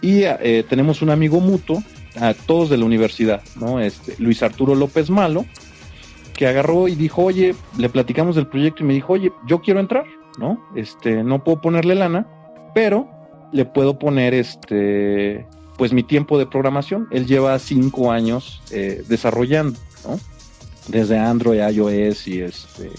Y 0.00 0.22
eh, 0.24 0.64
tenemos 0.68 1.00
un 1.00 1.10
amigo 1.10 1.40
mutuo, 1.40 1.82
a 2.20 2.34
todos 2.34 2.70
de 2.70 2.76
la 2.76 2.84
universidad, 2.84 3.42
¿no? 3.56 3.80
Este, 3.80 4.14
Luis 4.18 4.42
Arturo 4.42 4.74
López 4.74 5.10
Malo, 5.10 5.46
que 6.42 6.48
agarró 6.48 6.88
y 6.88 6.96
dijo, 6.96 7.22
oye, 7.22 7.54
le 7.78 7.88
platicamos 7.88 8.34
del 8.34 8.48
proyecto 8.48 8.82
y 8.82 8.86
me 8.86 8.94
dijo, 8.94 9.12
oye, 9.12 9.30
yo 9.46 9.60
quiero 9.60 9.78
entrar, 9.78 10.06
¿no? 10.40 10.60
Este, 10.74 11.22
no 11.22 11.44
puedo 11.44 11.60
ponerle 11.60 11.94
lana, 11.94 12.26
pero 12.74 13.08
le 13.52 13.64
puedo 13.64 13.96
poner 13.96 14.34
este, 14.34 15.46
pues 15.78 15.92
mi 15.92 16.02
tiempo 16.02 16.40
de 16.40 16.46
programación. 16.46 17.06
Él 17.12 17.26
lleva 17.26 17.56
cinco 17.60 18.10
años 18.10 18.60
eh, 18.72 19.04
desarrollando, 19.08 19.78
¿no? 20.04 20.18
desde 20.88 21.16
Android, 21.16 21.60
iOS 21.60 22.26
y 22.26 22.40
este 22.40 22.90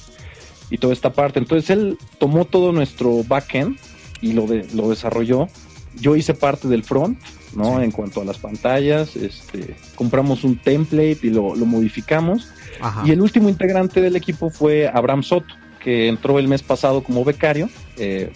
y 0.70 0.78
toda 0.78 0.94
esta 0.94 1.12
parte. 1.12 1.40
Entonces 1.40 1.70
él 1.70 1.98
tomó 2.20 2.46
todo 2.46 2.72
nuestro 2.72 3.26
backend 3.26 3.78
y 4.22 4.32
lo, 4.32 4.48
de, 4.48 4.66
lo 4.74 4.90
desarrolló. 4.90 5.50
Yo 6.00 6.16
hice 6.16 6.34
parte 6.34 6.70
del 6.70 6.86
front, 6.86 7.20
¿no? 7.56 7.82
En 7.82 7.92
cuanto 7.92 8.22
a 8.22 8.26
las 8.26 8.38
pantallas, 8.38 9.16
este, 9.16 9.76
compramos 9.96 10.44
un 10.44 10.58
template 10.58 11.20
y 11.24 11.30
lo, 11.30 11.56
modificamos. 11.56 12.50
Y 13.06 13.12
el 13.12 13.22
último 13.22 13.50
integrante 13.50 14.02
del 14.02 14.16
equipo 14.16 14.50
fue 14.50 14.88
Abraham 14.88 15.24
Soto, 15.24 15.54
que 15.80 16.08
entró 16.08 16.40
el 16.40 16.48
mes 16.48 16.64
pasado 16.64 17.04
como 17.04 17.24
becario. 17.24 17.70
Eh, 17.98 18.32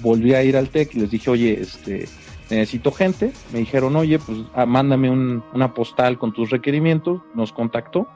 volví 0.00 0.34
a 0.34 0.42
ir 0.42 0.56
al 0.56 0.68
TEC 0.68 0.94
y 0.94 1.00
les 1.00 1.10
dije, 1.10 1.30
oye, 1.30 1.60
este, 1.60 2.08
necesito 2.50 2.92
gente. 2.92 3.32
Me 3.52 3.58
dijeron, 3.58 3.96
oye, 3.96 4.18
pues 4.18 4.38
ah, 4.54 4.66
mándame 4.66 5.10
una 5.10 5.74
postal 5.74 6.18
con 6.18 6.32
tus 6.32 6.50
requerimientos. 6.50 7.20
Nos 7.34 7.52
contactó 7.52 8.08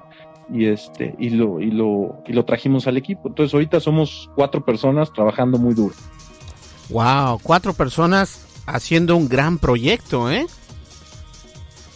y 0.52 0.66
este 0.66 1.16
y 1.18 1.30
lo 1.30 1.60
y 1.60 1.72
lo 1.72 2.22
y 2.26 2.32
lo 2.32 2.44
trajimos 2.44 2.86
al 2.86 2.96
equipo. 2.96 3.28
Entonces 3.28 3.52
ahorita 3.52 3.80
somos 3.80 4.30
cuatro 4.34 4.64
personas 4.64 5.12
trabajando 5.12 5.58
muy 5.58 5.74
duro. 5.74 5.94
Wow, 6.88 7.40
cuatro 7.42 7.72
personas 7.72 8.45
haciendo 8.66 9.16
un 9.16 9.28
gran 9.28 9.58
proyecto, 9.58 10.30
¿eh? 10.30 10.46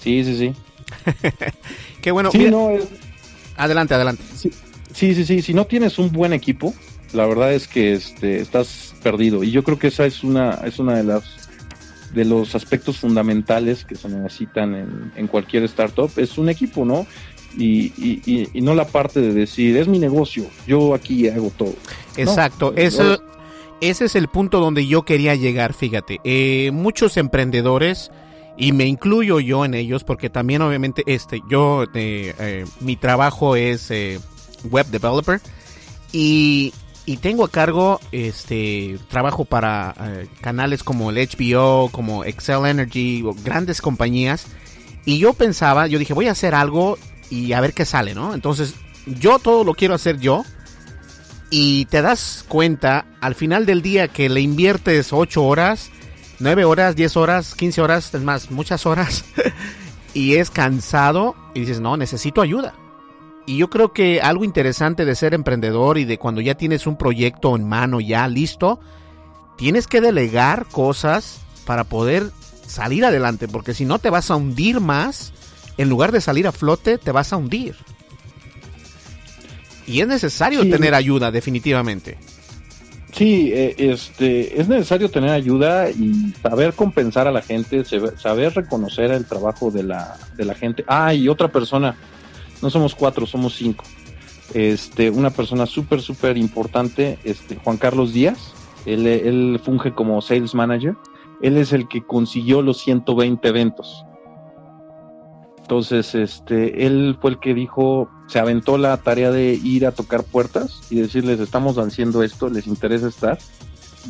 Sí, 0.02 0.24
sí, 0.24 0.36
sí. 0.38 0.54
Qué 2.02 2.10
bueno. 2.10 2.30
Adelante, 3.56 3.94
adelante. 3.94 4.22
Sí, 4.34 5.14
sí, 5.14 5.24
sí, 5.24 5.42
Si 5.42 5.54
no 5.54 5.66
tienes 5.66 5.98
un 5.98 6.10
buen 6.10 6.32
equipo, 6.32 6.74
la 7.12 7.26
verdad 7.26 7.52
es 7.52 7.68
que 7.68 7.92
este, 7.92 8.40
estás 8.40 8.94
perdido. 9.02 9.44
Y 9.44 9.50
yo 9.50 9.62
creo 9.62 9.78
que 9.78 9.88
esa 9.88 10.06
es 10.06 10.24
una 10.24 10.60
es 10.64 10.78
una 10.78 10.96
de 10.96 11.04
las 11.04 11.24
de 12.14 12.24
los 12.24 12.54
aspectos 12.54 12.98
fundamentales 12.98 13.84
que 13.84 13.94
se 13.94 14.08
necesitan 14.08 14.74
en, 14.74 15.12
en 15.14 15.28
cualquier 15.28 15.62
startup 15.64 16.10
es 16.16 16.38
un 16.38 16.48
equipo, 16.48 16.84
¿no? 16.84 17.06
y, 17.56 18.48
y, 18.52 18.60
no 18.60 18.74
la 18.74 18.86
parte 18.86 19.20
de 19.20 19.32
decir, 19.32 19.76
es 19.76 19.88
mi 19.88 19.98
negocio, 19.98 20.46
yo 20.66 20.94
aquí 20.94 21.28
hago 21.28 21.50
todo. 21.56 21.74
Exacto, 22.16 22.72
eso, 22.76 23.22
ese 23.80 24.06
es 24.06 24.14
el 24.14 24.28
punto 24.28 24.60
donde 24.60 24.86
yo 24.86 25.02
quería 25.02 25.34
llegar, 25.34 25.74
fíjate. 25.74 26.20
Eh, 26.24 26.70
muchos 26.72 27.16
emprendedores, 27.16 28.10
y 28.56 28.72
me 28.72 28.84
incluyo 28.84 29.40
yo 29.40 29.64
en 29.64 29.74
ellos, 29.74 30.04
porque 30.04 30.30
también 30.30 30.62
obviamente 30.62 31.02
este, 31.06 31.42
yo, 31.48 31.84
eh, 31.94 32.34
eh, 32.38 32.64
mi 32.80 32.96
trabajo 32.96 33.56
es 33.56 33.90
web 34.70 34.86
developer, 34.86 35.40
y, 36.12 36.74
y 37.06 37.16
tengo 37.18 37.44
a 37.44 37.50
cargo 37.50 38.00
este 38.12 38.98
trabajo 39.08 39.44
para 39.44 39.94
canales 40.40 40.82
como 40.82 41.10
el 41.10 41.16
HBO, 41.16 41.88
como 41.90 42.24
Excel 42.24 42.66
Energy, 42.66 43.24
grandes 43.44 43.80
compañías. 43.80 44.46
Y 45.04 45.18
yo 45.18 45.32
pensaba, 45.32 45.86
yo 45.86 45.98
dije, 45.98 46.12
voy 46.12 46.28
a 46.28 46.32
hacer 46.32 46.54
algo 46.54 46.98
y 47.30 47.52
a 47.52 47.60
ver 47.60 47.72
qué 47.72 47.84
sale, 47.84 48.14
¿no? 48.14 48.34
Entonces, 48.34 48.74
yo 49.06 49.38
todo 49.38 49.64
lo 49.64 49.74
quiero 49.74 49.94
hacer 49.94 50.18
yo. 50.18 50.44
Y 51.50 51.86
te 51.86 52.00
das 52.00 52.44
cuenta 52.48 53.06
al 53.20 53.34
final 53.34 53.66
del 53.66 53.82
día 53.82 54.06
que 54.08 54.28
le 54.28 54.40
inviertes 54.40 55.12
8 55.12 55.42
horas, 55.42 55.90
9 56.38 56.64
horas, 56.64 56.94
10 56.94 57.16
horas, 57.16 57.54
15 57.56 57.82
horas, 57.82 58.14
es 58.14 58.22
más, 58.22 58.50
muchas 58.52 58.86
horas. 58.86 59.24
y 60.14 60.36
es 60.36 60.50
cansado 60.50 61.34
y 61.54 61.60
dices, 61.60 61.80
no, 61.80 61.96
necesito 61.96 62.40
ayuda. 62.40 62.74
Y 63.46 63.56
yo 63.56 63.68
creo 63.68 63.92
que 63.92 64.20
algo 64.20 64.44
interesante 64.44 65.04
de 65.04 65.16
ser 65.16 65.34
emprendedor 65.34 65.98
y 65.98 66.04
de 66.04 66.18
cuando 66.18 66.40
ya 66.40 66.54
tienes 66.54 66.86
un 66.86 66.96
proyecto 66.96 67.56
en 67.56 67.68
mano 67.68 68.00
ya 68.00 68.28
listo, 68.28 68.78
tienes 69.58 69.88
que 69.88 70.00
delegar 70.00 70.66
cosas 70.66 71.40
para 71.66 71.82
poder 71.82 72.30
salir 72.66 73.04
adelante, 73.04 73.48
porque 73.48 73.74
si 73.74 73.84
no 73.84 73.98
te 73.98 74.10
vas 74.10 74.30
a 74.30 74.36
hundir 74.36 74.78
más 74.80 75.32
en 75.76 75.88
lugar 75.88 76.12
de 76.12 76.20
salir 76.20 76.46
a 76.46 76.52
flote, 76.52 76.98
te 76.98 77.10
vas 77.10 77.32
a 77.32 77.36
hundir. 77.36 77.76
Y 79.90 80.00
es 80.00 80.06
necesario 80.06 80.60
tener 80.68 80.94
ayuda, 80.94 81.32
definitivamente. 81.32 82.16
Sí, 83.12 83.50
eh, 83.52 83.74
este, 83.76 84.60
es 84.60 84.68
necesario 84.68 85.10
tener 85.10 85.30
ayuda 85.30 85.90
y 85.90 86.32
saber 86.40 86.74
compensar 86.74 87.26
a 87.26 87.32
la 87.32 87.42
gente, 87.42 87.84
saber 87.84 88.54
reconocer 88.54 89.10
el 89.10 89.26
trabajo 89.26 89.72
de 89.72 89.82
la, 89.82 90.16
de 90.36 90.44
la 90.44 90.54
gente. 90.54 90.84
Ah, 90.86 91.12
y 91.12 91.28
otra 91.28 91.48
persona, 91.48 91.96
no 92.62 92.70
somos 92.70 92.94
cuatro, 92.94 93.26
somos 93.26 93.54
cinco. 93.56 93.84
Este, 94.54 95.10
una 95.10 95.30
persona 95.30 95.66
súper, 95.66 96.00
súper 96.00 96.36
importante, 96.36 97.18
este, 97.24 97.56
Juan 97.56 97.76
Carlos 97.76 98.12
Díaz. 98.12 98.54
él, 98.86 99.06
él 99.08 99.60
funge 99.64 99.92
como 99.92 100.22
sales 100.22 100.54
manager, 100.54 100.94
él 101.42 101.56
es 101.56 101.72
el 101.72 101.88
que 101.88 102.02
consiguió 102.06 102.62
los 102.62 102.78
120 102.78 103.48
eventos. 103.48 104.04
Entonces, 105.70 106.16
este, 106.16 106.84
él 106.84 107.16
fue 107.20 107.30
el 107.30 107.38
que 107.38 107.54
dijo, 107.54 108.10
se 108.26 108.40
aventó 108.40 108.76
la 108.76 108.96
tarea 108.96 109.30
de 109.30 109.52
ir 109.52 109.86
a 109.86 109.92
tocar 109.92 110.24
puertas 110.24 110.80
y 110.90 110.96
decirles, 110.96 111.38
estamos 111.38 111.78
haciendo 111.78 112.24
esto, 112.24 112.48
les 112.48 112.66
interesa 112.66 113.06
estar. 113.06 113.38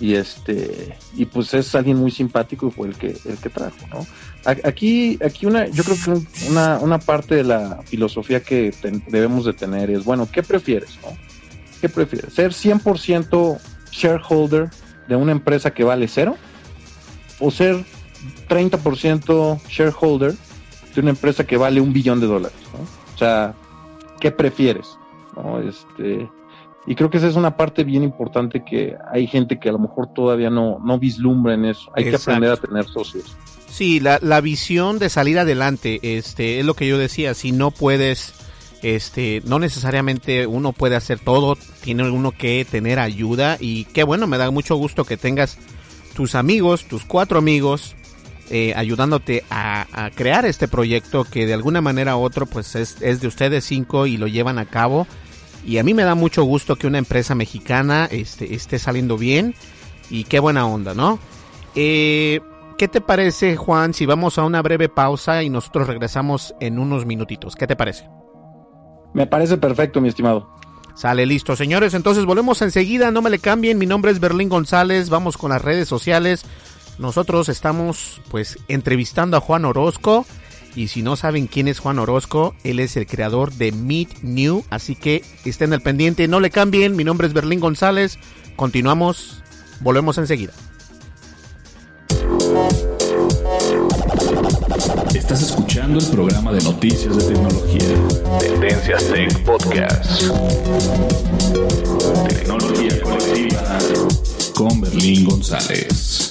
Y 0.01 0.15
este, 0.15 0.97
y 1.15 1.27
pues 1.27 1.53
es 1.53 1.75
alguien 1.75 1.99
muy 1.99 2.13
simpático 2.13 2.69
y 2.69 2.71
fue 2.71 2.89
el 2.89 2.95
que, 2.97 3.09
el 3.27 3.37
que 3.37 3.51
trajo, 3.51 3.77
¿no? 3.91 4.07
Aquí, 4.47 5.19
aquí 5.23 5.45
una, 5.45 5.67
yo 5.67 5.85
creo 5.85 5.97
que 6.03 6.49
una, 6.49 6.79
una 6.79 6.99
parte 6.99 7.35
de 7.35 7.45
la 7.45 7.83
filosofía 7.85 8.41
que 8.43 8.73
debemos 9.09 9.45
de 9.45 9.53
tener 9.53 9.91
es, 9.91 10.03
bueno, 10.03 10.27
¿qué 10.33 10.43
prefieres, 10.43 10.99
no? 11.03 11.11
¿Qué 11.83 11.91
prefieres? 11.91 12.33
¿Ser 12.33 12.53
100% 12.53 13.61
shareholder 13.91 14.71
de 15.09 15.17
una 15.17 15.33
empresa 15.33 15.75
que 15.75 15.85
vale 15.85 16.09
cero? 16.09 16.39
¿O 17.39 17.51
ser 17.51 17.85
30% 18.49 19.61
shareholder 19.69 20.35
de 20.95 21.01
una 21.01 21.11
empresa 21.11 21.45
que 21.45 21.57
vale 21.57 21.81
un 21.81 21.93
billón 21.93 22.21
de 22.21 22.27
dólares. 22.27 22.59
O 23.15 23.19
sea, 23.19 23.55
¿qué 24.21 24.31
prefieres? 24.31 24.99
Este, 25.67 26.29
y 26.87 26.95
creo 26.95 27.11
que 27.11 27.19
esa 27.19 27.29
es 27.29 27.37
una 27.37 27.57
parte 27.57 27.85
bien 27.85 28.03
importante 28.03 28.65
que 28.65 28.97
hay 29.13 29.27
gente 29.27 29.59
que 29.59 29.69
a 29.69 29.73
lo 29.73 29.79
mejor 29.79 30.13
todavía 30.13 30.51
no, 30.51 30.79
no 30.85 30.99
vislumbra 30.99 31.55
en 31.55 31.67
eso. 31.67 31.91
Hay 31.95 32.05
que 32.05 32.17
aprender 32.17 32.51
a 32.51 32.57
tener 32.57 32.85
socios. 32.87 33.37
Sí, 33.69 34.01
la, 34.01 34.19
la 34.21 34.41
visión 34.41 34.99
de 34.99 35.09
salir 35.09 35.39
adelante, 35.39 36.01
este, 36.03 36.59
es 36.59 36.67
lo 36.67 36.75
que 36.75 36.89
yo 36.89 36.99
decía, 36.99 37.35
si 37.35 37.53
no 37.53 37.71
puedes, 37.71 38.35
este, 38.83 39.43
no 39.45 39.61
necesariamente 39.61 40.47
uno 40.47 40.73
puede 40.73 40.97
hacer 40.97 41.21
todo, 41.21 41.57
tiene 41.83 42.11
uno 42.11 42.33
que 42.33 42.67
tener 42.69 42.99
ayuda 42.99 43.57
y 43.61 43.85
qué 43.85 44.03
bueno, 44.03 44.27
me 44.27 44.39
da 44.39 44.51
mucho 44.51 44.75
gusto 44.75 45.05
que 45.05 45.17
tengas 45.17 45.57
tus 46.15 46.35
amigos, 46.35 46.87
tus 46.87 47.05
cuatro 47.05 47.39
amigos, 47.39 47.95
eh, 48.51 48.75
ayudándote 48.77 49.45
a, 49.51 50.11
crear 50.15 50.45
este 50.45 50.69
proyecto 50.69 51.25
que 51.25 51.47
de 51.47 51.55
alguna 51.55 51.81
manera 51.81 52.17
u 52.17 52.21
otro 52.21 52.47
pues 52.47 52.75
es, 52.75 52.99
de 52.99 53.27
ustedes 53.27 53.65
cinco 53.65 54.07
y 54.07 54.17
lo 54.17 54.27
llevan 54.27 54.59
a 54.59 54.67
cabo. 54.67 55.07
Y 55.65 55.79
a 55.79 55.85
mí 55.85 55.95
me 55.95 56.05
da 56.05 56.15
mucho 56.15 56.43
gusto 56.43 56.77
que 56.77 56.87
una 56.87 56.99
empresa 56.99 57.35
mexicana 57.35 58.09
este, 58.11 58.55
esté 58.55 58.79
saliendo 58.79 59.17
bien 59.17 59.55
y 60.09 60.25
qué 60.25 60.41
buena 60.41 60.67
onda, 60.67 60.95
¿no? 60.95 61.19
Eh, 61.75 62.41
¿Qué 62.79 62.89
te 62.89 63.01
parece, 63.01 63.57
Juan, 63.57 63.93
si 63.93 64.07
vamos 64.07 64.39
a 64.39 64.45
una 64.45 64.63
breve 64.63 64.89
pausa 64.89 65.43
y 65.43 65.51
nosotros 65.51 65.87
regresamos 65.87 66.55
en 66.61 66.79
unos 66.79 67.05
minutitos? 67.05 67.55
¿Qué 67.55 67.67
te 67.67 67.77
parece? 67.77 68.09
Me 69.13 69.27
parece 69.27 69.59
perfecto, 69.59 70.01
mi 70.01 70.09
estimado. 70.09 70.49
Sale 70.95 71.27
listo, 71.27 71.57
señores. 71.57 71.95
Entonces 71.95 72.25
volvemos 72.25 72.63
enseguida. 72.63 73.11
No 73.11 73.23
me 73.23 73.31
le 73.31 73.39
cambien. 73.39 73.79
Mi 73.79 73.87
nombre 73.87 74.11
es 74.11 74.21
Berlín 74.21 74.49
González. 74.49 75.09
Vamos 75.09 75.37
con 75.37 75.51
las 75.51 75.63
redes 75.63 75.89
sociales. 75.89 76.45
Nosotros 77.01 77.49
estamos 77.49 78.21
pues 78.31 78.59
entrevistando 78.69 79.39
a 79.39 79.41
Juan 79.41 79.65
Orozco 79.65 80.27
y 80.77 80.89
si 80.89 81.01
no 81.01 81.17
saben 81.17 81.47
quién 81.47 81.67
es 81.67 81.79
Juan 81.79 81.99
Orozco, 81.99 82.55
él 82.63 82.79
es 82.79 82.95
el 82.95 83.07
creador 83.07 83.55
de 83.55 83.73
Meet 83.73 84.21
New, 84.21 84.65
así 84.69 84.97
que 84.97 85.25
estén 85.47 85.73
al 85.73 85.81
pendiente, 85.81 86.29
no 86.29 86.41
le 86.41 86.51
cambien, 86.51 86.97
mi 86.97 87.03
nombre 87.03 87.27
es 87.27 87.33
Berlín 87.33 87.59
González, 87.59 88.19
continuamos, 88.55 89.43
volvemos 89.81 90.19
enseguida. 90.19 90.53
Estás 95.15 95.43
escuchando 95.43 96.01
el 96.01 96.07
programa 96.07 96.53
de 96.53 96.63
noticias 96.63 97.17
de 97.17 97.33
tecnología. 97.33 98.39
Tendencias 98.41 99.07
Tech 99.07 99.43
Podcast. 99.45 100.23
Tecnología 102.29 103.01
colectiva 103.01 103.79
con 104.55 104.83
Berlín 104.83 105.25
González. 105.25 106.30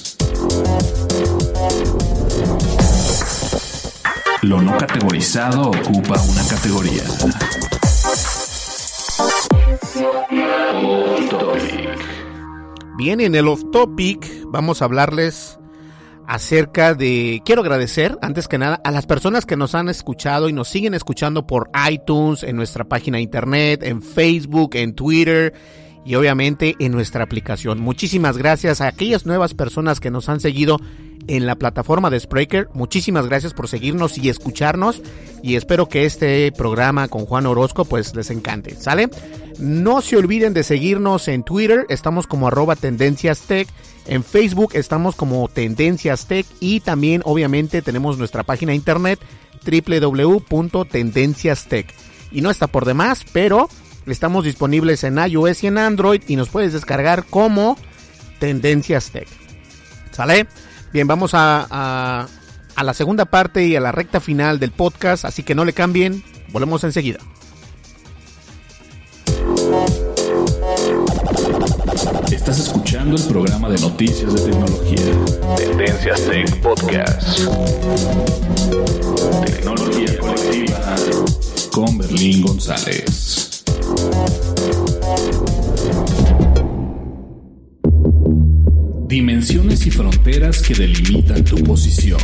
Lo 4.42 4.62
no 4.62 4.76
categorizado 4.78 5.70
ocupa 5.70 6.20
una 6.22 6.42
categoría. 6.48 7.02
Bien, 12.96 13.20
en 13.20 13.34
el 13.34 13.48
off 13.48 13.62
topic 13.70 14.26
vamos 14.46 14.80
a 14.80 14.86
hablarles 14.86 15.58
acerca 16.26 16.94
de... 16.94 17.42
Quiero 17.44 17.60
agradecer, 17.60 18.16
antes 18.22 18.48
que 18.48 18.56
nada, 18.56 18.80
a 18.84 18.90
las 18.90 19.06
personas 19.06 19.46
que 19.46 19.56
nos 19.56 19.74
han 19.74 19.88
escuchado 19.88 20.48
y 20.48 20.52
nos 20.52 20.68
siguen 20.68 20.94
escuchando 20.94 21.46
por 21.46 21.70
iTunes, 21.90 22.42
en 22.42 22.56
nuestra 22.56 22.84
página 22.84 23.18
de 23.18 23.22
internet, 23.22 23.82
en 23.82 24.00
Facebook, 24.00 24.70
en 24.74 24.94
Twitter 24.94 25.54
y 26.04 26.14
obviamente 26.14 26.76
en 26.78 26.92
nuestra 26.92 27.24
aplicación. 27.24 27.80
Muchísimas 27.80 28.36
gracias 28.36 28.80
a 28.80 28.88
aquellas 28.88 29.26
nuevas 29.26 29.54
personas 29.54 30.00
que 30.00 30.10
nos 30.10 30.28
han 30.28 30.40
seguido 30.40 30.78
en 31.26 31.46
la 31.46 31.56
plataforma 31.56 32.10
de 32.10 32.18
Spreaker. 32.18 32.68
Muchísimas 32.74 33.26
gracias 33.26 33.54
por 33.54 33.68
seguirnos 33.68 34.18
y 34.18 34.28
escucharnos 34.28 35.00
y 35.42 35.56
espero 35.56 35.88
que 35.88 36.04
este 36.04 36.52
programa 36.52 37.08
con 37.08 37.26
Juan 37.26 37.46
Orozco 37.46 37.84
pues 37.84 38.14
les 38.14 38.30
encante, 38.30 38.76
¿sale? 38.76 39.08
No 39.58 40.00
se 40.00 40.16
olviden 40.16 40.54
de 40.54 40.64
seguirnos 40.64 41.28
en 41.28 41.44
Twitter, 41.44 41.84
estamos 41.88 42.26
como 42.26 42.48
arroba 42.48 42.74
tendencias 42.76 43.42
tech, 43.42 43.68
en 44.06 44.24
Facebook 44.24 44.70
estamos 44.74 45.14
como 45.14 45.46
tendencias 45.48 46.26
tech 46.26 46.46
y 46.60 46.80
también 46.80 47.20
obviamente 47.24 47.82
tenemos 47.82 48.16
nuestra 48.18 48.42
página 48.42 48.70
de 48.70 48.76
internet 48.76 49.20
www.tendenciastech. 49.64 51.94
Y 52.32 52.42
no 52.42 52.50
está 52.50 52.68
por 52.68 52.84
demás, 52.84 53.24
pero 53.32 53.68
Estamos 54.10 54.44
disponibles 54.44 55.04
en 55.04 55.18
iOS 55.18 55.64
y 55.64 55.66
en 55.68 55.78
Android 55.78 56.22
y 56.26 56.36
nos 56.36 56.48
puedes 56.48 56.72
descargar 56.72 57.24
como 57.24 57.76
Tendencias 58.38 59.10
Tech. 59.10 59.28
¿Sale? 60.10 60.46
Bien, 60.92 61.06
vamos 61.06 61.34
a, 61.34 62.26
a, 62.74 62.82
la 62.82 62.94
segunda 62.94 63.26
parte 63.26 63.66
y 63.66 63.76
a 63.76 63.80
la 63.80 63.92
recta 63.92 64.20
final 64.20 64.58
del 64.58 64.72
podcast, 64.72 65.24
así 65.24 65.42
que 65.42 65.54
no 65.54 65.64
le 65.64 65.72
cambien. 65.72 66.24
Volvemos 66.48 66.82
enseguida. 66.84 67.18
Estás 72.32 72.58
escuchando 72.58 73.16
el 73.16 73.22
programa 73.24 73.68
de 73.68 73.78
noticias 73.80 74.34
de 74.34 74.50
tecnología. 74.50 75.56
Tendencias 75.56 76.22
Tech 76.24 76.60
Podcast. 76.60 77.40
Tecnología 79.44 80.18
colectiva 80.18 80.96
con 81.70 81.98
Berlín 81.98 82.42
González. 82.42 83.49
Dimensiones 89.40 89.86
y 89.86 89.90
fronteras 89.90 90.60
que 90.60 90.74
delimitan 90.74 91.42
tu 91.42 91.56
posición. 91.64 92.20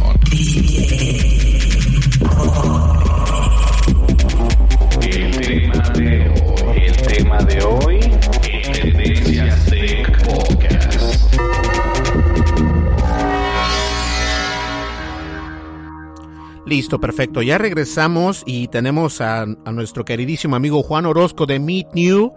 El 5.00 5.30
tema 5.40 5.88
de 5.94 6.28
hoy, 6.28 6.78
el 6.84 6.96
tema 6.96 7.38
de 7.44 7.62
hoy, 7.64 8.00
Tendencias 8.70 9.64
Tech 9.64 10.24
Podcast. 10.26 11.30
Listo, 16.66 17.00
perfecto. 17.00 17.40
Ya 17.40 17.56
regresamos 17.56 18.42
y 18.44 18.68
tenemos 18.68 19.22
a, 19.22 19.44
a, 19.44 19.72
nuestro 19.72 20.04
queridísimo 20.04 20.54
amigo 20.54 20.82
Juan 20.82 21.06
Orozco 21.06 21.46
de 21.46 21.60
Meet 21.60 21.94
New. 21.94 22.34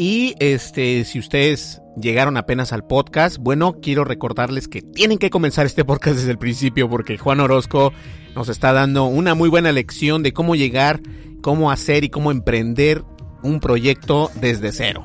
Y 0.00 0.36
este, 0.38 1.04
si 1.04 1.18
ustedes 1.18 1.82
llegaron 2.00 2.36
apenas 2.36 2.72
al 2.72 2.86
podcast, 2.86 3.36
bueno, 3.36 3.80
quiero 3.82 4.04
recordarles 4.04 4.68
que 4.68 4.80
tienen 4.80 5.18
que 5.18 5.28
comenzar 5.28 5.66
este 5.66 5.84
podcast 5.84 6.18
desde 6.18 6.30
el 6.30 6.38
principio 6.38 6.88
porque 6.88 7.18
Juan 7.18 7.40
Orozco 7.40 7.92
nos 8.36 8.48
está 8.48 8.72
dando 8.72 9.06
una 9.06 9.34
muy 9.34 9.48
buena 9.48 9.72
lección 9.72 10.22
de 10.22 10.32
cómo 10.32 10.54
llegar, 10.54 11.00
cómo 11.42 11.72
hacer 11.72 12.04
y 12.04 12.10
cómo 12.10 12.30
emprender 12.30 13.02
un 13.42 13.58
proyecto 13.58 14.30
desde 14.40 14.70
cero. 14.70 15.04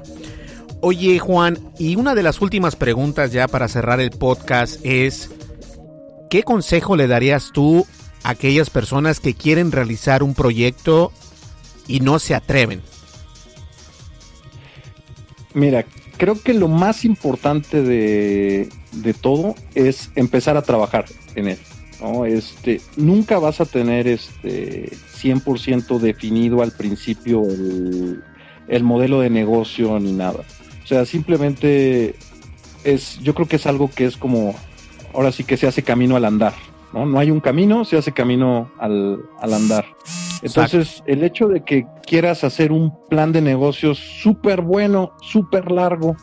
Oye 0.82 1.18
Juan, 1.18 1.58
y 1.80 1.96
una 1.96 2.14
de 2.14 2.22
las 2.22 2.40
últimas 2.40 2.76
preguntas 2.76 3.32
ya 3.32 3.48
para 3.48 3.68
cerrar 3.70 4.00
el 4.00 4.12
podcast 4.12 4.80
es, 4.86 5.32
¿qué 6.30 6.44
consejo 6.44 6.96
le 6.96 7.08
darías 7.08 7.50
tú 7.52 7.88
a 8.22 8.30
aquellas 8.30 8.70
personas 8.70 9.20
que 9.20 9.34
quieren 9.34 9.72
realizar 9.72 10.22
un 10.22 10.36
proyecto 10.36 11.12
y 11.88 12.02
no 12.02 12.20
se 12.20 12.36
atreven? 12.36 12.93
Mira, 15.54 15.86
creo 16.18 16.42
que 16.42 16.54
lo 16.54 16.68
más 16.68 17.06
importante 17.06 17.82
de, 17.82 18.70
todo 19.22 19.56
es 19.76 20.12
empezar 20.16 20.58
a 20.58 20.62
trabajar 20.62 21.06
en 21.36 21.50
él. 21.50 21.58
¿no? 22.02 22.26
Este, 22.26 22.82
nunca 22.98 23.40
vas 23.40 23.62
a 23.62 23.66
tener 23.66 24.08
este 24.08 24.92
100% 25.22 26.00
definido 26.00 26.62
al 26.62 26.72
principio 26.72 27.44
el, 27.44 28.24
el 28.68 28.84
modelo 28.84 29.22
de 29.22 29.30
negocio 29.30 30.00
ni 30.00 30.12
nada. 30.12 30.44
O 30.84 30.88
sea, 30.88 31.06
simplemente 31.06 32.16
es, 32.84 33.20
yo 33.20 33.34
creo 33.34 33.48
que 33.48 33.56
es 33.56 33.66
algo 33.66 33.90
que 33.90 34.06
es 34.06 34.18
como, 34.18 34.56
ahora 35.14 35.32
sí 35.32 35.44
que 35.44 35.58
se 35.58 35.68
hace 35.68 35.84
camino 35.84 36.16
al 36.16 36.26
andar, 36.26 36.54
¿no? 36.94 37.06
No 37.06 37.20
hay 37.20 37.32
un 37.32 37.40
camino, 37.40 37.86
se 37.86 37.98
hace 37.98 38.12
camino 38.12 38.72
al, 38.80 39.20
al 39.40 39.54
andar. 39.54 39.86
Entonces, 40.42 41.04
el 41.08 41.24
hecho 41.24 41.48
de 41.48 41.64
que 41.64 41.86
quieras 42.06 42.44
hacer 42.44 42.72
un 42.72 42.94
plan 43.10 43.32
de 43.32 43.42
negocios 43.42 43.98
súper 43.98 44.62
bueno, 44.62 45.14
súper 45.22 45.72
largo, 45.72 46.16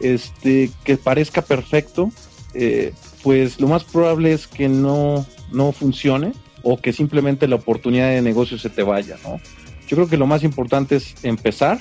este, 0.00 0.70
que 0.84 0.96
parezca 0.96 1.42
perfecto, 1.42 2.10
eh, 2.54 2.92
pues 3.22 3.60
lo 3.60 3.68
más 3.68 3.84
probable 3.84 4.32
es 4.32 4.46
que 4.46 4.68
no, 4.68 5.26
no 5.52 5.72
funcione 5.72 6.32
o 6.62 6.76
que 6.78 6.92
simplemente 6.92 7.48
la 7.48 7.56
oportunidad 7.56 8.10
de 8.10 8.22
negocio 8.22 8.58
se 8.58 8.70
te 8.70 8.82
vaya, 8.82 9.16
¿no? 9.24 9.40
Yo 9.86 9.96
creo 9.96 10.08
que 10.08 10.16
lo 10.16 10.26
más 10.26 10.44
importante 10.44 10.96
es 10.96 11.14
empezar, 11.22 11.78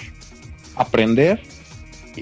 aprender 0.75 1.41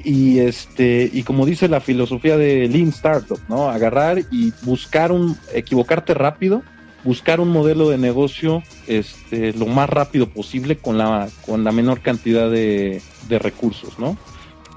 y 0.04 0.40
este 0.40 1.10
y 1.12 1.24
como 1.24 1.46
dice 1.46 1.68
la 1.68 1.80
filosofía 1.80 2.38
de 2.38 2.68
Lean 2.68 2.90
Startup, 2.90 3.40
¿no? 3.48 3.70
Agarrar 3.70 4.20
y 4.32 4.54
buscar 4.64 5.12
un 5.12 5.38
equivocarte 5.54 6.14
rápido, 6.14 6.64
buscar 7.04 7.40
un 7.40 7.50
modelo 7.50 7.90
de 7.90 7.98
negocio 7.98 8.64
este 8.88 9.54
lo 9.54 9.66
más 9.66 9.90
rápido 9.90 10.28
posible 10.28 10.78
con 10.78 10.98
la 10.98 11.30
con 11.46 11.64
la 11.64 11.72
menor 11.72 12.02
cantidad 12.02 12.50
de, 12.50 13.02
de 13.28 13.40
recursos, 13.40 13.98
¿no? 14.00 14.18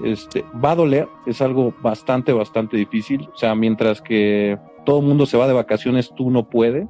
Este, 0.03 0.45
va 0.63 0.71
a 0.71 0.75
doler, 0.75 1.07
es 1.25 1.41
algo 1.41 1.73
bastante, 1.81 2.31
bastante 2.31 2.77
difícil. 2.77 3.27
O 3.33 3.37
sea, 3.37 3.55
mientras 3.55 4.01
que 4.01 4.57
todo 4.85 4.99
el 4.99 5.05
mundo 5.05 5.25
se 5.25 5.37
va 5.37 5.47
de 5.47 5.53
vacaciones, 5.53 6.11
tú 6.15 6.31
no 6.31 6.49
puedes. 6.49 6.87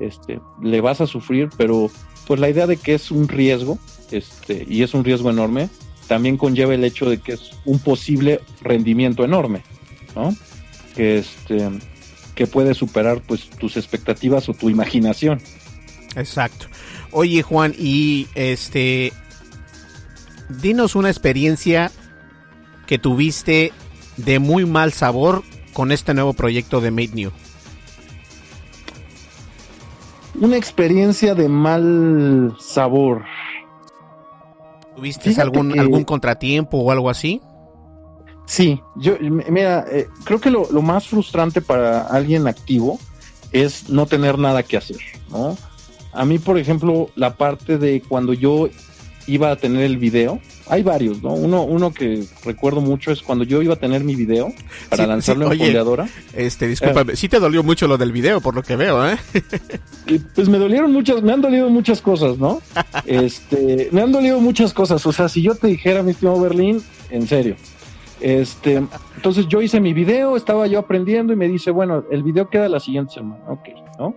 Este, 0.00 0.40
le 0.62 0.80
vas 0.80 1.00
a 1.00 1.06
sufrir, 1.06 1.48
pero 1.56 1.90
pues 2.26 2.40
la 2.40 2.48
idea 2.48 2.66
de 2.66 2.76
que 2.76 2.94
es 2.94 3.10
un 3.10 3.28
riesgo, 3.28 3.78
este, 4.10 4.64
y 4.68 4.82
es 4.82 4.94
un 4.94 5.04
riesgo 5.04 5.30
enorme, 5.30 5.68
también 6.06 6.36
conlleva 6.36 6.74
el 6.74 6.84
hecho 6.84 7.08
de 7.08 7.18
que 7.18 7.32
es 7.32 7.50
un 7.64 7.78
posible 7.78 8.40
rendimiento 8.60 9.24
enorme, 9.24 9.62
¿no? 10.14 10.34
Que 10.94 11.18
este, 11.18 11.68
que 12.34 12.46
puede 12.46 12.74
superar 12.74 13.22
pues 13.26 13.48
tus 13.48 13.76
expectativas 13.76 14.48
o 14.48 14.54
tu 14.54 14.68
imaginación. 14.70 15.40
Exacto. 16.16 16.66
Oye, 17.10 17.42
Juan, 17.42 17.74
y 17.78 18.26
este 18.34 19.12
dinos 20.48 20.94
una 20.94 21.08
experiencia 21.08 21.90
que 22.86 22.98
tuviste 22.98 23.72
de 24.16 24.38
muy 24.38 24.66
mal 24.66 24.92
sabor 24.92 25.42
con 25.72 25.92
este 25.92 26.14
nuevo 26.14 26.34
proyecto 26.34 26.80
de 26.80 26.90
Made 26.90 27.10
New? 27.14 27.30
Una 30.34 30.56
experiencia 30.56 31.34
de 31.34 31.48
mal 31.48 32.56
sabor. 32.58 33.24
¿Tuviste 34.96 35.40
algún, 35.40 35.78
algún 35.78 36.04
contratiempo 36.04 36.78
o 36.78 36.90
algo 36.90 37.08
así? 37.08 37.40
Sí, 38.46 38.80
yo, 38.96 39.16
mira, 39.20 39.84
eh, 39.90 40.08
creo 40.24 40.40
que 40.40 40.50
lo, 40.50 40.70
lo, 40.70 40.82
más 40.82 41.06
frustrante 41.06 41.62
para 41.62 42.02
alguien 42.02 42.46
activo 42.46 42.98
es 43.52 43.88
no 43.88 44.06
tener 44.06 44.38
nada 44.38 44.62
que 44.62 44.76
hacer, 44.76 44.98
¿no? 45.30 45.56
A 46.12 46.24
mí, 46.24 46.38
por 46.38 46.58
ejemplo, 46.58 47.08
la 47.14 47.36
parte 47.36 47.78
de 47.78 48.02
cuando 48.02 48.34
yo 48.34 48.68
iba 49.26 49.50
a 49.50 49.56
tener 49.56 49.82
el 49.82 49.96
video, 49.96 50.40
hay 50.68 50.82
varios, 50.82 51.22
¿no? 51.22 51.34
Uno, 51.34 51.64
uno 51.64 51.92
que 51.92 52.24
recuerdo 52.44 52.80
mucho 52.80 53.12
es 53.12 53.22
cuando 53.22 53.44
yo 53.44 53.62
iba 53.62 53.74
a 53.74 53.78
tener 53.78 54.04
mi 54.04 54.14
video 54.14 54.52
para 54.88 55.06
lanzarlo 55.06 55.50
en 55.52 55.58
Fondeadora. 55.58 56.08
Este, 56.34 56.68
discúlpame, 56.68 57.16
sí 57.16 57.28
te 57.28 57.40
dolió 57.40 57.62
mucho 57.62 57.86
lo 57.86 57.98
del 57.98 58.12
video, 58.12 58.40
por 58.40 58.54
lo 58.54 58.62
que 58.62 58.76
veo, 58.76 59.06
¿eh? 59.06 59.16
pues 60.34 60.48
me 60.48 60.58
dolieron 60.58 60.92
muchas, 60.92 61.22
me 61.22 61.32
han 61.32 61.40
dolido 61.40 61.68
muchas 61.68 62.00
cosas, 62.00 62.38
¿no? 62.38 62.60
este, 63.06 63.88
me 63.92 64.02
han 64.02 64.12
dolido 64.12 64.40
muchas 64.40 64.72
cosas. 64.72 65.04
O 65.06 65.12
sea, 65.12 65.28
si 65.28 65.42
yo 65.42 65.54
te 65.54 65.66
dijera, 65.66 66.02
mi 66.02 66.12
estimado 66.12 66.40
Berlín, 66.40 66.82
en 67.10 67.26
serio. 67.26 67.56
Este, 68.20 68.80
entonces 69.16 69.48
yo 69.48 69.60
hice 69.60 69.80
mi 69.80 69.92
video, 69.92 70.36
estaba 70.36 70.68
yo 70.68 70.78
aprendiendo 70.78 71.32
y 71.32 71.36
me 71.36 71.48
dice, 71.48 71.72
bueno, 71.72 72.04
el 72.10 72.22
video 72.22 72.48
queda 72.48 72.68
la 72.68 72.78
siguiente 72.78 73.14
semana, 73.14 73.42
ok, 73.48 73.68
¿no? 73.98 74.14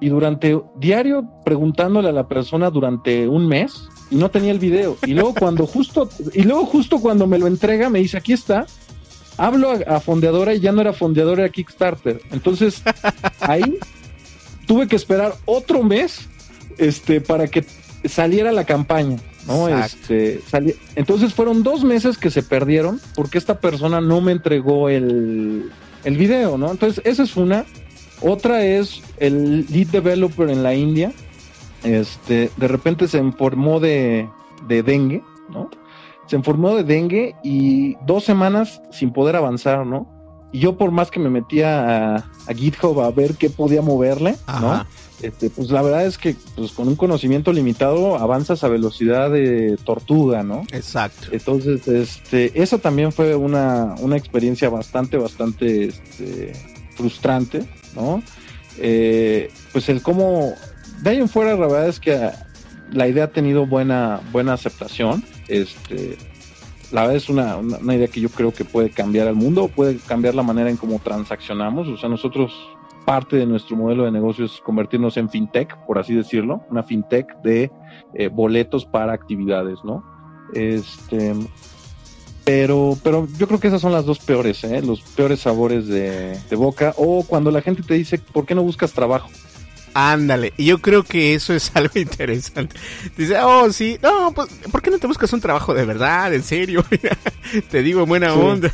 Y 0.00 0.08
durante 0.08 0.60
diario 0.76 1.28
preguntándole 1.44 2.08
a 2.08 2.12
la 2.12 2.26
persona 2.26 2.70
durante 2.70 3.28
un 3.28 3.46
mes, 3.46 3.88
y 4.12 4.16
no 4.16 4.30
tenía 4.30 4.52
el 4.52 4.58
video. 4.58 4.98
Y 5.06 5.14
luego 5.14 5.34
cuando 5.34 5.66
justo, 5.66 6.10
y 6.34 6.42
luego 6.42 6.66
justo 6.66 7.00
cuando 7.00 7.26
me 7.26 7.38
lo 7.38 7.46
entrega, 7.46 7.88
me 7.88 7.98
dice, 7.98 8.18
aquí 8.18 8.34
está. 8.34 8.66
Hablo 9.38 9.72
a, 9.86 10.00
fondeadora 10.00 10.54
y 10.54 10.60
ya 10.60 10.70
no 10.70 10.82
era 10.82 10.92
fondeadora, 10.92 11.44
era 11.44 11.52
Kickstarter. 11.52 12.20
Entonces, 12.30 12.82
ahí 13.40 13.78
tuve 14.66 14.86
que 14.86 14.96
esperar 14.96 15.34
otro 15.46 15.82
mes 15.82 16.28
este, 16.76 17.22
para 17.22 17.48
que 17.48 17.64
saliera 18.04 18.52
la 18.52 18.64
campaña. 18.64 19.16
¿no? 19.46 19.66
Este, 19.66 20.42
Entonces 20.94 21.32
fueron 21.32 21.62
dos 21.62 21.82
meses 21.82 22.18
que 22.18 22.30
se 22.30 22.42
perdieron 22.42 23.00
porque 23.16 23.38
esta 23.38 23.60
persona 23.60 24.02
no 24.02 24.20
me 24.20 24.32
entregó 24.32 24.90
el, 24.90 25.72
el 26.04 26.16
video, 26.18 26.58
¿no? 26.58 26.70
Entonces, 26.70 27.02
esa 27.06 27.22
es 27.22 27.34
una. 27.36 27.64
Otra 28.20 28.62
es 28.64 29.00
el 29.16 29.66
lead 29.70 29.86
developer 29.88 30.50
en 30.50 30.62
la 30.62 30.74
India 30.74 31.12
este, 31.84 32.50
de 32.56 32.68
repente 32.68 33.08
se 33.08 33.18
informó 33.18 33.80
de, 33.80 34.28
dengue, 34.68 35.22
¿no? 35.50 35.70
Se 36.26 36.36
informó 36.36 36.74
de 36.76 36.84
dengue 36.84 37.34
y 37.42 37.96
dos 38.06 38.24
semanas 38.24 38.80
sin 38.90 39.12
poder 39.12 39.36
avanzar, 39.36 39.86
¿no? 39.86 40.08
Y 40.52 40.60
yo 40.60 40.76
por 40.76 40.90
más 40.90 41.10
que 41.10 41.18
me 41.18 41.30
metía 41.30 42.16
a, 42.16 42.54
GitHub 42.54 43.00
a 43.00 43.10
ver 43.10 43.34
qué 43.34 43.50
podía 43.50 43.82
moverle, 43.82 44.36
¿no? 44.60 44.86
Este, 45.22 45.50
pues 45.50 45.70
la 45.70 45.82
verdad 45.82 46.04
es 46.04 46.18
que 46.18 46.34
pues 46.56 46.72
con 46.72 46.88
un 46.88 46.96
conocimiento 46.96 47.52
limitado 47.52 48.16
avanzas 48.16 48.64
a 48.64 48.68
velocidad 48.68 49.30
de 49.30 49.78
tortuga, 49.84 50.42
¿no? 50.42 50.62
Exacto. 50.72 51.28
Entonces, 51.30 51.86
este, 51.86 52.60
eso 52.60 52.78
también 52.78 53.12
fue 53.12 53.36
una, 53.36 53.94
una 54.00 54.16
experiencia 54.16 54.68
bastante, 54.68 55.16
bastante 55.16 55.86
este, 55.86 56.52
frustrante, 56.96 57.68
¿no? 57.94 58.22
Eh, 58.78 59.50
pues 59.72 59.88
el 59.88 60.02
cómo 60.02 60.54
de 61.02 61.10
ahí 61.10 61.18
en 61.18 61.28
fuera, 61.28 61.54
la 61.54 61.66
verdad 61.66 61.88
es 61.88 61.98
que 61.98 62.30
la 62.92 63.08
idea 63.08 63.24
ha 63.24 63.28
tenido 63.28 63.66
buena, 63.66 64.20
buena 64.30 64.52
aceptación. 64.52 65.24
Este, 65.48 66.16
la 66.92 67.02
verdad 67.02 67.16
es 67.16 67.28
una, 67.28 67.56
una, 67.56 67.94
idea 67.94 68.06
que 68.06 68.20
yo 68.20 68.28
creo 68.28 68.52
que 68.52 68.64
puede 68.64 68.90
cambiar 68.90 69.26
el 69.26 69.34
mundo, 69.34 69.68
puede 69.68 69.96
cambiar 69.96 70.34
la 70.34 70.42
manera 70.42 70.70
en 70.70 70.76
cómo 70.76 71.00
transaccionamos. 71.00 71.88
O 71.88 71.96
sea, 71.96 72.08
nosotros, 72.08 72.52
parte 73.04 73.36
de 73.36 73.46
nuestro 73.46 73.76
modelo 73.76 74.04
de 74.04 74.12
negocio 74.12 74.44
es 74.44 74.60
convertirnos 74.64 75.16
en 75.16 75.28
fintech, 75.28 75.76
por 75.86 75.98
así 75.98 76.14
decirlo, 76.14 76.64
una 76.70 76.84
fintech 76.84 77.26
de 77.42 77.72
eh, 78.14 78.28
boletos 78.28 78.84
para 78.84 79.12
actividades, 79.12 79.78
¿no? 79.82 80.04
Este, 80.54 81.34
pero, 82.44 82.96
pero 83.02 83.26
yo 83.38 83.48
creo 83.48 83.58
que 83.58 83.68
esas 83.68 83.80
son 83.80 83.92
las 83.92 84.04
dos 84.04 84.20
peores, 84.20 84.62
¿eh? 84.62 84.82
los 84.82 85.00
peores 85.00 85.40
sabores 85.40 85.88
de 85.88 86.56
boca. 86.56 86.94
O 86.96 87.24
cuando 87.24 87.50
la 87.50 87.60
gente 87.60 87.82
te 87.82 87.94
dice, 87.94 88.18
¿por 88.18 88.46
qué 88.46 88.54
no 88.54 88.62
buscas 88.62 88.92
trabajo? 88.92 89.28
Ándale, 89.94 90.54
y 90.56 90.66
yo 90.66 90.78
creo 90.78 91.02
que 91.02 91.34
eso 91.34 91.54
es 91.54 91.70
algo 91.74 91.98
interesante. 91.98 92.76
Dice, 93.16 93.38
oh, 93.40 93.70
sí, 93.72 93.98
no, 94.02 94.32
pues, 94.32 94.48
¿por 94.70 94.82
qué 94.82 94.90
no 94.90 94.98
te 94.98 95.06
buscas 95.06 95.32
un 95.32 95.40
trabajo 95.40 95.74
de 95.74 95.84
verdad, 95.84 96.32
en 96.32 96.42
serio? 96.42 96.84
te 97.70 97.82
digo, 97.82 98.06
buena 98.06 98.34
onda. 98.34 98.72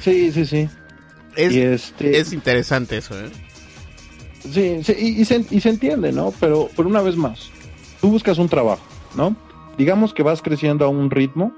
Sí, 0.00 0.30
sí, 0.32 0.46
sí. 0.46 0.68
Es, 1.36 1.54
este... 1.54 2.18
es 2.18 2.32
interesante 2.32 2.98
eso, 2.98 3.18
¿eh? 3.18 3.30
Sí, 4.40 4.82
sí 4.84 4.92
y, 4.92 5.24
se, 5.24 5.44
y, 5.50 5.60
se, 5.60 5.68
entiende, 5.68 6.12
¿no? 6.12 6.32
Pero, 6.38 6.68
por 6.76 6.86
una 6.86 7.02
vez 7.02 7.16
más, 7.16 7.50
tú 8.00 8.10
buscas 8.10 8.38
un 8.38 8.48
trabajo, 8.48 8.82
¿no? 9.16 9.36
Digamos 9.76 10.14
que 10.14 10.22
vas 10.22 10.40
creciendo 10.40 10.84
a 10.84 10.88
un 10.88 11.10
ritmo 11.10 11.52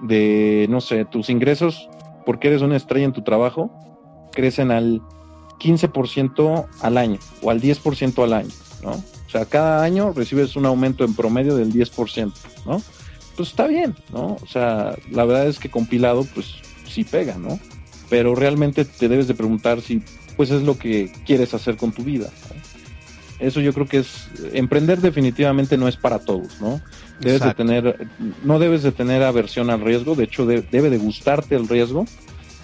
de, 0.00 0.66
no 0.70 0.80
sé, 0.80 1.04
tus 1.04 1.28
ingresos, 1.28 1.88
porque 2.24 2.48
eres 2.48 2.62
una 2.62 2.76
estrella 2.76 3.04
en 3.04 3.12
tu 3.12 3.22
trabajo, 3.22 3.70
crecen 4.32 4.70
al 4.70 5.02
15% 5.60 6.66
al 6.80 6.98
año 6.98 7.18
o 7.42 7.50
al 7.50 7.60
10% 7.60 8.24
al 8.24 8.32
año, 8.32 8.50
¿no? 8.82 8.92
O 8.92 9.30
sea, 9.30 9.44
cada 9.44 9.84
año 9.84 10.12
recibes 10.12 10.56
un 10.56 10.66
aumento 10.66 11.04
en 11.04 11.14
promedio 11.14 11.54
del 11.54 11.72
10%, 11.72 12.32
¿no? 12.66 12.82
Pues 13.36 13.50
está 13.50 13.68
bien, 13.68 13.94
¿no? 14.12 14.36
O 14.42 14.46
sea, 14.46 14.96
la 15.10 15.24
verdad 15.24 15.46
es 15.46 15.58
que 15.58 15.70
compilado, 15.70 16.26
pues 16.34 16.56
sí 16.88 17.04
pega, 17.04 17.36
¿no? 17.36 17.60
Pero 18.08 18.34
realmente 18.34 18.84
te 18.84 19.08
debes 19.08 19.28
de 19.28 19.34
preguntar 19.34 19.80
si, 19.82 20.02
pues 20.36 20.50
es 20.50 20.62
lo 20.62 20.76
que 20.76 21.12
quieres 21.24 21.54
hacer 21.54 21.76
con 21.76 21.92
tu 21.92 22.02
vida. 22.02 22.28
Eso 23.38 23.60
yo 23.60 23.72
creo 23.72 23.86
que 23.86 23.98
es, 23.98 24.28
emprender 24.52 25.00
definitivamente 25.00 25.76
no 25.76 25.88
es 25.88 25.96
para 25.96 26.18
todos, 26.18 26.60
¿no? 26.60 26.80
Debes 27.20 27.42
de 27.42 27.54
tener, 27.54 28.08
no 28.42 28.58
debes 28.58 28.82
de 28.82 28.92
tener 28.92 29.22
aversión 29.22 29.70
al 29.70 29.80
riesgo, 29.80 30.14
de 30.14 30.24
hecho 30.24 30.44
debe 30.44 30.90
de 30.90 30.98
gustarte 30.98 31.54
el 31.54 31.68
riesgo, 31.68 32.06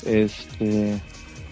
este, 0.05 1.01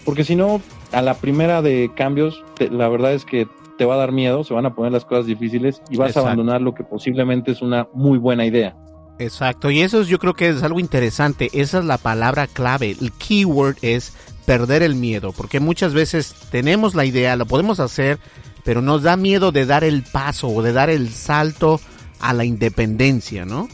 porque 0.03 0.23
si 0.23 0.35
no, 0.35 0.61
a 0.95 1.01
la 1.01 1.15
primera 1.15 1.61
de 1.61 1.91
cambios, 1.93 2.41
la 2.71 2.87
verdad 2.87 3.11
es 3.13 3.25
que 3.25 3.49
te 3.77 3.83
va 3.83 3.95
a 3.95 3.97
dar 3.97 4.13
miedo, 4.13 4.45
se 4.45 4.53
van 4.53 4.65
a 4.65 4.73
poner 4.73 4.93
las 4.93 5.03
cosas 5.03 5.25
difíciles 5.25 5.81
y 5.89 5.97
vas 5.97 6.15
a 6.15 6.21
abandonar 6.21 6.61
lo 6.61 6.73
que 6.73 6.85
posiblemente 6.85 7.51
es 7.51 7.61
una 7.61 7.89
muy 7.93 8.17
buena 8.17 8.45
idea. 8.45 8.77
Exacto, 9.19 9.69
y 9.69 9.81
eso 9.81 10.03
yo 10.03 10.19
creo 10.19 10.33
que 10.35 10.47
es 10.47 10.63
algo 10.63 10.79
interesante, 10.79 11.49
esa 11.51 11.79
es 11.79 11.85
la 11.85 11.97
palabra 11.97 12.47
clave, 12.47 12.91
el 12.91 13.11
keyword 13.11 13.75
es 13.81 14.13
perder 14.45 14.83
el 14.83 14.95
miedo, 14.95 15.33
porque 15.33 15.59
muchas 15.59 15.93
veces 15.93 16.33
tenemos 16.49 16.95
la 16.95 17.03
idea, 17.03 17.35
lo 17.35 17.45
podemos 17.45 17.81
hacer, 17.81 18.17
pero 18.63 18.81
nos 18.81 19.03
da 19.03 19.17
miedo 19.17 19.51
de 19.51 19.65
dar 19.65 19.83
el 19.83 20.03
paso 20.03 20.47
o 20.47 20.61
de 20.61 20.71
dar 20.71 20.89
el 20.89 21.09
salto 21.09 21.81
a 22.21 22.31
la 22.31 22.45
independencia, 22.45 23.43
¿no? 23.43 23.67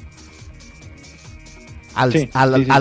Al, 1.96 2.12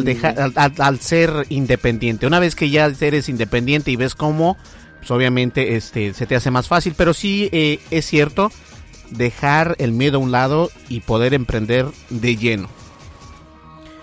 dejar, 0.05 0.53
al, 0.57 1.01
ser 1.01 1.47
independiente. 1.49 2.27
Una 2.27 2.39
vez 2.39 2.55
que 2.55 2.71
ya 2.71 2.87
eres 3.01 3.29
independiente 3.29 3.91
y 3.91 3.97
ves 3.97 4.15
cómo, 4.15 4.57
pues 4.99 5.11
obviamente 5.11 5.77
este, 5.77 6.15
se 6.15 6.27
te 6.27 6.37
hace 6.37 6.51
más 6.51 6.69
fácil, 6.69 6.95
pero 6.97 7.15
sí 7.15 7.49
eh, 7.53 7.81
es 7.91 8.07
cierto 8.07 8.51
dejar 9.11 9.75
el 9.79 9.93
miedo 9.93 10.19
a 10.19 10.21
un 10.21 10.33
lado 10.33 10.71
y 10.89 11.01
poder 11.01 11.35
emprender 11.35 11.87
de 12.11 12.37
lleno. 12.37 12.69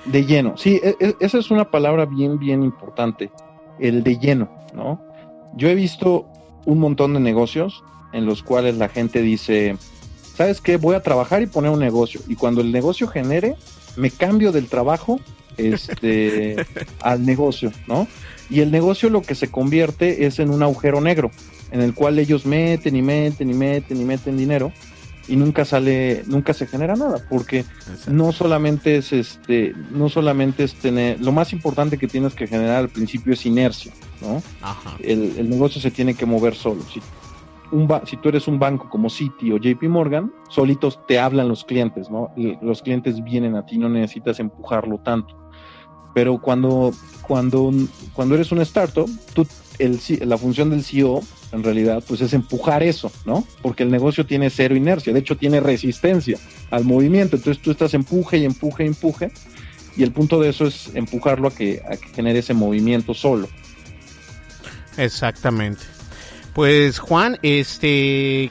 De 0.06 0.26
lleno, 0.26 0.56
sí, 0.58 0.80
e, 0.84 0.96
e, 1.00 1.16
esa 1.20 1.38
es 1.38 1.52
una 1.52 1.70
palabra 1.70 2.06
bien, 2.06 2.40
bien 2.40 2.64
importante, 2.64 3.30
el 3.80 4.04
de 4.04 4.18
lleno, 4.18 4.50
¿no? 4.74 5.02
Yo 5.56 5.70
he 5.70 5.76
visto 5.76 6.28
un 6.66 6.80
montón 6.80 7.14
de 7.14 7.20
negocios 7.20 7.84
en 8.14 8.26
los 8.26 8.44
cuales 8.44 8.78
la 8.78 8.90
gente 8.90 9.22
dice, 9.22 9.78
¿sabes 10.36 10.62
qué? 10.62 10.78
Voy 10.78 10.96
a 10.96 11.02
trabajar 11.02 11.42
y 11.42 11.48
poner 11.48 11.72
un 11.72 11.80
negocio. 11.80 12.22
Y 12.28 12.36
cuando 12.36 12.62
el 12.62 12.72
negocio 12.72 13.08
genere, 13.08 13.56
me 13.98 14.12
cambio 14.12 14.52
del 14.52 14.68
trabajo 14.68 15.20
este, 15.58 16.56
al 17.02 17.26
negocio, 17.26 17.72
¿no? 17.88 18.08
Y 18.50 18.62
el 18.62 18.72
negocio 18.72 19.10
lo 19.10 19.22
que 19.22 19.36
se 19.36 19.52
convierte 19.52 20.26
es 20.26 20.40
en 20.40 20.50
un 20.52 20.64
agujero 20.64 21.02
negro, 21.02 21.32
en 21.72 21.82
el 21.82 21.94
cual 21.94 22.18
ellos 22.20 22.46
meten 22.46 22.96
y 22.96 23.02
meten 23.02 23.50
y 23.50 23.54
meten 23.54 24.00
y 24.00 24.06
meten 24.06 24.38
dinero 24.38 24.72
y 25.28 25.36
nunca 25.36 25.66
sale, 25.66 26.24
nunca 26.26 26.54
se 26.54 26.68
genera 26.68 26.96
nada, 26.96 27.22
porque 27.30 27.66
no 28.08 28.32
solamente 28.32 28.98
es 28.98 29.12
este, 29.12 29.74
no 29.92 30.10
solamente 30.10 30.64
es 30.64 30.74
tener, 30.76 31.20
lo 31.20 31.32
más 31.32 31.52
importante 31.52 31.98
que 31.98 32.08
tienes 32.08 32.34
que 32.34 32.48
generar 32.48 32.78
al 32.78 32.90
principio 32.90 33.34
es 33.34 33.46
inercia, 33.46 33.92
¿no? 34.22 34.42
El, 35.00 35.34
el, 35.38 35.50
negocio 35.50 35.82
se 35.82 35.92
tiene 35.92 36.14
que 36.14 36.26
mover 36.26 36.56
solo. 36.56 36.82
Si, 36.94 37.02
si 38.06 38.18
tú 38.18 38.30
eres 38.30 38.48
un 38.48 38.60
banco 38.60 38.90
como 38.90 39.10
Citi 39.10 39.52
o 39.52 39.58
JP 39.58 39.84
Morgan, 39.84 40.32
solitos 40.50 41.00
te 41.08 41.20
hablan 41.20 41.50
los 41.50 41.64
clientes, 41.64 42.10
¿no? 42.10 42.32
Los 42.62 42.82
clientes 42.82 43.24
vienen 43.24 43.56
a 43.56 43.66
ti, 43.66 43.78
no 43.78 43.90
necesitas 43.90 44.40
empujarlo 44.40 45.00
tanto. 45.00 45.36
Pero 46.14 46.40
cuando, 46.40 46.94
cuando, 47.22 47.72
cuando 48.14 48.36
eres 48.36 48.52
un 48.52 48.60
startup, 48.62 49.10
tú, 49.34 49.46
la 50.26 50.38
función 50.38 50.70
del 50.70 50.84
CEO 50.84 51.22
en 51.52 51.64
realidad, 51.64 52.04
pues 52.08 52.22
es 52.22 52.34
empujar 52.34 52.84
eso, 52.84 53.12
¿no? 53.26 53.46
Porque 53.62 53.84
el 53.84 53.92
negocio 53.92 54.26
tiene 54.26 54.50
cero 54.50 54.76
inercia, 54.76 55.14
de 55.14 55.20
hecho 55.20 55.38
tiene 55.38 55.60
resistencia 55.60 56.38
al 56.72 56.84
movimiento, 56.84 57.38
entonces 57.38 57.62
tú 57.62 57.72
estás 57.72 57.94
empuje 57.94 58.38
y 58.38 58.46
empuje 58.46 58.84
y 58.84 58.88
empuje, 58.88 59.32
y 59.96 60.04
el 60.04 60.12
punto 60.12 60.40
de 60.40 60.50
eso 60.50 60.66
es 60.66 60.92
empujarlo 60.94 61.48
a 61.48 61.52
que, 61.52 61.82
a 61.90 61.98
que 61.98 62.08
genere 62.10 62.40
ese 62.40 62.54
movimiento 62.54 63.14
solo. 63.14 63.48
Exactamente. 64.98 65.97
Pues 66.58 66.98
Juan, 66.98 67.38
este, 67.44 68.50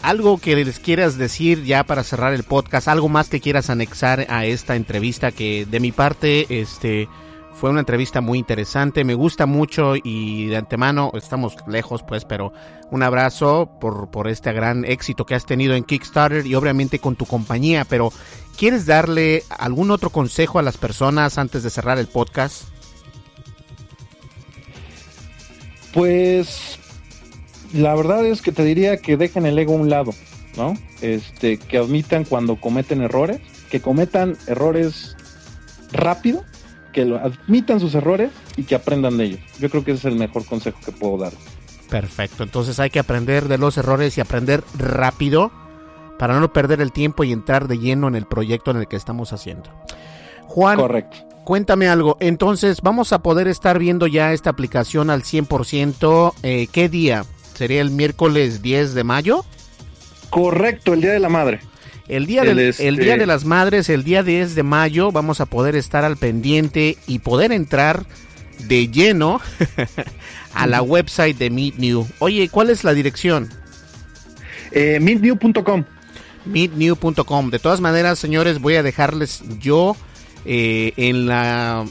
algo 0.00 0.38
que 0.38 0.54
les 0.54 0.78
quieras 0.78 1.18
decir 1.18 1.64
ya 1.64 1.82
para 1.82 2.04
cerrar 2.04 2.32
el 2.32 2.44
podcast, 2.44 2.86
algo 2.86 3.08
más 3.08 3.28
que 3.28 3.40
quieras 3.40 3.68
anexar 3.68 4.26
a 4.28 4.44
esta 4.44 4.76
entrevista 4.76 5.32
que 5.32 5.66
de 5.66 5.80
mi 5.80 5.90
parte, 5.90 6.46
este, 6.60 7.08
fue 7.54 7.70
una 7.70 7.80
entrevista 7.80 8.20
muy 8.20 8.38
interesante, 8.38 9.02
me 9.02 9.14
gusta 9.14 9.46
mucho 9.46 9.94
y 9.96 10.46
de 10.46 10.56
antemano 10.56 11.10
estamos 11.14 11.56
lejos 11.66 12.04
pues, 12.04 12.24
pero 12.24 12.52
un 12.92 13.02
abrazo 13.02 13.68
por, 13.80 14.08
por 14.08 14.28
este 14.28 14.52
gran 14.52 14.84
éxito 14.84 15.26
que 15.26 15.34
has 15.34 15.44
tenido 15.44 15.74
en 15.74 15.82
Kickstarter 15.82 16.46
y 16.46 16.54
obviamente 16.54 17.00
con 17.00 17.16
tu 17.16 17.26
compañía, 17.26 17.84
pero 17.84 18.12
¿quieres 18.56 18.86
darle 18.86 19.42
algún 19.50 19.90
otro 19.90 20.10
consejo 20.10 20.60
a 20.60 20.62
las 20.62 20.76
personas 20.76 21.38
antes 21.38 21.64
de 21.64 21.70
cerrar 21.70 21.98
el 21.98 22.06
podcast? 22.06 22.68
Pues 25.92 26.78
la 27.72 27.94
verdad 27.94 28.24
es 28.24 28.42
que 28.42 28.52
te 28.52 28.64
diría 28.64 28.96
que 28.96 29.16
dejen 29.16 29.46
el 29.46 29.58
ego 29.58 29.74
a 29.74 29.76
un 29.76 29.90
lado, 29.90 30.12
¿no? 30.56 30.74
Este, 31.00 31.58
que 31.58 31.78
admitan 31.78 32.24
cuando 32.24 32.56
cometen 32.56 33.02
errores, 33.02 33.40
que 33.70 33.80
cometan 33.80 34.36
errores 34.46 35.16
rápido 35.92 36.44
que 36.92 37.04
lo 37.04 37.16
admitan 37.16 37.80
sus 37.80 37.94
errores 37.94 38.30
y 38.56 38.64
que 38.64 38.74
aprendan 38.74 39.18
de 39.18 39.24
ellos. 39.24 39.40
Yo 39.58 39.70
creo 39.70 39.84
que 39.84 39.92
ese 39.92 40.08
es 40.08 40.12
el 40.12 40.18
mejor 40.18 40.44
consejo 40.44 40.78
que 40.84 40.92
puedo 40.92 41.18
dar. 41.18 41.32
Perfecto, 41.88 42.42
entonces 42.42 42.80
hay 42.80 42.90
que 42.90 42.98
aprender 42.98 43.48
de 43.48 43.58
los 43.58 43.78
errores 43.78 44.18
y 44.18 44.20
aprender 44.20 44.62
rápido 44.76 45.50
para 46.18 46.38
no 46.38 46.52
perder 46.52 46.80
el 46.80 46.92
tiempo 46.92 47.24
y 47.24 47.32
entrar 47.32 47.68
de 47.68 47.78
lleno 47.78 48.08
en 48.08 48.14
el 48.14 48.26
proyecto 48.26 48.70
en 48.70 48.78
el 48.78 48.88
que 48.88 48.96
estamos 48.96 49.32
haciendo. 49.32 49.70
Juan, 50.46 50.78
Correcto. 50.78 51.16
cuéntame 51.44 51.88
algo. 51.88 52.16
Entonces, 52.20 52.82
vamos 52.82 53.12
a 53.12 53.20
poder 53.20 53.48
estar 53.48 53.78
viendo 53.78 54.06
ya 54.06 54.32
esta 54.32 54.50
aplicación 54.50 55.08
al 55.08 55.22
100%. 55.22 56.34
Eh, 56.42 56.66
¿Qué 56.72 56.88
día? 56.88 57.24
¿Sería 57.58 57.80
el 57.80 57.90
miércoles 57.90 58.62
10 58.62 58.94
de 58.94 59.02
mayo? 59.02 59.44
Correcto, 60.30 60.94
el 60.94 61.00
Día 61.00 61.10
de 61.10 61.18
la 61.18 61.28
Madre. 61.28 61.58
El 62.06 62.26
día, 62.26 62.42
el, 62.42 62.56
día 62.56 62.70
de 62.76 63.12
este 63.14 63.26
las 63.26 63.44
Madres, 63.44 63.88
el 63.88 64.04
día 64.04 64.22
10 64.22 64.54
de 64.54 64.62
mayo, 64.62 65.10
vamos 65.10 65.40
a 65.40 65.46
poder 65.46 65.74
estar 65.74 66.04
al 66.04 66.16
pendiente 66.16 66.96
y 67.08 67.18
poder 67.18 67.50
entrar 67.50 68.06
de 68.68 68.86
lleno 68.86 69.40
a 70.54 70.68
la 70.68 70.82
website 70.82 71.36
de 71.36 71.50
Meet 71.50 71.78
New. 71.78 72.06
Oye, 72.20 72.48
¿cuál 72.48 72.70
es 72.70 72.84
la 72.84 72.94
dirección? 72.94 73.48
Eh, 74.70 75.00
meetnew.com. 75.00 75.84
Meetnew.com. 76.44 77.50
De 77.50 77.58
todas 77.58 77.80
maneras, 77.80 78.20
señores, 78.20 78.60
voy 78.60 78.76
a 78.76 78.84
dejarles 78.84 79.42
yo 79.58 79.96
eh, 80.44 80.92
en 80.96 81.26
la 81.26 81.86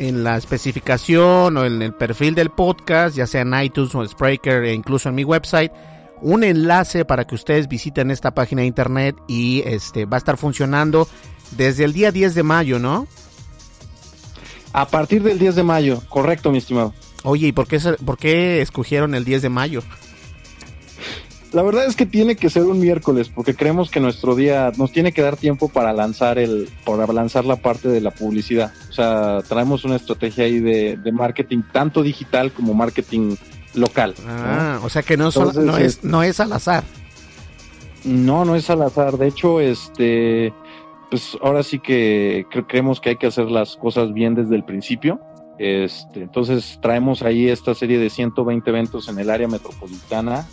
en 0.00 0.24
la 0.24 0.36
especificación 0.36 1.56
o 1.56 1.64
en 1.64 1.82
el 1.82 1.94
perfil 1.94 2.34
del 2.34 2.50
podcast, 2.50 3.14
ya 3.14 3.26
sea 3.26 3.42
en 3.42 3.54
iTunes 3.62 3.94
o 3.94 4.02
en 4.02 4.08
Spreaker 4.08 4.64
e 4.64 4.74
incluso 4.74 5.08
en 5.08 5.14
mi 5.14 5.24
website 5.24 5.70
un 6.22 6.44
enlace 6.44 7.04
para 7.04 7.26
que 7.26 7.34
ustedes 7.34 7.68
visiten 7.68 8.10
esta 8.10 8.34
página 8.34 8.62
de 8.62 8.66
internet 8.66 9.16
y 9.28 9.62
este 9.64 10.04
va 10.06 10.16
a 10.16 10.18
estar 10.18 10.36
funcionando 10.36 11.08
desde 11.52 11.84
el 11.84 11.92
día 11.92 12.12
10 12.12 12.34
de 12.34 12.42
mayo, 12.42 12.78
¿no? 12.78 13.06
A 14.72 14.88
partir 14.88 15.22
del 15.22 15.38
10 15.38 15.56
de 15.56 15.62
mayo, 15.62 16.02
correcto, 16.08 16.50
mi 16.50 16.58
estimado. 16.58 16.94
Oye, 17.22 17.48
¿y 17.48 17.52
por 17.52 17.66
qué, 17.66 17.78
por 18.04 18.18
qué 18.18 18.62
escogieron 18.62 19.14
el 19.14 19.24
10 19.24 19.42
de 19.42 19.48
mayo? 19.48 19.82
La 21.52 21.62
verdad 21.62 21.86
es 21.86 21.96
que 21.96 22.06
tiene 22.06 22.36
que 22.36 22.48
ser 22.48 22.62
un 22.62 22.78
miércoles, 22.78 23.28
porque 23.28 23.56
creemos 23.56 23.90
que 23.90 23.98
nuestro 23.98 24.36
día 24.36 24.70
nos 24.76 24.92
tiene 24.92 25.12
que 25.12 25.20
dar 25.20 25.36
tiempo 25.36 25.68
para 25.68 25.92
lanzar 25.92 26.38
el, 26.38 26.68
para 26.84 27.12
lanzar 27.12 27.44
la 27.44 27.56
parte 27.56 27.88
de 27.88 28.00
la 28.00 28.12
publicidad. 28.12 28.72
O 28.88 28.92
sea, 28.92 29.42
traemos 29.48 29.84
una 29.84 29.96
estrategia 29.96 30.44
ahí 30.44 30.60
de, 30.60 30.96
de 30.96 31.12
marketing, 31.12 31.62
tanto 31.72 32.02
digital 32.02 32.52
como 32.52 32.72
marketing 32.72 33.34
local. 33.74 34.14
Ah, 34.28 34.78
o 34.82 34.88
sea 34.88 35.02
que 35.02 35.16
no, 35.16 35.30
no, 35.30 35.76
es, 35.76 36.04
no 36.04 36.22
es 36.22 36.38
al 36.38 36.52
azar. 36.52 36.84
No, 38.04 38.44
no 38.44 38.54
es 38.54 38.70
al 38.70 38.82
azar. 38.82 39.18
De 39.18 39.26
hecho, 39.26 39.60
este, 39.60 40.54
pues 41.10 41.36
ahora 41.42 41.64
sí 41.64 41.80
que 41.80 42.46
creemos 42.68 43.00
que 43.00 43.10
hay 43.10 43.16
que 43.16 43.26
hacer 43.26 43.50
las 43.50 43.76
cosas 43.76 44.12
bien 44.12 44.36
desde 44.36 44.54
el 44.54 44.64
principio. 44.64 45.20
Este, 45.58 46.22
entonces 46.22 46.78
traemos 46.80 47.22
ahí 47.22 47.48
esta 47.48 47.74
serie 47.74 47.98
de 47.98 48.08
120 48.08 48.70
eventos 48.70 49.08
en 49.08 49.18
el 49.18 49.28
área 49.28 49.48
metropolitana 49.48 50.46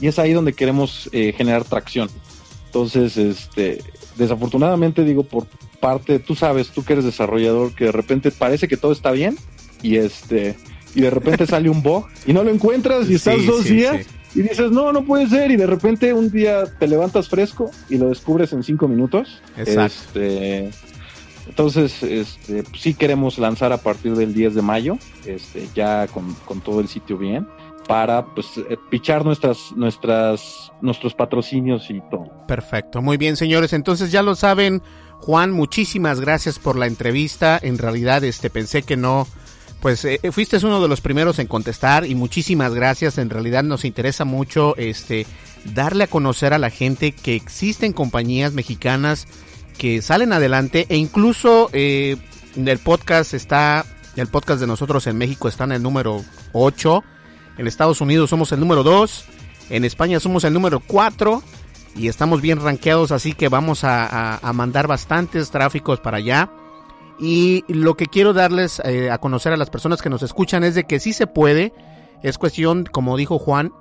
y 0.00 0.08
es 0.08 0.18
ahí 0.18 0.32
donde 0.32 0.52
queremos 0.52 1.08
eh, 1.12 1.32
generar 1.36 1.64
tracción. 1.64 2.08
Entonces, 2.66 3.16
este, 3.16 3.82
desafortunadamente 4.16 5.04
digo 5.04 5.22
por 5.22 5.46
parte, 5.80 6.18
tú 6.18 6.34
sabes, 6.34 6.70
tú 6.70 6.84
que 6.84 6.94
eres 6.94 7.04
desarrollador, 7.04 7.74
que 7.74 7.84
de 7.84 7.92
repente 7.92 8.30
parece 8.30 8.68
que 8.68 8.76
todo 8.76 8.92
está 8.92 9.10
bien 9.10 9.36
y 9.82 9.96
este, 9.96 10.56
y 10.94 11.02
de 11.02 11.10
repente 11.10 11.46
sale 11.46 11.68
un 11.68 11.82
bug 11.82 12.06
y 12.26 12.32
no 12.32 12.42
lo 12.42 12.50
encuentras 12.50 13.08
y 13.08 13.14
estás 13.14 13.44
dos 13.46 13.64
días 13.64 14.06
y 14.34 14.42
dices, 14.42 14.70
no, 14.70 14.92
no 14.92 15.04
puede 15.04 15.28
ser 15.28 15.50
y 15.50 15.56
de 15.56 15.66
repente 15.66 16.12
un 16.12 16.30
día 16.30 16.64
te 16.64 16.88
levantas 16.88 17.28
fresco 17.28 17.70
y 17.88 17.98
lo 17.98 18.08
descubres 18.08 18.52
en 18.52 18.62
cinco 18.62 18.88
minutos. 18.88 19.40
Exacto. 19.56 20.20
Este, 20.20 20.70
entonces, 21.46 22.02
este, 22.02 22.64
sí 22.76 22.94
queremos 22.94 23.38
lanzar 23.38 23.72
a 23.72 23.76
partir 23.76 24.16
del 24.16 24.32
10 24.32 24.54
de 24.54 24.62
mayo, 24.62 24.98
este, 25.26 25.68
ya 25.74 26.08
con, 26.08 26.34
con 26.46 26.60
todo 26.60 26.80
el 26.80 26.88
sitio 26.88 27.18
bien 27.18 27.46
para 27.86 28.24
pues 28.34 28.58
eh, 28.58 28.76
pichar 28.90 29.24
nuestras 29.24 29.72
nuestras 29.76 30.72
nuestros 30.80 31.14
patrocinios 31.14 31.90
y 31.90 32.00
todo. 32.10 32.24
Perfecto, 32.46 33.02
muy 33.02 33.16
bien, 33.16 33.36
señores. 33.36 33.72
Entonces 33.72 34.10
ya 34.12 34.22
lo 34.22 34.34
saben, 34.34 34.82
Juan, 35.18 35.52
muchísimas 35.52 36.20
gracias 36.20 36.58
por 36.58 36.76
la 36.76 36.86
entrevista. 36.86 37.58
En 37.62 37.78
realidad 37.78 38.24
este 38.24 38.50
pensé 38.50 38.82
que 38.82 38.96
no 38.96 39.26
pues 39.80 40.02
eh, 40.06 40.18
fuiste 40.32 40.56
uno 40.64 40.80
de 40.80 40.88
los 40.88 41.02
primeros 41.02 41.38
en 41.38 41.46
contestar 41.46 42.06
y 42.06 42.14
muchísimas 42.14 42.72
gracias. 42.74 43.18
En 43.18 43.28
realidad 43.28 43.62
nos 43.62 43.84
interesa 43.84 44.24
mucho 44.24 44.74
este 44.76 45.26
darle 45.74 46.04
a 46.04 46.06
conocer 46.06 46.54
a 46.54 46.58
la 46.58 46.70
gente 46.70 47.12
que 47.12 47.34
existen 47.34 47.92
compañías 47.92 48.52
mexicanas 48.52 49.26
que 49.76 50.02
salen 50.02 50.32
adelante 50.32 50.86
e 50.88 50.96
incluso 50.96 51.68
eh, 51.72 52.16
el 52.56 52.78
podcast 52.78 53.34
está, 53.34 53.84
el 54.16 54.28
podcast 54.28 54.60
de 54.60 54.66
nosotros 54.66 55.06
en 55.06 55.18
México 55.18 55.48
está 55.48 55.64
en 55.64 55.72
el 55.72 55.82
número 55.82 56.24
8, 56.52 57.04
en 57.58 57.66
Estados 57.66 58.00
Unidos 58.00 58.30
somos 58.30 58.52
el 58.52 58.60
número 58.60 58.82
2, 58.82 59.24
en 59.70 59.84
España 59.84 60.20
somos 60.20 60.44
el 60.44 60.52
número 60.52 60.80
4 60.80 61.42
y 61.96 62.08
estamos 62.08 62.40
bien 62.40 62.60
rankeados, 62.60 63.12
así 63.12 63.32
que 63.32 63.48
vamos 63.48 63.84
a 63.84 64.40
mandar 64.54 64.86
bastantes 64.86 65.50
tráficos 65.50 66.00
para 66.00 66.18
allá. 66.18 66.50
Y 67.18 67.64
lo 67.68 67.96
que 67.96 68.06
quiero 68.06 68.32
darles 68.32 68.80
eh, 68.84 69.10
a 69.10 69.18
conocer 69.18 69.52
a 69.52 69.56
las 69.56 69.70
personas 69.70 70.02
que 70.02 70.10
nos 70.10 70.22
escuchan 70.22 70.64
es 70.64 70.74
de 70.74 70.84
que 70.84 70.98
sí 70.98 71.12
se 71.12 71.26
puede. 71.26 71.72
Es 72.22 72.38
cuestión, 72.38 72.84
como 72.90 73.16
dijo 73.16 73.38
Juan, 73.38 73.72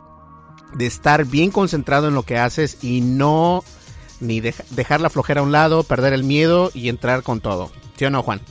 de 0.75 0.85
estar 0.85 1.25
bien 1.25 1.51
concentrado 1.51 2.07
en 2.07 2.15
lo 2.15 2.23
que 2.23 2.37
haces 2.37 2.83
y 2.83 3.01
no 3.01 3.63
ni 4.19 4.39
dejar 4.39 5.01
la 5.01 5.09
flojera 5.09 5.41
a 5.41 5.43
un 5.43 5.51
lado, 5.51 5.83
perder 5.83 6.13
el 6.13 6.23
miedo 6.23 6.71
y 6.73 6.89
entrar 6.89 7.23
con 7.23 7.41
todo. 7.41 7.71
¿Sí 7.97 8.05
o 8.05 8.09
no, 8.09 8.23
Juan? 8.23 8.41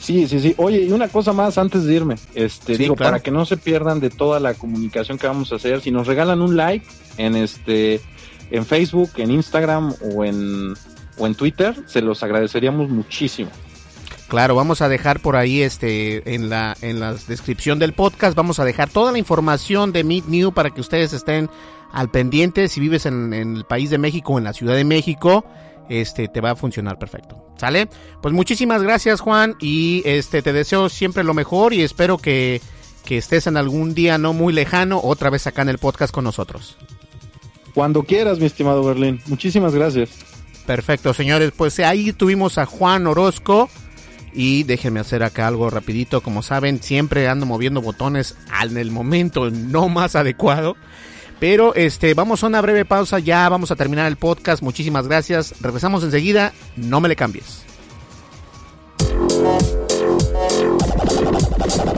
Sí, 0.00 0.26
sí, 0.26 0.40
sí. 0.40 0.54
Oye, 0.56 0.80
y 0.82 0.92
una 0.92 1.08
cosa 1.08 1.34
más 1.34 1.58
antes 1.58 1.84
de 1.84 1.94
irme. 1.94 2.16
Este, 2.34 2.78
digo, 2.78 2.96
para 2.96 3.20
que 3.20 3.30
no 3.30 3.44
se 3.44 3.58
pierdan 3.58 4.00
de 4.00 4.08
toda 4.08 4.40
la 4.40 4.54
comunicación 4.54 5.18
que 5.18 5.26
vamos 5.26 5.52
a 5.52 5.56
hacer, 5.56 5.82
si 5.82 5.90
nos 5.90 6.06
regalan 6.06 6.40
un 6.40 6.56
like 6.56 6.86
en 7.18 7.36
este 7.36 8.00
en 8.50 8.64
Facebook, 8.64 9.10
en 9.18 9.30
Instagram 9.30 9.94
o 10.14 10.24
en 10.24 10.74
o 11.18 11.26
en 11.26 11.34
Twitter, 11.34 11.76
se 11.86 12.00
los 12.00 12.22
agradeceríamos 12.22 12.88
muchísimo. 12.88 13.50
Claro, 14.28 14.54
vamos 14.54 14.80
a 14.80 14.88
dejar 14.88 15.20
por 15.20 15.36
ahí 15.36 15.60
este 15.60 16.34
en 16.34 16.48
la 16.48 16.74
en 16.80 16.98
la 16.98 17.12
descripción 17.12 17.78
del 17.78 17.92
podcast 17.92 18.34
vamos 18.34 18.58
a 18.58 18.64
dejar 18.64 18.88
toda 18.88 19.12
la 19.12 19.18
información 19.18 19.92
de 19.92 20.02
Meet 20.02 20.26
New 20.26 20.52
para 20.52 20.70
que 20.70 20.80
ustedes 20.80 21.12
estén 21.12 21.50
al 21.92 22.10
pendiente 22.10 22.68
si 22.68 22.80
vives 22.80 23.04
en, 23.04 23.34
en 23.34 23.56
el 23.56 23.64
país 23.64 23.90
de 23.90 23.98
México 23.98 24.32
o 24.32 24.38
en 24.38 24.44
la 24.44 24.54
Ciudad 24.54 24.76
de 24.76 24.84
México 24.84 25.44
este 25.90 26.28
te 26.28 26.40
va 26.40 26.52
a 26.52 26.56
funcionar 26.56 26.98
perfecto. 26.98 27.52
¿Sale? 27.58 27.88
Pues 28.22 28.32
muchísimas 28.32 28.82
gracias, 28.82 29.20
Juan, 29.20 29.56
y 29.60 30.02
este 30.06 30.40
te 30.40 30.52
deseo 30.52 30.88
siempre 30.88 31.24
lo 31.24 31.34
mejor 31.34 31.74
y 31.74 31.82
espero 31.82 32.16
que, 32.16 32.62
que 33.04 33.18
estés 33.18 33.46
en 33.46 33.56
algún 33.56 33.94
día 33.94 34.16
no 34.16 34.32
muy 34.32 34.52
lejano 34.52 35.00
otra 35.02 35.28
vez 35.30 35.46
acá 35.46 35.62
en 35.62 35.68
el 35.68 35.78
podcast 35.78 36.14
con 36.14 36.24
nosotros. 36.24 36.78
Cuando 37.74 38.02
quieras, 38.02 38.38
mi 38.38 38.46
estimado 38.46 38.82
Berlín. 38.84 39.20
Muchísimas 39.26 39.74
gracias. 39.74 40.10
Perfecto, 40.66 41.14
señores. 41.14 41.52
Pues 41.56 41.78
ahí 41.80 42.12
tuvimos 42.12 42.58
a 42.58 42.66
Juan 42.66 43.06
Orozco. 43.06 43.68
Y 44.32 44.62
déjenme 44.62 45.00
hacer 45.00 45.24
acá 45.24 45.48
algo 45.48 45.70
rapidito. 45.70 46.20
Como 46.20 46.42
saben, 46.42 46.82
siempre 46.82 47.28
ando 47.28 47.46
moviendo 47.46 47.82
botones 47.82 48.36
en 48.62 48.76
el 48.76 48.92
momento 48.92 49.50
no 49.50 49.88
más 49.88 50.14
adecuado. 50.14 50.76
Pero 51.40 51.74
este, 51.74 52.12
vamos 52.12 52.44
a 52.44 52.46
una 52.46 52.60
breve 52.60 52.84
pausa, 52.84 53.18
ya 53.18 53.48
vamos 53.48 53.70
a 53.70 53.76
terminar 53.76 54.06
el 54.06 54.16
podcast. 54.16 54.62
Muchísimas 54.62 55.08
gracias. 55.08 55.54
Regresamos 55.60 56.04
enseguida, 56.04 56.52
no 56.76 57.00
me 57.00 57.08
le 57.08 57.16
cambies. 57.16 57.64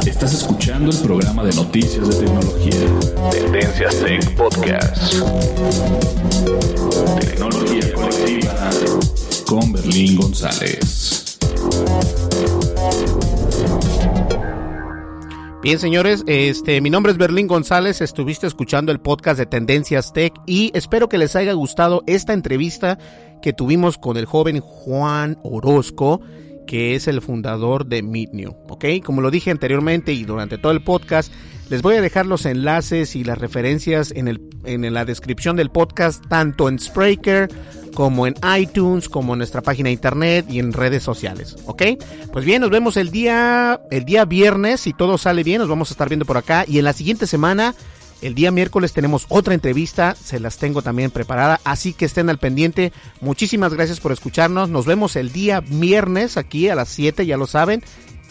Estás 0.06 0.34
escuchando 0.34 0.92
el 0.92 0.98
programa 0.98 1.42
de 1.42 1.52
noticias 1.54 2.08
de 2.08 2.24
tecnología. 2.24 3.30
Tendencias 3.32 3.96
Tech 3.98 4.36
Podcast. 4.36 5.14
Tecnología 7.20 7.92
colectiva 7.94 8.70
con 9.46 9.72
Berlín 9.72 10.16
González. 10.16 11.38
Bien, 15.62 15.78
señores, 15.78 16.24
este, 16.26 16.80
mi 16.80 16.90
nombre 16.90 17.12
es 17.12 17.18
Berlín 17.18 17.46
González, 17.46 18.00
estuviste 18.00 18.48
escuchando 18.48 18.90
el 18.90 18.98
podcast 18.98 19.38
de 19.38 19.46
Tendencias 19.46 20.12
Tech 20.12 20.32
y 20.44 20.72
espero 20.74 21.08
que 21.08 21.18
les 21.18 21.36
haya 21.36 21.52
gustado 21.52 22.02
esta 22.08 22.32
entrevista 22.32 22.98
que 23.42 23.52
tuvimos 23.52 23.96
con 23.96 24.16
el 24.16 24.26
joven 24.26 24.58
Juan 24.58 25.38
Orozco, 25.44 26.20
que 26.66 26.96
es 26.96 27.06
el 27.06 27.22
fundador 27.22 27.86
de 27.86 28.02
Meet 28.02 28.32
New, 28.32 28.56
¿ok? 28.70 28.86
Como 29.04 29.20
lo 29.20 29.30
dije 29.30 29.52
anteriormente 29.52 30.12
y 30.12 30.24
durante 30.24 30.58
todo 30.58 30.72
el 30.72 30.82
podcast, 30.82 31.32
les 31.70 31.80
voy 31.80 31.94
a 31.94 32.00
dejar 32.00 32.26
los 32.26 32.44
enlaces 32.44 33.14
y 33.14 33.22
las 33.22 33.38
referencias 33.38 34.10
en, 34.16 34.26
el, 34.26 34.40
en 34.64 34.92
la 34.92 35.04
descripción 35.04 35.54
del 35.54 35.70
podcast, 35.70 36.26
tanto 36.28 36.68
en 36.68 36.80
Spreaker 36.80 37.48
como 37.94 38.26
en 38.26 38.34
iTunes, 38.58 39.08
como 39.08 39.34
en 39.34 39.38
nuestra 39.38 39.62
página 39.62 39.88
de 39.88 39.94
internet 39.94 40.46
y 40.48 40.58
en 40.58 40.72
redes 40.72 41.02
sociales, 41.02 41.56
¿ok? 41.66 41.82
Pues 42.32 42.44
bien, 42.44 42.62
nos 42.62 42.70
vemos 42.70 42.96
el 42.96 43.10
día, 43.10 43.80
el 43.90 44.04
día 44.04 44.24
viernes, 44.24 44.80
si 44.80 44.92
todo 44.92 45.18
sale 45.18 45.42
bien, 45.44 45.58
nos 45.58 45.68
vamos 45.68 45.90
a 45.90 45.94
estar 45.94 46.08
viendo 46.08 46.24
por 46.24 46.36
acá 46.36 46.64
y 46.66 46.78
en 46.78 46.84
la 46.84 46.92
siguiente 46.92 47.26
semana, 47.26 47.74
el 48.22 48.34
día 48.34 48.52
miércoles 48.52 48.92
tenemos 48.92 49.26
otra 49.28 49.52
entrevista, 49.52 50.14
se 50.14 50.38
las 50.38 50.56
tengo 50.56 50.80
también 50.80 51.10
preparada, 51.10 51.60
así 51.64 51.92
que 51.92 52.04
estén 52.04 52.30
al 52.30 52.38
pendiente. 52.38 52.92
Muchísimas 53.20 53.74
gracias 53.74 53.98
por 53.98 54.12
escucharnos, 54.12 54.68
nos 54.68 54.86
vemos 54.86 55.16
el 55.16 55.32
día 55.32 55.60
viernes 55.60 56.36
aquí 56.36 56.68
a 56.68 56.76
las 56.76 56.88
7, 56.88 57.26
ya 57.26 57.36
lo 57.36 57.46
saben, 57.48 57.82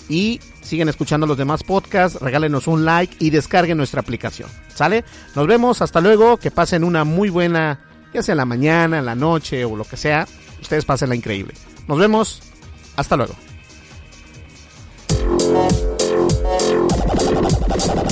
y 0.07 0.39
siguen 0.61 0.89
escuchando 0.89 1.27
los 1.27 1.37
demás 1.37 1.63
podcasts, 1.63 2.19
regálenos 2.19 2.67
un 2.67 2.85
like 2.85 3.15
y 3.19 3.29
descarguen 3.29 3.77
nuestra 3.77 4.01
aplicación, 4.01 4.49
¿sale? 4.73 5.03
Nos 5.35 5.45
vemos, 5.45 5.81
hasta 5.81 6.01
luego, 6.01 6.37
que 6.37 6.51
pasen 6.51 6.83
una 6.83 7.03
muy 7.03 7.29
buena 7.29 7.90
ya 8.13 8.21
sea 8.21 8.33
en 8.33 8.37
la 8.37 8.45
mañana, 8.45 8.99
en 8.99 9.05
la 9.05 9.15
noche 9.15 9.65
o 9.65 9.75
lo 9.75 9.83
que 9.83 9.97
sea, 9.97 10.27
ustedes 10.61 10.85
pasen 10.85 11.09
la 11.09 11.15
increíble. 11.15 11.53
Nos 11.87 11.97
vemos, 11.97 12.41
hasta 12.95 13.15
luego. 13.15 13.33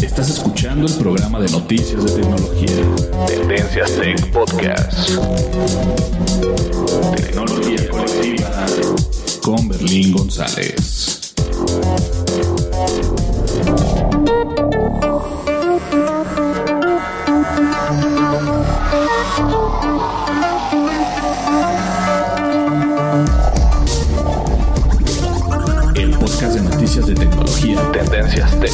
Estás 0.01 0.29
escuchando 0.29 0.87
el 0.87 0.93
programa 0.95 1.39
de 1.39 1.49
noticias 1.51 2.03
de 2.03 2.21
tecnología. 2.21 3.25
Tendencias 3.27 3.91
Tech 3.95 4.31
Podcast. 4.31 5.09
Tecnología 7.15 7.89
colectiva 7.89 8.65
con 9.41 9.69
Berlín 9.69 10.13
González. 10.13 11.33
Noticias 26.89 27.05
de 27.05 27.13
tecnología 27.13 27.91
Tendencias 27.91 28.59
Tech 28.59 28.73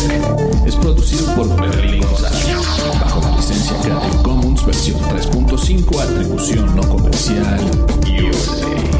es 0.65 0.75
producido 0.77 1.35
por 1.35 1.49
Berlín 1.59 2.01
González 2.01 2.55
bajo 3.01 3.19
la 3.19 3.35
licencia 3.35 3.77
Creative 3.81 4.23
Commons 4.23 4.65
versión 4.65 5.01
3.5 5.01 5.99
atribución 5.99 6.75
no 6.77 6.83
comercial 6.83 7.59
USA. 8.05 8.95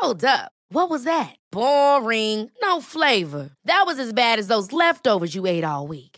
Hold 0.00 0.24
up. 0.24 0.52
What 0.70 0.90
was 0.90 1.04
that? 1.04 1.34
Boring. 1.50 2.50
No 2.62 2.80
flavor. 2.80 3.50
That 3.64 3.84
was 3.86 3.98
as 3.98 4.12
bad 4.12 4.38
as 4.38 4.46
those 4.46 4.70
leftovers 4.70 5.34
you 5.34 5.46
ate 5.46 5.64
all 5.64 5.86
week. 5.86 6.17